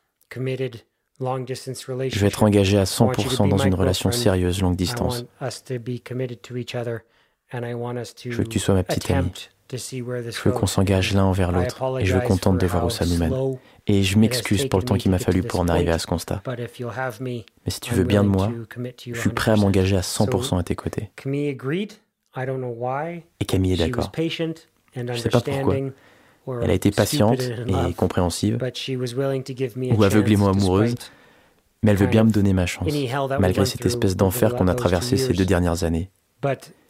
Je 2.11 2.19
vais 2.21 2.27
être 2.27 2.43
engagé 2.43 2.79
à 2.79 2.85
100% 2.85 3.49
dans 3.49 3.59
une 3.59 3.75
relation 3.75 4.11
sérieuse 4.13 4.61
longue 4.61 4.77
distance. 4.77 5.25
Je 7.53 8.37
veux 8.37 8.45
que 8.45 8.49
tu 8.49 8.59
sois 8.59 8.75
ma 8.75 8.83
petite 8.83 9.11
amie. 9.11 9.31
Je 9.73 10.43
veux 10.45 10.53
qu'on 10.53 10.67
s'engage 10.67 11.15
l'un 11.15 11.25
envers 11.25 11.51
l'autre 11.51 11.99
et 12.01 12.05
je 12.05 12.15
veux 12.15 12.21
qu'on 12.21 12.37
tente 12.37 12.59
de 12.59 12.67
voir 12.67 12.85
où 12.85 12.91
ça 12.91 13.07
nous 13.07 13.17
mène. 13.17 13.33
Et 13.87 14.03
je 14.03 14.19
m'excuse 14.19 14.67
pour 14.67 14.81
le 14.81 14.85
temps 14.85 14.97
qu'il 14.97 15.11
m'a 15.11 15.19
fallu 15.19 15.43
pour 15.43 15.61
en 15.61 15.69
arriver 15.69 15.93
à 15.93 15.99
ce 15.99 16.07
constat. 16.07 16.43
Mais 16.47 17.45
si 17.69 17.81
tu 17.81 17.95
veux 17.95 18.05
bien 18.05 18.23
de 18.23 18.29
moi, 18.29 18.51
je 19.07 19.19
suis 19.19 19.31
prêt 19.31 19.53
à 19.53 19.57
m'engager 19.57 19.97
à 19.97 20.03
100% 20.03 20.59
à 20.59 20.63
tes 20.63 20.75
côtés. 20.75 21.11
Et 21.27 21.57
Camille 23.47 23.73
est 23.73 23.77
d'accord. 23.77 24.13
Je 24.95 25.01
ne 25.01 25.15
sais 25.15 25.29
pas 25.29 25.41
pourquoi. 25.41 25.77
Elle 26.61 26.71
a 26.71 26.75
été 26.75 26.91
patiente 26.91 27.41
et 27.41 27.95
compréhensive, 27.95 28.59
ou 29.97 30.03
aveuglément 30.05 30.49
amoureuse, 30.49 30.95
mais 31.83 31.93
elle 31.93 31.97
veut 31.97 32.07
bien 32.07 32.25
me 32.25 32.31
donner 32.31 32.53
ma 32.53 32.67
chance, 32.67 32.89
malgré 33.39 33.65
cette 33.65 33.87
espèce 33.87 34.17
d'enfer 34.17 34.55
qu'on 34.55 34.69
a 34.69 34.75
traversé 34.75 35.17
ces 35.17 35.33
deux 35.33 35.47
dernières 35.47 35.85
années. 35.85 36.11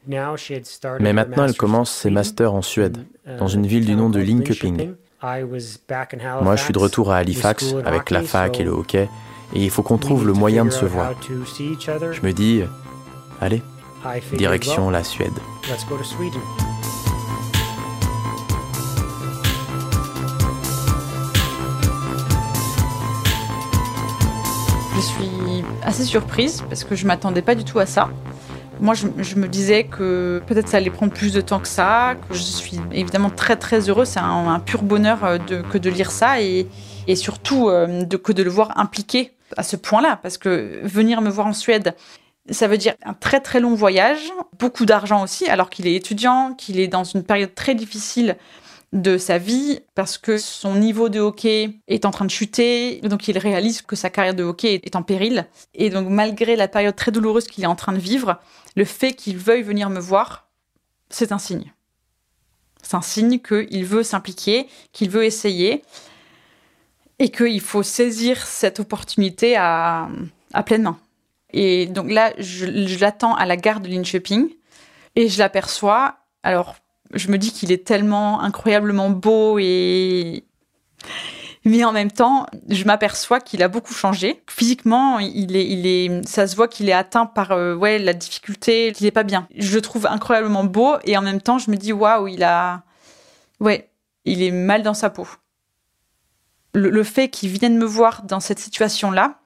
Mais 0.07 1.13
maintenant, 1.13 1.45
elle 1.45 1.57
commence 1.57 1.91
ses 1.91 2.11
masters 2.11 2.53
en 2.53 2.63
Suède, 2.63 2.99
dans 3.39 3.49
une 3.49 3.67
ville 3.67 3.87
du 3.87 3.95
nom 3.95 4.11
de 4.11 4.21
Linköping. 4.21 4.95
Moi, 5.23 6.57
je 6.57 6.63
suis 6.63 6.73
de 6.73 6.79
retour 6.79 7.13
à 7.13 7.19
Halifax 7.19 7.75
avec 7.85 8.11
la 8.11 8.23
fac 8.23 8.59
et 8.59 8.65
le 8.65 8.71
hockey, 8.71 9.09
et 9.55 9.63
il 9.63 9.71
faut 9.71 9.83
qu'on 9.83 9.99
trouve 9.99 10.27
le 10.27 10.33
moyen 10.33 10.65
de 10.65 10.71
se 10.71 10.85
voir. 10.85 11.13
Je 11.29 12.21
me 12.23 12.33
dis, 12.33 12.63
allez, 13.41 13.63
direction 14.33 14.91
la 14.91 15.05
Suède. 15.05 15.31
Je 24.95 25.01
suis 25.01 25.65
assez 25.83 26.05
surprise 26.05 26.63
parce 26.69 26.85
que 26.85 26.95
je 26.95 27.07
m'attendais 27.07 27.43
pas 27.43 27.55
du 27.55 27.65
tout 27.65 27.79
à 27.79 27.87
ça. 27.87 28.09
Moi, 28.83 28.95
je, 28.95 29.37
me 29.37 29.47
disais 29.47 29.85
que 29.85 30.43
peut-être 30.49 30.67
ça 30.67 30.79
allait 30.79 30.91
prendre 30.91 31.13
plus 31.13 31.33
de 31.33 31.41
temps 31.41 31.61
que 31.61 31.69
ça, 31.69 32.17
je 32.33 32.43
suis 32.43 32.81
évidemment 32.91 33.31
très 33.31 33.55
très 33.55 33.89
heureuse. 33.89 34.09
C'est 34.09 34.19
un, 34.19 34.59
pur 34.59 34.83
bonheur 34.83 35.23
euh, 35.23 35.39
que 35.39 35.79
de 35.79 35.89
lire 35.89 36.11
ça 36.11 36.43
et, 36.43 36.67
surtout 37.15 37.69
euh, 37.69 38.05
que 38.05 38.33
de 38.33 38.43
le 38.43 38.51
voir 38.51 38.77
impliqué 38.77 39.35
à 39.57 39.63
ce 39.63 39.77
point-là. 39.77 40.19
Parce 40.21 40.37
que 40.37 40.81
venir 40.83 41.21
me 41.21 41.31
voir 41.31 41.47
en 41.47 41.53
Suède, 41.53 41.95
ça 42.51 42.67
veut 42.67 42.77
dire 42.77 42.95
un 43.05 43.15
très 43.15 43.39
très 43.39 43.61
long 43.61 43.77
voyage, 43.77 44.33
beaucoup 44.59 44.85
d'argent 44.85 45.23
aussi, 45.23 45.47
alors 45.47 45.71
qu'il 45.71 45.87
est 45.87 45.95
étudiant, 45.95 46.53
qu'il 46.53 46.81
est 46.81 46.89
dans 46.89 47.05
une 47.05 47.23
période 47.23 47.55
très 47.55 47.77
difficile 47.77 48.37
de 48.93 49.17
sa 49.17 49.39
vie 49.39 49.81
parce 49.95 50.19
que 50.19 50.37
son 50.37 50.75
niveau 50.75 51.09
de 51.09 51.19
hockey 51.19 51.71
est 51.89 52.05
en 52.05 52.11
train 52.11 52.27
de 52.27 52.31
chuter, 52.31 53.01
donc 53.03 53.27
il 53.27 53.39
réalise 53.39 53.81
que 53.81 53.97
sa 53.97 54.11
carrière 54.11 54.35
de 54.35 54.43
hockey 54.43 54.81
est 54.83 54.97
en 54.97 55.03
péril. 55.03 55.47
Et 55.75 55.89
donc 55.89 56.09
malgré 56.09 56.57
la 56.57 56.69
période 56.69 56.95
très 56.95 57.11
douloureuse 57.11 57.47
qu'il 57.47 57.65
est 57.65 57.69
en 57.69 57.75
train 57.75 57.93
de 57.93 57.99
vivre, 57.99 58.39
le 58.77 58.85
fait 58.85 59.13
qu'il 59.13 59.37
veuille 59.37 59.63
venir 59.63 59.91
me 59.91 60.01
voir, 60.01 60.49
c'est 61.11 61.33
un 61.33 61.39
signe. 61.39 61.73
C'est 62.83 62.97
un 62.97 63.03
signe 63.03 63.39
qu'il 63.39 63.85
veut 63.85 64.03
s'impliquer, 64.03 64.69
qu'il 64.93 65.11
veut 65.11 65.25
essayer 65.25 65.83
et 67.19 67.31
qu'il 67.31 67.61
faut 67.61 67.83
saisir 67.83 68.45
cette 68.45 68.81
opportunité 68.81 69.57
à, 69.57 70.09
à 70.53 70.63
pleine 70.63 70.83
main. 70.83 70.99
Et 71.53 71.87
donc 71.87 72.11
là, 72.11 72.33
je, 72.39 72.67
l'attends 72.99 73.35
à 73.35 73.47
la 73.47 73.57
gare 73.57 73.81
de 73.81 73.89
Linköping 73.89 74.49
et 75.17 75.29
je 75.29 75.39
l'aperçois. 75.39 76.17
Alors, 76.43 76.77
je 77.13 77.29
me 77.29 77.39
dis 77.39 77.53
qu'il 77.53 77.71
est 77.73 77.87
tellement 77.87 78.41
incroyablement 78.41 79.11
beau 79.11 79.59
et 79.59 80.45
mais 81.65 81.85
en 81.85 81.93
même 81.93 82.11
temps, 82.11 82.47
je 82.69 82.85
m'aperçois 82.85 83.41
qu'il 83.41 83.63
a 83.63 83.69
beaucoup 83.69 83.95
changé. 83.95 84.43
Physiquement, 84.51 85.21
il 85.21 85.55
est, 85.57 85.67
il 85.67 85.87
est, 85.87 86.27
ça 86.27 86.47
se 86.47 86.57
voit 86.57 86.67
qu'il 86.67 86.89
est 86.89 86.95
atteint 86.95 87.27
par 87.27 87.53
euh, 87.53 87.75
ouais 87.75 87.99
la 87.99 88.15
difficulté, 88.15 88.93
qu'il 88.93 89.07
est 89.07 89.13
pas 89.13 89.23
bien. 89.23 89.47
Je 89.57 89.75
le 89.75 89.81
trouve 89.81 90.07
incroyablement 90.07 90.65
beau 90.65 90.97
et 91.05 91.17
en 91.17 91.23
même 91.23 91.41
temps, 91.41 91.59
je 91.59 91.71
me 91.71 91.77
dis 91.77 91.93
waouh, 91.93 92.27
il 92.27 92.43
a, 92.43 92.83
ouais, 93.61 93.91
il 94.25 94.43
est 94.43 94.51
mal 94.51 94.83
dans 94.83 94.95
sa 94.95 95.11
peau. 95.11 95.29
Le, 96.75 97.05
fait 97.05 97.29
qu'il 97.29 97.51
vienne 97.51 97.77
me 97.77 97.85
voir 97.85 98.23
dans 98.23 98.41
cette 98.41 98.59
situation-là, 98.59 99.41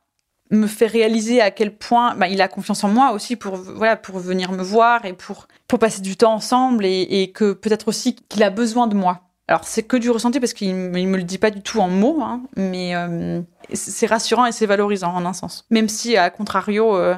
me 0.53 0.69
fait 0.69 0.87
réaliser 0.87 1.41
à 1.41 1.51
quel 1.51 1.77
point 1.77 2.15
bah, 2.15 2.29
il 2.29 2.41
a 2.41 2.47
confiance 2.47 2.85
en 2.85 2.89
moi 2.89 3.11
aussi 3.11 3.35
pour 3.35 3.57
voilà 3.57 3.97
pour 3.97 4.21
venir 4.21 4.53
me 4.53 4.63
voir 4.63 5.05
et 5.05 5.13
pour 5.13 5.49
pour 5.67 5.81
passer 5.81 6.03
du 6.03 6.17
temps 6.17 6.35
ensemble 6.35 6.87
et, 6.87 7.33
que 7.35 7.53
peut-être 7.53 7.89
aussi 7.89 8.15
qu'il 8.15 8.45
a 8.45 8.51
besoin 8.51 8.87
de 8.87 8.95
moi. 8.95 9.26
Alors 9.49 9.65
c'est 9.65 9.85
que 9.85 9.97
du 9.97 10.11
ressenti 10.11 10.41
parce 10.41 10.53
qu'il 10.55 10.75
me, 10.75 10.91
me 10.91 11.17
le 11.17 11.23
dit 11.23 11.39
pas 11.39 11.51
du 11.51 11.63
tout 11.63 11.81
en 11.81 11.89
mots, 11.89 12.21
hein, 12.23 12.43
mais 12.57 12.97
euh, 12.97 13.41
c'est 13.73 14.07
rassurant 14.07 14.47
et 14.47 14.53
c'est 14.53 14.67
valorisant 14.67 15.15
en 15.15 15.25
un 15.25 15.33
sens. 15.33 15.67
Même 15.71 15.89
si 15.89 16.17
à 16.17 16.31
contrario, 16.31 16.97
euh, 16.97 17.15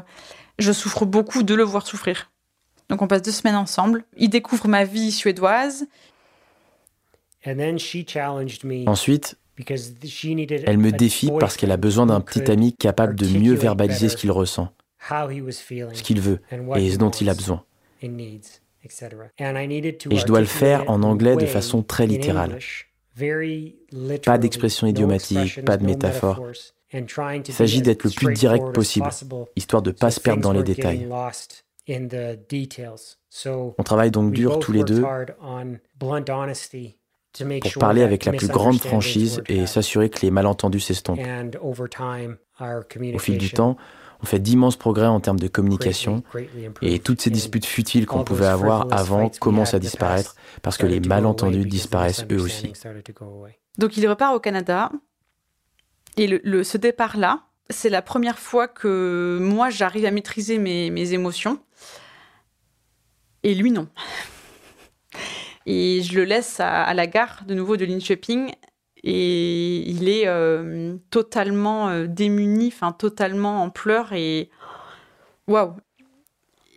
je 0.58 0.72
souffre 0.72 1.06
beaucoup 1.06 1.42
de 1.42 1.54
le 1.54 1.62
voir 1.62 1.86
souffrir. 1.86 2.30
Donc 2.90 3.00
on 3.02 3.08
passe 3.08 3.22
deux 3.22 3.32
semaines 3.32 3.54
ensemble. 3.56 4.04
Il 4.16 4.28
découvre 4.28 4.68
ma 4.68 4.84
vie 4.84 5.10
suédoise. 5.12 5.86
Ensuite, 8.86 9.38
elle 10.66 10.78
me 10.78 10.92
défie 10.92 11.30
parce 11.40 11.56
qu'elle 11.56 11.72
a 11.72 11.76
besoin 11.76 12.06
d'un 12.06 12.20
petit 12.20 12.50
ami 12.50 12.74
capable 12.74 13.14
de 13.14 13.26
mieux 13.26 13.54
verbaliser 13.54 14.08
ce 14.08 14.16
qu'il 14.16 14.30
ressent, 14.30 14.68
ce 15.08 16.02
qu'il 16.02 16.20
veut 16.20 16.40
et 16.76 16.90
ce 16.90 16.96
dont 16.98 17.10
il 17.10 17.28
a 17.30 17.34
besoin. 17.34 17.64
Et 18.84 20.16
je 20.16 20.24
dois 20.26 20.40
le 20.40 20.46
faire 20.46 20.88
en 20.88 21.02
anglais 21.02 21.36
de 21.36 21.46
façon 21.46 21.82
très 21.82 22.06
littérale. 22.06 22.58
Pas 24.24 24.38
d'expression 24.38 24.86
idiomatique, 24.86 25.64
pas 25.64 25.76
de 25.76 25.84
métaphore. 25.84 26.46
Il 26.92 27.52
s'agit 27.52 27.82
d'être 27.82 28.04
le 28.04 28.10
plus 28.10 28.32
direct 28.34 28.72
possible, 28.72 29.08
histoire 29.56 29.82
de 29.82 29.90
ne 29.90 29.94
pas 29.94 30.10
se 30.10 30.20
perdre 30.20 30.40
dans 30.40 30.52
les 30.52 30.62
détails. 30.62 31.08
On 33.48 33.82
travaille 33.82 34.10
donc 34.10 34.32
dur 34.32 34.58
tous 34.58 34.72
les 34.72 34.84
deux 34.84 35.02
pour 37.60 37.72
parler 37.78 38.02
avec 38.02 38.24
la 38.24 38.32
plus 38.32 38.48
grande 38.48 38.78
franchise 38.78 39.42
et 39.48 39.66
s'assurer 39.66 40.08
que 40.10 40.20
les 40.22 40.30
malentendus 40.30 40.80
s'estompent. 40.80 41.20
Au 42.60 43.18
fil 43.18 43.38
du 43.38 43.50
temps, 43.50 43.76
on 44.22 44.26
fait 44.26 44.38
d'immenses 44.38 44.76
progrès 44.76 45.06
en 45.06 45.20
termes 45.20 45.38
de 45.38 45.48
communication 45.48 46.22
et 46.82 46.98
toutes 46.98 47.20
ces 47.20 47.30
disputes 47.30 47.66
futiles 47.66 48.06
qu'on 48.06 48.24
pouvait 48.24 48.46
avoir 48.46 48.86
avant 48.92 49.28
commencent 49.28 49.74
à 49.74 49.78
disparaître 49.78 50.34
parce 50.62 50.76
que 50.76 50.86
les 50.86 51.00
malentendus 51.00 51.66
disparaissent 51.66 52.24
eux 52.30 52.40
aussi. 52.40 52.72
Donc 53.78 53.96
il 53.96 54.08
repart 54.08 54.34
au 54.34 54.40
Canada. 54.40 54.90
Et 56.16 56.26
le, 56.26 56.64
ce 56.64 56.76
départ-là, 56.76 57.44
c'est 57.70 57.90
la 57.90 58.02
première 58.02 58.40
fois 58.40 58.66
que 58.66 59.38
moi 59.40 59.70
j'arrive 59.70 60.04
à 60.04 60.10
maîtriser 60.10 60.58
mes, 60.58 60.90
mes 60.90 61.12
émotions. 61.12 61.60
Et 63.44 63.54
lui 63.54 63.70
non. 63.70 63.88
Et 65.70 66.02
je 66.02 66.14
le 66.14 66.24
laisse 66.24 66.60
à, 66.60 66.92
la 66.94 67.06
gare 67.06 67.44
de 67.46 67.54
nouveau 67.54 67.76
de 67.76 67.84
Linköping 67.84 68.52
et 69.04 69.88
il 69.88 70.08
est 70.08 70.26
euh, 70.26 70.96
totalement 71.10 71.88
euh, 71.88 72.06
démuni, 72.06 72.68
enfin 72.68 72.92
totalement 72.92 73.62
en 73.62 73.70
pleurs 73.70 74.12
et 74.12 74.50
waouh. 75.46 75.74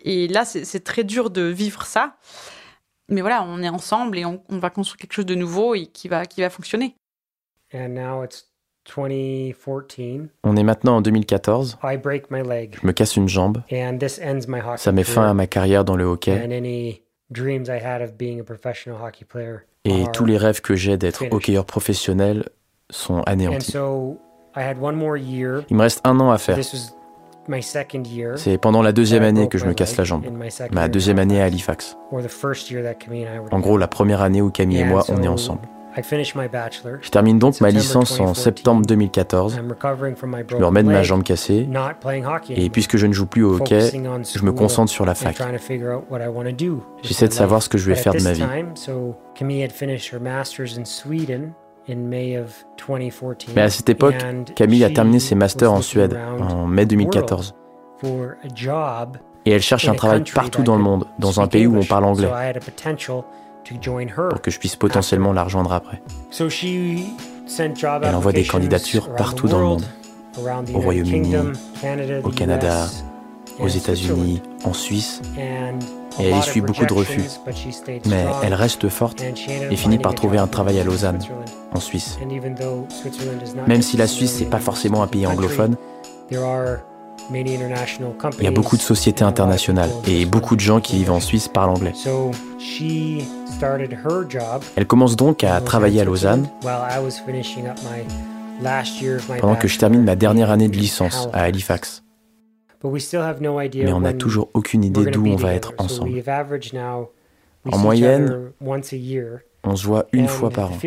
Et 0.04 0.26
là, 0.28 0.44
c'est 0.44 0.82
très 0.82 1.04
dur 1.04 1.30
de 1.30 1.42
vivre 1.42 1.84
ça. 1.84 2.16
Mais 3.08 3.20
voilà, 3.20 3.44
on 3.44 3.62
est 3.62 3.68
ensemble 3.68 4.18
et 4.18 4.24
on, 4.24 4.42
va 4.48 4.70
construire 4.70 4.96
quelque 4.96 5.12
chose 5.12 5.26
de 5.26 5.36
nouveau 5.36 5.74
et 5.74 5.86
qui 5.86 6.08
va, 6.08 6.26
qui 6.26 6.40
va 6.40 6.50
fonctionner. 6.50 6.96
On 10.42 10.56
est 10.56 10.64
maintenant 10.64 10.96
en 10.96 11.02
2014. 11.02 11.78
Je 12.80 12.86
me 12.86 12.92
casse 12.92 13.16
une 13.16 13.28
jambe. 13.28 13.62
Ça 14.76 14.90
met 14.90 15.04
fin 15.04 15.30
à 15.30 15.34
ma 15.34 15.46
carrière 15.46 15.84
dans 15.84 15.94
le 15.94 16.04
hockey. 16.04 16.32
Et 19.84 20.04
tous 20.12 20.24
les 20.24 20.36
rêves 20.36 20.60
que 20.60 20.76
j'ai 20.76 20.96
d'être 20.96 21.24
hockeyeur 21.30 21.64
professionnel 21.64 22.48
sont 22.90 23.22
anéantis. 23.22 23.76
Il 23.76 25.76
me 25.76 25.80
reste 25.80 26.00
un 26.04 26.20
an 26.20 26.30
à 26.30 26.38
faire. 26.38 26.58
C'est 28.36 28.58
pendant 28.58 28.82
la 28.82 28.92
deuxième 28.92 29.24
année 29.24 29.48
que 29.48 29.58
je 29.58 29.66
me 29.66 29.74
casse 29.74 29.96
la 29.96 30.04
jambe, 30.04 30.24
ma 30.70 30.86
deuxième 30.86 31.18
année 31.18 31.42
à 31.42 31.46
Halifax. 31.46 31.96
En 33.50 33.58
gros, 33.58 33.76
la 33.76 33.88
première 33.88 34.22
année 34.22 34.40
où 34.40 34.50
Camille 34.50 34.78
et 34.78 34.84
moi, 34.84 35.04
on 35.08 35.20
est 35.20 35.28
ensemble. 35.28 35.62
Je 35.94 37.10
termine 37.10 37.38
donc 37.38 37.60
ma 37.60 37.70
licence 37.70 38.18
en 38.20 38.34
septembre 38.34 38.86
2014. 38.86 39.56
Je 39.56 40.56
me 40.56 40.64
remets 40.64 40.82
de 40.82 40.88
ma 40.88 41.02
jambe 41.02 41.22
cassée. 41.22 41.68
Et 42.50 42.70
puisque 42.70 42.96
je 42.96 43.06
ne 43.06 43.12
joue 43.12 43.26
plus 43.26 43.44
au 43.44 43.56
hockey, 43.56 43.90
je 43.90 44.44
me 44.44 44.52
concentre 44.52 44.90
sur 44.90 45.04
la 45.04 45.14
fac. 45.14 45.36
J'essaie 47.02 47.28
de 47.28 47.32
savoir 47.32 47.62
ce 47.62 47.68
que 47.68 47.78
je 47.78 47.86
vais 47.86 47.94
faire 47.94 48.14
de 48.14 48.22
ma 48.22 48.32
vie. 48.32 48.44
Mais 53.54 53.62
à 53.62 53.70
cette 53.70 53.88
époque, 53.88 54.14
Camille 54.54 54.84
a 54.84 54.90
terminé 54.90 55.18
ses 55.18 55.34
masters 55.34 55.72
en 55.72 55.82
Suède 55.82 56.18
en 56.38 56.66
mai 56.66 56.86
2014. 56.86 57.54
Et 59.44 59.50
elle 59.50 59.60
cherche 59.62 59.88
un 59.88 59.94
travail 59.94 60.22
partout 60.32 60.62
dans 60.62 60.76
le 60.76 60.82
monde, 60.82 61.04
dans 61.18 61.40
un 61.40 61.48
pays 61.48 61.66
où 61.66 61.76
on 61.76 61.84
parle 61.84 62.04
anglais, 62.04 62.28
pour 64.14 64.40
que 64.40 64.50
je 64.50 64.58
puisse 64.58 64.76
potentiellement 64.76 65.32
la 65.32 65.44
rejoindre 65.44 65.72
après. 65.72 66.02
Elle 68.02 68.14
envoie 68.14 68.32
des 68.32 68.44
candidatures 68.44 69.14
partout 69.14 69.48
dans 69.48 69.58
le 69.58 69.64
monde, 69.64 69.84
au 70.74 70.80
Royaume-Uni, 70.80 71.34
au 72.22 72.30
Canada, 72.30 72.86
aux 73.58 73.68
États-Unis, 73.68 74.42
en 74.64 74.72
Suisse, 74.72 75.20
et 76.20 76.24
elle 76.24 76.38
essuie 76.38 76.60
beaucoup 76.60 76.86
de 76.86 76.92
refus. 76.92 77.24
Mais 78.06 78.24
elle 78.42 78.54
reste 78.54 78.88
forte 78.88 79.22
et 79.22 79.76
finit 79.76 79.98
par 79.98 80.14
trouver 80.14 80.38
un 80.38 80.46
travail 80.46 80.80
à 80.80 80.84
Lausanne, 80.84 81.20
en 81.72 81.80
Suisse. 81.80 82.18
Même 83.66 83.82
si 83.82 83.96
la 83.96 84.06
Suisse 84.06 84.40
n'est 84.40 84.46
pas 84.46 84.60
forcément 84.60 85.02
un 85.02 85.06
pays 85.06 85.26
anglophone, 85.26 85.76
il 87.34 88.44
y 88.44 88.46
a 88.46 88.50
beaucoup 88.50 88.76
de 88.76 88.82
sociétés 88.82 89.24
internationales 89.24 89.90
et 90.06 90.24
beaucoup 90.26 90.56
de 90.56 90.60
gens 90.60 90.80
qui 90.80 90.96
vivent 90.96 91.12
en 91.12 91.20
Suisse 91.20 91.48
parlent 91.48 91.70
anglais. 91.70 91.92
Elle 94.76 94.86
commence 94.86 95.16
donc 95.16 95.44
à 95.44 95.60
travailler 95.60 96.00
à 96.00 96.04
Lausanne 96.04 96.48
pendant 99.40 99.56
que 99.56 99.68
je 99.68 99.78
termine 99.78 100.04
ma 100.04 100.16
dernière 100.16 100.50
année 100.50 100.68
de 100.68 100.76
licence 100.76 101.28
à 101.32 101.42
Halifax. 101.42 102.02
Mais 102.84 103.92
on 103.92 104.00
n'a 104.00 104.12
toujours 104.12 104.50
aucune 104.54 104.84
idée 104.84 105.04
d'où 105.06 105.26
on 105.26 105.36
va 105.36 105.54
être 105.54 105.72
ensemble. 105.78 106.10
En 107.70 107.78
moyenne, 107.78 108.52
on 109.64 109.76
se 109.76 109.86
voit 109.86 110.06
une 110.12 110.26
fois 110.26 110.50
par 110.50 110.72
an. 110.72 110.78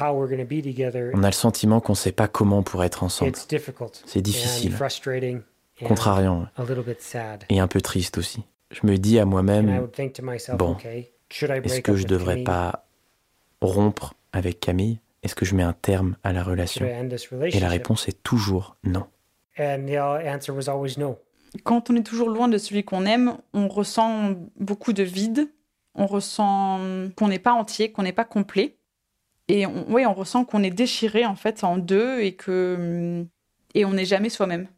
On 0.00 1.22
a 1.22 1.26
le 1.26 1.32
sentiment 1.32 1.80
qu'on 1.80 1.92
ne 1.92 1.96
sait 1.96 2.12
pas 2.12 2.28
comment 2.28 2.58
on 2.58 2.62
pourrait 2.62 2.86
être 2.86 3.02
ensemble. 3.02 3.32
C'est 4.06 4.20
difficile, 4.20 4.76
contrariant 5.84 6.46
et 7.48 7.60
un 7.60 7.68
peu 7.68 7.80
triste 7.80 8.18
aussi. 8.18 8.42
Je 8.70 8.86
me 8.86 8.96
dis 8.96 9.18
à 9.18 9.24
moi-même, 9.24 9.88
bon, 10.54 10.76
est-ce 11.32 11.80
que 11.80 11.96
je 11.96 12.04
ne 12.04 12.08
devrais 12.08 12.44
pas 12.44 12.84
rompre 13.60 14.14
avec 14.32 14.60
Camille? 14.60 15.00
Est-ce 15.22 15.34
que 15.34 15.44
je 15.44 15.54
mets 15.54 15.62
un 15.62 15.74
terme 15.74 16.16
à 16.22 16.32
la 16.32 16.42
relation? 16.42 16.86
Et 16.86 17.60
la 17.60 17.68
réponse 17.68 18.08
est 18.08 18.22
toujours 18.22 18.76
non. 18.84 19.06
Quand 21.64 21.90
on 21.90 21.96
est 21.96 22.02
toujours 22.02 22.30
loin 22.30 22.48
de 22.48 22.58
celui 22.58 22.84
qu'on 22.84 23.04
aime, 23.06 23.36
on 23.52 23.68
ressent 23.68 24.34
beaucoup 24.58 24.92
de 24.92 25.02
vide, 25.02 25.50
on 25.94 26.06
ressent 26.06 26.78
qu'on 27.16 27.28
n'est 27.28 27.40
pas 27.40 27.52
entier, 27.52 27.90
qu'on 27.90 28.04
n'est 28.04 28.12
pas 28.12 28.24
complet. 28.24 28.76
Et 29.50 29.66
on, 29.66 29.84
oui, 29.88 30.06
on 30.06 30.14
ressent 30.14 30.44
qu'on 30.44 30.62
est 30.62 30.70
déchiré 30.70 31.26
en 31.26 31.36
fait 31.36 31.64
en 31.64 31.76
deux 31.76 32.20
et 32.20 32.32
que 32.32 33.24
et 33.74 33.84
on 33.84 33.92
n'est 33.92 34.04
jamais 34.04 34.30
soi-même. 34.30 34.68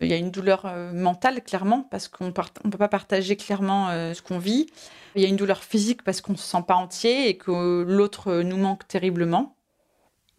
Il 0.00 0.08
y 0.08 0.14
a 0.14 0.16
une 0.16 0.30
douleur 0.30 0.64
euh, 0.64 0.92
mentale 0.92 1.42
clairement 1.42 1.82
parce 1.90 2.08
qu'on 2.08 2.26
ne 2.26 2.30
peut 2.30 2.78
pas 2.78 2.88
partager 2.88 3.36
clairement 3.36 3.90
euh, 3.90 4.14
ce 4.14 4.22
qu'on 4.22 4.38
vit. 4.38 4.66
Il 5.14 5.22
y 5.22 5.26
a 5.26 5.28
une 5.28 5.36
douleur 5.36 5.62
physique 5.62 6.02
parce 6.02 6.20
qu'on 6.20 6.36
se 6.36 6.44
sent 6.44 6.64
pas 6.66 6.74
entier 6.74 7.28
et 7.28 7.36
que 7.36 7.84
l'autre 7.86 8.40
nous 8.42 8.56
manque 8.56 8.86
terriblement. 8.88 9.56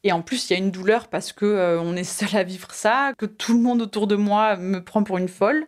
Et 0.03 0.11
en 0.11 0.21
plus, 0.21 0.49
il 0.49 0.53
y 0.53 0.55
a 0.55 0.59
une 0.59 0.71
douleur 0.71 1.07
parce 1.09 1.31
que 1.31 1.45
euh, 1.45 1.79
on 1.79 1.95
est 1.95 2.03
seul 2.03 2.35
à 2.35 2.43
vivre 2.43 2.71
ça, 2.71 3.13
que 3.17 3.25
tout 3.25 3.53
le 3.53 3.59
monde 3.59 3.81
autour 3.81 4.07
de 4.07 4.15
moi 4.15 4.55
me 4.55 4.83
prend 4.83 5.03
pour 5.03 5.17
une 5.17 5.27
folle. 5.27 5.67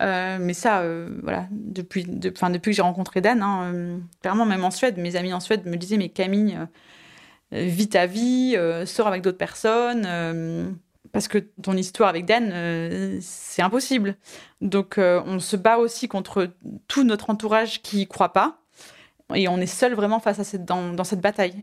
Euh, 0.00 0.38
mais 0.40 0.54
ça, 0.54 0.80
euh, 0.80 1.08
voilà, 1.22 1.46
depuis, 1.50 2.04
depuis 2.04 2.60
que 2.60 2.72
j'ai 2.72 2.82
rencontré 2.82 3.20
Dan, 3.20 3.42
hein, 3.42 4.00
clairement, 4.20 4.46
même 4.46 4.64
en 4.64 4.70
Suède, 4.70 4.98
mes 4.98 5.16
amis 5.16 5.32
en 5.32 5.40
Suède 5.40 5.66
me 5.66 5.76
disaient 5.76 5.96
Mais 5.96 6.08
Camille, 6.08 6.58
vis 7.52 7.88
ta 7.90 8.06
vie, 8.06 8.56
sors 8.86 9.06
avec 9.06 9.22
d'autres 9.22 9.38
personnes, 9.38 10.76
parce 11.12 11.28
que 11.28 11.38
ton 11.38 11.76
histoire 11.76 12.08
avec 12.08 12.24
Dan, 12.24 13.20
c'est 13.20 13.62
impossible. 13.62 14.16
Donc, 14.60 14.94
on 14.98 15.38
se 15.38 15.56
bat 15.56 15.78
aussi 15.78 16.08
contre 16.08 16.50
tout 16.88 17.04
notre 17.04 17.30
entourage 17.30 17.82
qui 17.82 18.00
y 18.02 18.06
croit 18.08 18.32
pas. 18.32 18.58
Et 19.34 19.48
on 19.48 19.58
est 19.58 19.66
seul 19.66 19.94
vraiment 19.94 20.20
face 20.20 20.38
à 20.40 20.44
cette, 20.44 20.64
dans 20.64 21.04
cette 21.04 21.20
bataille. 21.20 21.62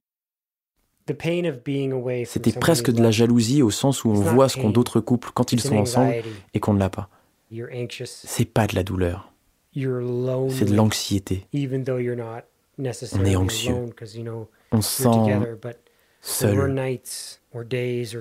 C'était 2.25 2.51
presque 2.51 2.91
de 2.91 3.01
la 3.01 3.09
jalousie 3.09 3.63
au 3.63 3.71
sens 3.71 4.05
où 4.05 4.09
on 4.09 4.13
voit 4.13 4.47
ce 4.47 4.57
qu'ont 4.57 4.69
d'autres 4.69 4.99
couples 4.99 5.31
quand 5.33 5.51
ils 5.51 5.59
sont 5.59 5.77
ensemble 5.77 6.13
et 6.53 6.59
qu'on 6.59 6.73
ne 6.73 6.79
l'a 6.79 6.89
pas. 6.89 7.09
C'est 8.05 8.45
pas 8.45 8.67
de 8.67 8.75
la 8.75 8.83
douleur. 8.83 9.33
C'est 9.75 10.65
de 10.65 10.75
l'anxiété. 10.75 11.47
On 11.53 13.25
est 13.25 13.35
anxieux. 13.35 13.75
On 14.71 14.81
se 14.81 15.03
sent 15.03 15.09
seul. 16.21 16.73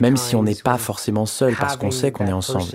Même 0.01 0.17
si 0.17 0.37
on 0.37 0.43
n'est 0.43 0.55
pas 0.55 0.79
forcément 0.79 1.27
seul 1.27 1.55
parce 1.57 1.77
qu'on 1.77 1.91
sait 1.91 2.13
qu'on 2.13 2.27
est 2.27 2.33
ensemble. 2.33 2.71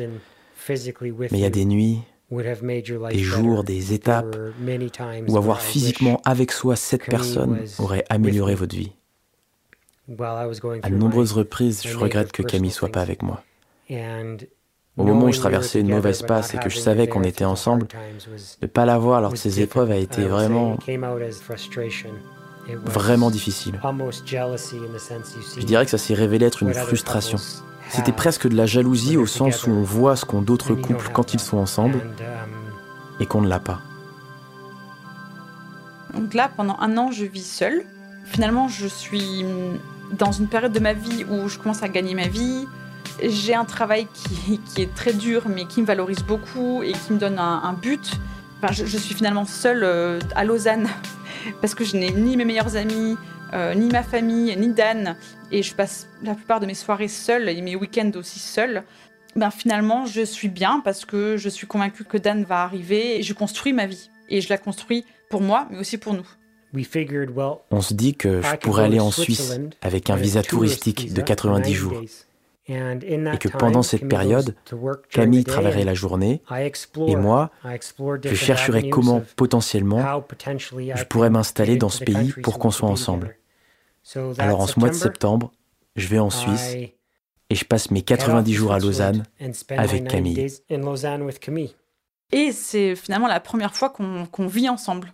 Mais 0.69 1.27
il 1.31 1.39
y 1.39 1.45
a 1.45 1.49
des 1.49 1.65
nuits, 1.65 1.99
des 2.31 3.19
jours, 3.19 3.63
des 3.63 3.93
étapes 3.93 4.35
où 5.27 5.37
avoir 5.37 5.61
physiquement 5.61 6.21
avec 6.25 6.51
soi 6.51 6.75
cette 6.75 7.05
personne 7.05 7.59
aurait 7.79 8.05
amélioré 8.09 8.55
votre 8.55 8.75
vie. 8.75 8.91
À 10.81 10.89
de 10.89 10.95
nombreuses 10.95 11.31
reprises, 11.31 11.83
je 11.85 11.97
regrette 11.97 12.31
que 12.31 12.43
Camille 12.43 12.71
soit 12.71 12.91
pas 12.91 13.01
avec 13.01 13.23
moi. 13.23 13.43
Au 14.95 15.03
moment 15.03 15.25
où 15.25 15.31
je 15.31 15.39
traversais 15.39 15.79
une 15.79 15.89
mauvaise 15.89 16.21
passe 16.21 16.53
et 16.53 16.57
que 16.57 16.69
je 16.69 16.77
savais 16.77 17.07
qu'on 17.07 17.23
était 17.23 17.45
ensemble, 17.45 17.87
ne 18.61 18.67
pas 18.67 18.85
la 18.85 18.97
voir 18.97 19.21
lors 19.21 19.31
de 19.31 19.37
ces 19.37 19.59
épreuves 19.59 19.91
a 19.91 19.97
été 19.97 20.23
vraiment 20.27 20.77
vraiment 22.85 23.31
difficile. 23.31 23.79
Je 25.57 25.65
dirais 25.65 25.85
que 25.85 25.91
ça 25.91 25.97
s'est 25.97 26.13
révélé 26.13 26.45
être 26.45 26.63
une 26.63 26.73
frustration. 26.73 27.37
C'était 27.89 28.11
presque 28.11 28.47
de 28.47 28.55
la 28.55 28.65
jalousie 28.65 29.17
au 29.17 29.27
sens 29.27 29.67
où 29.67 29.71
on 29.71 29.83
voit 29.83 30.15
ce 30.15 30.25
qu'ont 30.25 30.41
d'autres 30.41 30.73
couples 30.73 31.09
quand 31.13 31.33
ils 31.33 31.39
sont 31.39 31.57
ensemble 31.57 31.97
um, 31.97 33.19
et 33.19 33.25
qu'on 33.25 33.41
ne 33.41 33.47
l'a 33.47 33.59
pas. 33.59 33.81
Donc 36.13 36.33
là, 36.33 36.49
pendant 36.55 36.77
un 36.79 36.97
an, 36.97 37.11
je 37.11 37.25
vis 37.25 37.45
seule. 37.45 37.83
Finalement, 38.25 38.67
je 38.67 38.87
suis 38.87 39.45
dans 40.17 40.31
une 40.31 40.47
période 40.47 40.71
de 40.71 40.79
ma 40.79 40.93
vie 40.93 41.25
où 41.29 41.49
je 41.49 41.57
commence 41.59 41.83
à 41.83 41.89
gagner 41.89 42.15
ma 42.15 42.27
vie. 42.27 42.67
J'ai 43.21 43.53
un 43.53 43.65
travail 43.65 44.07
qui, 44.13 44.59
qui, 44.59 44.81
est 44.81 44.93
très 44.93 45.13
dur, 45.13 45.43
mais 45.47 45.65
qui 45.65 45.81
me 45.81 45.85
valorise 45.85 46.23
beaucoup 46.23 46.81
et 46.83 46.93
qui 46.93 47.13
me 47.13 47.19
donne 47.19 47.37
un, 47.37 47.73
but. 47.73 48.19
Enfin, 48.61 48.73
je, 48.73 48.97
suis 48.97 49.13
finalement 49.13 49.45
seule 49.45 49.83
euh, 49.83 50.19
à 50.35 50.45
Lausanne 50.45 50.87
parce 51.61 51.75
que 51.75 51.83
je 51.83 51.97
n'ai 51.97 52.11
ni 52.11 52.37
mes 52.37 52.45
meilleurs 52.45 52.75
amis, 52.75 53.15
euh, 53.53 53.73
ni 53.73 53.89
ma 53.89 54.03
famille, 54.03 54.55
ni 54.57 54.69
Dan. 54.69 55.15
Et 55.51 55.63
je 55.63 55.73
passe 55.75 56.07
la 56.23 56.35
plupart 56.35 56.59
de 56.59 56.65
mes 56.65 56.73
soirées 56.73 57.07
seule 57.07 57.49
et 57.49 57.61
mes 57.61 57.75
week-ends 57.75 58.11
aussi 58.15 58.39
seule. 58.39 58.83
Ben, 59.35 59.51
finalement, 59.51 60.05
je 60.05 60.21
suis 60.21 60.49
bien 60.49 60.81
parce 60.83 61.05
que 61.05 61.37
je 61.37 61.49
suis 61.49 61.67
convaincue 61.67 62.03
que 62.03 62.17
Dan 62.17 62.43
va 62.43 62.63
arriver 62.63 63.19
et 63.19 63.23
je 63.23 63.33
construis 63.33 63.73
ma 63.73 63.85
vie. 63.85 64.09
Et 64.29 64.41
je 64.41 64.49
la 64.49 64.57
construis 64.57 65.05
pour 65.29 65.41
moi, 65.41 65.67
mais 65.69 65.79
aussi 65.79 65.97
pour 65.97 66.13
nous. 66.13 66.27
On 67.69 67.81
se 67.81 67.93
dit 67.93 68.15
que 68.15 68.41
je 68.41 68.55
pourrais 68.57 68.85
aller 68.85 68.99
en 68.99 69.11
Suisse 69.11 69.59
avec 69.81 70.09
un 70.09 70.15
visa 70.15 70.41
touristique 70.41 71.13
de 71.13 71.21
90 71.21 71.73
jours 71.73 72.01
et 72.67 73.37
que 73.39 73.49
pendant 73.49 73.83
cette 73.83 74.07
période, 74.07 74.55
Camille 75.09 75.43
travaillerait 75.43 75.83
la 75.83 75.93
journée 75.93 76.41
et 77.07 77.15
moi, 77.15 77.51
je 78.23 78.35
chercherais 78.35 78.89
comment 78.89 79.21
potentiellement 79.35 80.23
je 80.95 81.03
pourrais 81.03 81.29
m'installer 81.29 81.75
dans 81.75 81.89
ce 81.89 82.03
pays 82.03 82.33
pour 82.41 82.59
qu'on 82.59 82.71
soit 82.71 82.89
ensemble. 82.89 83.35
Alors 84.37 84.61
en 84.61 84.67
ce 84.67 84.79
mois 84.79 84.89
de 84.89 84.95
septembre, 84.95 85.51
je 85.95 86.07
vais 86.07 86.19
en 86.19 86.29
Suisse 86.29 86.75
et 87.49 87.55
je 87.55 87.65
passe 87.65 87.91
mes 87.91 88.01
90 88.01 88.53
jours 88.53 88.73
à 88.73 88.79
Lausanne 88.79 89.23
avec 89.69 90.07
Camille. 90.07 90.47
Et 92.31 92.51
c'est 92.51 92.95
finalement 92.95 93.27
la 93.27 93.39
première 93.39 93.75
fois 93.75 93.89
qu'on 93.89 94.47
vit 94.47 94.69
ensemble 94.69 95.13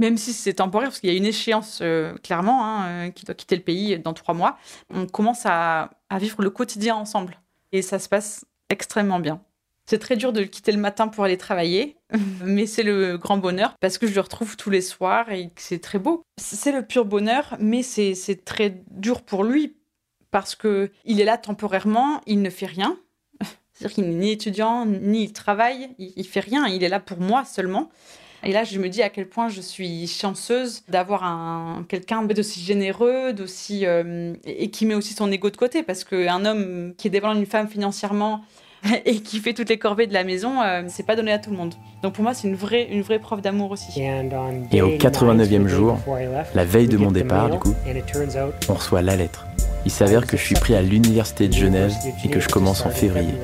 même 0.00 0.16
si 0.16 0.32
c'est 0.32 0.54
temporaire, 0.54 0.88
parce 0.88 0.98
qu'il 0.98 1.10
y 1.10 1.12
a 1.12 1.16
une 1.16 1.26
échéance 1.26 1.80
euh, 1.82 2.14
clairement 2.24 2.64
hein, 2.64 2.86
euh, 2.86 3.10
qui 3.10 3.26
doit 3.26 3.34
quitter 3.34 3.54
le 3.54 3.62
pays 3.62 3.98
dans 3.98 4.14
trois 4.14 4.34
mois, 4.34 4.58
on 4.92 5.06
commence 5.06 5.42
à, 5.44 5.90
vivre 6.18 6.42
le 6.42 6.50
quotidien 6.50 6.96
ensemble. 6.96 7.38
Et 7.70 7.82
ça 7.82 7.98
se 7.98 8.08
passe 8.08 8.46
extrêmement 8.70 9.20
bien. 9.20 9.42
C'est 9.84 9.98
très 9.98 10.16
dur 10.16 10.32
de 10.32 10.40
le 10.40 10.46
quitter 10.46 10.72
le 10.72 10.78
matin 10.78 11.08
pour 11.08 11.24
aller 11.24 11.36
travailler, 11.36 11.98
mais 12.44 12.66
c'est 12.66 12.82
le 12.82 13.18
grand 13.18 13.36
bonheur 13.36 13.74
parce 13.78 13.98
que 13.98 14.06
je 14.06 14.14
le 14.14 14.20
retrouve 14.22 14.56
tous 14.56 14.70
les 14.70 14.80
soirs 14.80 15.30
et 15.30 15.50
c'est 15.56 15.80
très 15.80 15.98
beau. 15.98 16.22
C'est 16.38 16.72
le 16.72 16.86
pur 16.86 17.04
bonheur, 17.04 17.56
mais 17.60 17.82
c'est 17.82 18.44
très 18.44 18.82
dur 18.90 19.20
pour 19.20 19.44
lui 19.44 19.76
parce 20.30 20.54
que 20.54 20.90
il 21.04 21.20
est 21.20 21.24
là 21.24 21.36
temporairement, 21.36 22.22
il 22.26 22.40
ne 22.40 22.50
fait 22.50 22.66
rien. 22.66 22.98
C'est-à-dire 23.74 23.94
qu'il 23.96 24.04
n'est 24.04 24.14
ni 24.14 24.30
étudiant, 24.30 24.86
ni 24.86 25.24
il 25.24 25.32
travaille, 25.34 25.90
il, 25.98 26.14
il 26.16 26.26
fait 26.26 26.40
rien, 26.40 26.66
il 26.68 26.82
est 26.82 26.88
là 26.88 27.00
pour 27.00 27.20
moi 27.20 27.44
seulement. 27.44 27.90
Et 28.42 28.52
là, 28.52 28.64
je 28.64 28.78
me 28.78 28.88
dis 28.88 29.02
à 29.02 29.10
quel 29.10 29.26
point 29.26 29.48
je 29.48 29.60
suis 29.60 30.06
chanceuse 30.06 30.82
d'avoir 30.88 31.24
un 31.24 31.84
quelqu'un 31.88 32.22
d'aussi 32.22 32.60
généreux, 32.60 33.32
d'aussi 33.32 33.84
euh, 33.84 34.32
et 34.44 34.70
qui 34.70 34.86
met 34.86 34.94
aussi 34.94 35.12
son 35.12 35.30
ego 35.30 35.50
de 35.50 35.56
côté, 35.56 35.82
parce 35.82 36.04
qu'un 36.04 36.44
homme 36.46 36.94
qui 36.96 37.08
est 37.08 37.10
dépendant 37.10 37.34
d'une 37.34 37.46
femme 37.46 37.68
financièrement 37.68 38.42
et 39.04 39.20
qui 39.20 39.40
fait 39.40 39.52
toutes 39.52 39.68
les 39.68 39.78
corvées 39.78 40.06
de 40.06 40.14
la 40.14 40.24
maison, 40.24 40.62
euh, 40.62 40.82
c'est 40.88 41.04
pas 41.04 41.16
donné 41.16 41.32
à 41.32 41.38
tout 41.38 41.50
le 41.50 41.56
monde. 41.56 41.74
Donc 42.02 42.14
pour 42.14 42.24
moi, 42.24 42.32
c'est 42.32 42.48
une 42.48 42.54
vraie, 42.54 42.88
une 42.90 43.02
vraie 43.02 43.18
preuve 43.18 43.42
d'amour 43.42 43.70
aussi. 43.72 44.00
Et 44.72 44.82
au 44.82 44.88
89e 44.96 45.66
jour, 45.66 45.98
la 46.54 46.64
veille 46.64 46.88
de 46.88 46.96
mon 46.96 47.10
départ, 47.10 47.50
du 47.50 47.58
coup, 47.58 47.74
on 48.68 48.74
reçoit 48.74 49.02
la 49.02 49.16
lettre. 49.16 49.46
Il 49.84 49.90
s'avère 49.90 50.26
que 50.26 50.36
je 50.36 50.42
suis 50.42 50.54
pris 50.54 50.74
à 50.74 50.82
l'université 50.82 51.48
de 51.48 51.54
Genève 51.54 51.92
et 52.24 52.28
que 52.28 52.40
je 52.40 52.48
commence 52.48 52.84
en 52.86 52.90
février. 52.90 53.34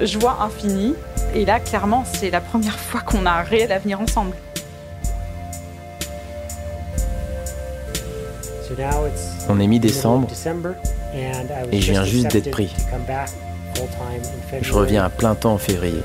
Je 0.00 0.18
vois 0.18 0.42
infini, 0.42 0.94
et 1.34 1.44
là, 1.44 1.60
clairement, 1.60 2.04
c'est 2.04 2.30
la 2.30 2.40
première 2.40 2.78
fois 2.78 3.00
qu'on 3.00 3.26
a 3.26 3.30
un 3.30 3.42
réel 3.42 3.72
avenir 3.72 4.00
ensemble. 4.00 4.34
On 9.48 9.60
est 9.60 9.66
mi-décembre 9.66 10.28
et 11.72 11.80
je 11.80 11.92
viens 11.92 12.04
juste 12.04 12.32
d'être 12.32 12.50
pris. 12.50 12.74
Je 14.60 14.72
reviens 14.72 15.04
à 15.04 15.10
plein 15.10 15.34
temps 15.34 15.54
en 15.54 15.58
février. 15.58 16.02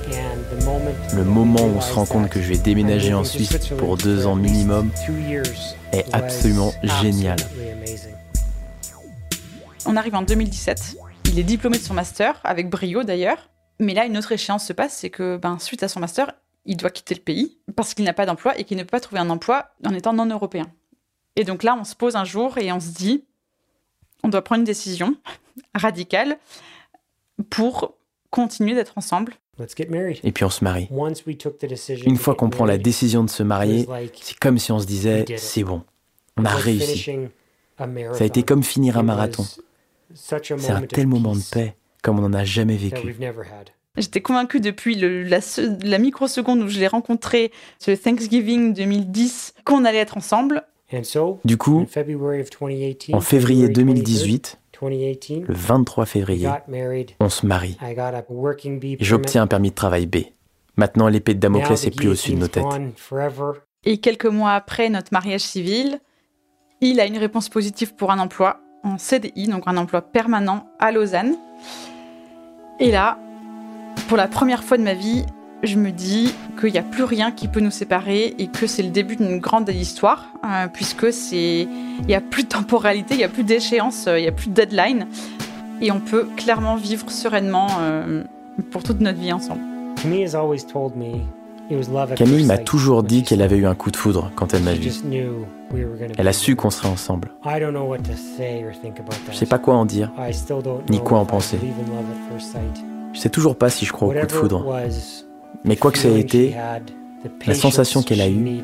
Le 1.13 1.23
moment 1.23 1.61
où 1.61 1.77
on 1.77 1.81
se 1.81 1.93
rend 1.93 2.05
compte 2.05 2.29
que 2.29 2.41
je 2.41 2.49
vais 2.49 2.57
déménager 2.57 3.13
en 3.13 3.23
Suisse 3.23 3.69
pour 3.77 3.97
deux 3.97 4.25
ans 4.25 4.35
minimum 4.35 4.91
est 5.91 6.05
absolument 6.13 6.73
génial. 7.01 7.37
On 9.85 9.97
arrive 9.97 10.15
en 10.15 10.21
2017. 10.21 10.97
Il 11.25 11.39
est 11.39 11.43
diplômé 11.43 11.77
de 11.77 11.83
son 11.83 11.93
master, 11.93 12.39
avec 12.43 12.69
brio 12.69 13.03
d'ailleurs. 13.03 13.49
Mais 13.79 13.93
là, 13.93 14.05
une 14.05 14.17
autre 14.17 14.31
échéance 14.31 14.65
se 14.65 14.73
passe, 14.73 14.97
c'est 14.97 15.09
que 15.09 15.37
ben, 15.37 15.59
suite 15.59 15.83
à 15.83 15.87
son 15.87 15.99
master, 15.99 16.33
il 16.65 16.77
doit 16.77 16.89
quitter 16.89 17.15
le 17.15 17.21
pays 17.21 17.57
parce 17.75 17.93
qu'il 17.93 18.05
n'a 18.05 18.13
pas 18.13 18.25
d'emploi 18.25 18.57
et 18.57 18.63
qu'il 18.63 18.77
ne 18.77 18.83
peut 18.83 18.89
pas 18.89 18.99
trouver 18.99 19.19
un 19.19 19.29
emploi 19.29 19.71
en 19.85 19.93
étant 19.93 20.13
non 20.13 20.25
européen. 20.25 20.71
Et 21.35 21.43
donc 21.43 21.63
là, 21.63 21.75
on 21.79 21.83
se 21.83 21.95
pose 21.95 22.15
un 22.15 22.23
jour 22.23 22.57
et 22.57 22.71
on 22.71 22.79
se 22.79 22.89
dit, 22.89 23.25
on 24.23 24.29
doit 24.29 24.43
prendre 24.43 24.59
une 24.59 24.65
décision 24.65 25.15
radicale 25.75 26.37
pour 27.49 27.95
continuer 28.29 28.75
d'être 28.75 28.93
ensemble. 28.97 29.33
Et 30.23 30.31
puis 30.31 30.43
on 30.45 30.49
se 30.49 30.63
marie. 30.63 30.89
Une 32.05 32.17
fois 32.17 32.35
qu'on 32.35 32.49
prend 32.49 32.65
la 32.65 32.77
décision 32.77 33.23
de 33.23 33.29
se 33.29 33.43
marier, 33.43 33.87
c'est 34.19 34.37
comme 34.39 34.57
si 34.57 34.71
on 34.71 34.79
se 34.79 34.85
disait, 34.85 35.25
c'est 35.37 35.63
bon, 35.63 35.83
on 36.37 36.45
a 36.45 36.55
réussi. 36.55 37.11
Ça 37.77 37.85
a 37.85 38.23
été 38.23 38.43
comme 38.43 38.63
finir 38.63 38.97
un 38.97 39.03
marathon. 39.03 39.45
C'est 40.15 40.69
un 40.69 40.81
tel 40.83 41.07
moment 41.07 41.35
de 41.35 41.41
paix 41.51 41.75
comme 42.03 42.19
on 42.19 42.21
n'en 42.21 42.33
a 42.33 42.43
jamais 42.43 42.77
vécu. 42.77 43.15
J'étais 43.97 44.21
convaincue 44.21 44.59
depuis 44.59 44.95
le, 44.95 45.23
la, 45.23 45.39
la, 45.83 45.97
microseconde 45.97 46.61
où 46.61 46.67
je 46.67 46.79
l'ai 46.79 46.87
rencontré, 46.87 47.51
ce 47.79 47.91
Thanksgiving 47.91 48.73
2010, 48.73 49.53
qu'on 49.65 49.85
allait 49.85 49.99
être 49.99 50.17
ensemble. 50.17 50.63
Du 51.45 51.57
coup, 51.57 51.87
en 53.13 53.21
février 53.21 53.69
2018, 53.69 54.59
le 54.81 55.43
23 55.47 56.05
février, 56.05 56.49
on 57.19 57.29
se 57.29 57.45
marie. 57.45 57.77
J'obtiens 58.99 59.43
un 59.43 59.47
permis 59.47 59.69
de 59.69 59.75
travail 59.75 60.05
B. 60.05 60.17
Maintenant, 60.75 61.07
l'épée 61.07 61.35
de 61.35 61.39
Damoclès 61.39 61.85
est 61.85 61.95
plus 61.95 62.09
au-dessus 62.09 62.31
de 62.33 62.37
nos 62.37 62.47
têtes. 62.47 62.65
Et 63.85 63.97
quelques 63.99 64.25
mois 64.25 64.53
après 64.53 64.89
notre 64.89 65.09
mariage 65.11 65.41
civil, 65.41 65.99
il 66.81 66.99
a 66.99 67.05
une 67.05 67.17
réponse 67.17 67.49
positive 67.49 67.95
pour 67.95 68.11
un 68.11 68.19
emploi 68.19 68.59
en 68.83 68.97
CDI, 68.97 69.47
donc 69.47 69.63
un 69.67 69.77
emploi 69.77 70.01
permanent 70.01 70.67
à 70.79 70.91
Lausanne. 70.91 71.37
Et 72.79 72.91
là, 72.91 73.17
pour 74.07 74.17
la 74.17 74.27
première 74.27 74.63
fois 74.63 74.77
de 74.77 74.83
ma 74.83 74.93
vie, 74.93 75.25
je 75.63 75.77
me 75.77 75.91
dis 75.91 76.33
qu'il 76.59 76.71
n'y 76.71 76.77
a 76.77 76.83
plus 76.83 77.03
rien 77.03 77.31
qui 77.31 77.47
peut 77.47 77.61
nous 77.61 77.71
séparer 77.71 78.35
et 78.37 78.47
que 78.47 78.67
c'est 78.67 78.83
le 78.83 78.89
début 78.89 79.15
d'une 79.15 79.39
grande 79.39 79.69
histoire, 79.69 80.33
euh, 80.45 80.67
puisque 80.67 81.11
c'est, 81.13 81.61
il 81.61 82.05
n'y 82.05 82.15
a 82.15 82.21
plus 82.21 82.43
de 82.43 82.49
temporalité, 82.49 83.13
il 83.13 83.17
n'y 83.17 83.23
a 83.23 83.29
plus 83.29 83.43
d'échéance, 83.43 84.07
euh, 84.07 84.19
il 84.19 84.23
n'y 84.23 84.27
a 84.27 84.33
plus 84.33 84.49
de 84.49 84.53
deadline, 84.53 85.07
et 85.81 85.91
on 85.91 85.99
peut 85.99 86.27
clairement 86.35 86.75
vivre 86.75 87.09
sereinement 87.09 87.67
euh, 87.79 88.23
pour 88.71 88.83
toute 88.83 88.99
notre 88.99 89.19
vie 89.19 89.31
ensemble. 89.31 89.61
Camille 92.15 92.45
m'a 92.45 92.57
toujours 92.57 93.03
dit 93.03 93.23
qu'elle 93.23 93.41
avait 93.41 93.57
eu 93.57 93.65
un 93.65 93.75
coup 93.75 93.91
de 93.91 93.97
foudre 93.97 94.31
quand 94.35 94.53
elle 94.53 94.63
m'a 94.63 94.73
vu. 94.73 94.91
Elle 96.17 96.27
a 96.27 96.33
su 96.33 96.55
qu'on 96.55 96.69
serait 96.69 96.89
ensemble. 96.89 97.31
Je 97.45 97.65
ne 99.29 99.33
sais 99.33 99.45
pas 99.45 99.59
quoi 99.59 99.75
en 99.75 99.85
dire, 99.85 100.11
ni 100.89 100.99
quoi 100.99 101.19
en 101.19 101.25
penser. 101.25 101.57
Je 103.13 103.19
sais 103.19 103.29
toujours 103.29 103.55
pas 103.55 103.69
si 103.69 103.85
je 103.85 103.93
crois 103.93 104.07
au 104.07 104.11
coup 104.11 104.25
de 104.25 104.31
foudre. 104.31 104.75
Mais 105.63 105.75
quoi 105.75 105.91
que 105.91 105.97
ça 105.97 106.09
ait 106.09 106.19
été, 106.19 106.55
la 107.45 107.53
sensation 107.53 108.03
qu'elle 108.03 108.21
a 108.21 108.29
eue, 108.29 108.61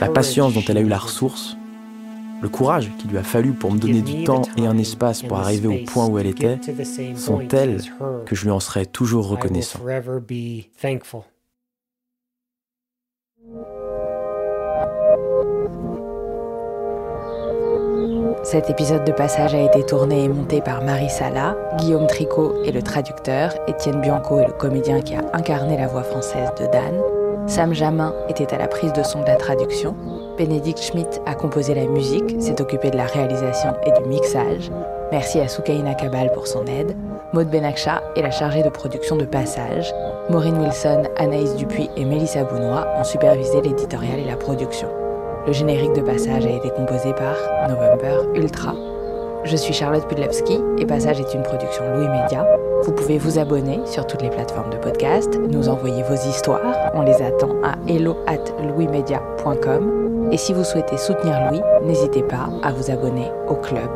la 0.00 0.08
patience 0.08 0.54
dont 0.54 0.62
elle 0.68 0.78
a 0.78 0.80
eu 0.80 0.88
la 0.88 0.98
ressource, 0.98 1.56
le 2.42 2.48
courage 2.48 2.90
qu'il 2.98 3.10
lui 3.10 3.18
a 3.18 3.22
fallu 3.22 3.52
pour 3.52 3.72
me 3.72 3.78
donner 3.78 4.02
du 4.02 4.24
temps 4.24 4.42
et 4.56 4.66
un 4.66 4.76
espace 4.78 5.22
pour 5.22 5.38
arriver 5.38 5.68
au 5.68 5.84
point 5.86 6.06
où 6.06 6.18
elle 6.18 6.26
était, 6.26 6.58
sont 7.16 7.38
telles 7.38 7.80
que 8.24 8.34
je 8.34 8.44
lui 8.44 8.50
en 8.50 8.60
serai 8.60 8.86
toujours 8.86 9.28
reconnaissant. 9.28 9.80
Cet 18.46 18.70
épisode 18.70 19.02
de 19.02 19.10
passage 19.10 19.56
a 19.56 19.60
été 19.60 19.82
tourné 19.82 20.22
et 20.22 20.28
monté 20.28 20.60
par 20.60 20.80
Marie 20.84 21.10
Sala, 21.10 21.56
Guillaume 21.78 22.06
Tricot 22.06 22.54
est 22.64 22.70
le 22.70 22.80
traducteur, 22.80 23.52
Étienne 23.66 24.00
Bianco 24.00 24.38
est 24.38 24.46
le 24.46 24.52
comédien 24.52 25.00
qui 25.00 25.16
a 25.16 25.24
incarné 25.32 25.76
la 25.76 25.88
voix 25.88 26.04
française 26.04 26.50
de 26.60 26.66
Dan, 26.66 26.94
Sam 27.48 27.74
Jamin 27.74 28.14
était 28.28 28.54
à 28.54 28.58
la 28.58 28.68
prise 28.68 28.92
de 28.92 29.02
son 29.02 29.22
de 29.22 29.26
la 29.26 29.34
traduction, 29.34 29.96
Bénédicte 30.38 30.80
Schmidt 30.80 31.20
a 31.26 31.34
composé 31.34 31.74
la 31.74 31.86
musique, 31.86 32.40
s'est 32.40 32.62
occupé 32.62 32.92
de 32.92 32.96
la 32.96 33.06
réalisation 33.06 33.74
et 33.84 33.90
du 34.00 34.08
mixage, 34.08 34.70
merci 35.10 35.40
à 35.40 35.48
Soukaina 35.48 35.94
Kabal 35.94 36.30
pour 36.30 36.46
son 36.46 36.66
aide, 36.66 36.96
Maud 37.32 37.50
Benakcha 37.50 38.00
est 38.14 38.22
la 38.22 38.30
chargée 38.30 38.62
de 38.62 38.70
production 38.70 39.16
de 39.16 39.24
Passage, 39.24 39.92
Maureen 40.30 40.56
Wilson, 40.58 41.02
Anaïs 41.16 41.56
Dupuis 41.56 41.90
et 41.96 42.04
Mélissa 42.04 42.44
Bounois 42.44 42.86
ont 42.96 43.04
supervisé 43.04 43.60
l'éditorial 43.60 44.20
et 44.20 44.30
la 44.30 44.36
production. 44.36 44.86
Le 45.46 45.52
générique 45.52 45.92
de 45.92 46.00
Passage 46.00 46.44
a 46.44 46.50
été 46.50 46.70
composé 46.70 47.12
par 47.12 47.36
November 47.68 48.18
Ultra. 48.34 48.74
Je 49.44 49.56
suis 49.56 49.72
Charlotte 49.72 50.08
Pudlewski 50.08 50.58
et 50.78 50.86
Passage 50.86 51.20
est 51.20 51.34
une 51.34 51.44
production 51.44 51.84
Louis 51.94 52.08
Média. 52.08 52.44
Vous 52.82 52.90
pouvez 52.90 53.16
vous 53.16 53.38
abonner 53.38 53.78
sur 53.86 54.04
toutes 54.08 54.22
les 54.22 54.30
plateformes 54.30 54.70
de 54.70 54.76
podcast, 54.76 55.38
nous 55.38 55.68
envoyer 55.68 56.02
vos 56.02 56.14
histoires, 56.14 56.90
on 56.94 57.02
les 57.02 57.22
attend 57.22 57.54
à 57.62 57.76
hello 57.86 58.16
at 58.26 58.42
louismedia.com. 58.60 60.30
Et 60.32 60.36
si 60.36 60.52
vous 60.52 60.64
souhaitez 60.64 60.98
soutenir 60.98 61.38
Louis, 61.48 61.60
n'hésitez 61.84 62.24
pas 62.24 62.48
à 62.64 62.72
vous 62.72 62.90
abonner 62.90 63.30
au 63.48 63.54
club. 63.54 63.90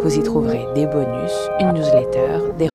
Vous 0.00 0.18
y 0.18 0.22
trouverez 0.24 0.66
des 0.74 0.86
bonus, 0.86 1.32
une 1.60 1.72
newsletter, 1.72 2.52
des 2.58 2.68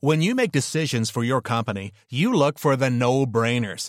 When 0.00 0.22
you 0.22 0.34
make 0.34 0.52
decisions 0.52 1.10
for 1.10 1.24
your 1.24 1.40
company, 1.40 1.90
you 2.10 2.32
look 2.32 2.58
for 2.58 2.76
the 2.76 2.90
no-brainers. 2.90 3.88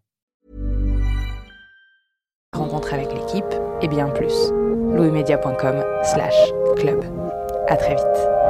Rencontre 2.53 2.93
avec 2.93 3.13
l'équipe 3.13 3.45
et 3.81 3.87
bien 3.87 4.09
plus. 4.09 4.51
louismedia.com 4.93 5.85
slash 6.03 6.35
club. 6.75 7.01
À 7.69 7.77
très 7.77 7.95
vite. 7.95 8.40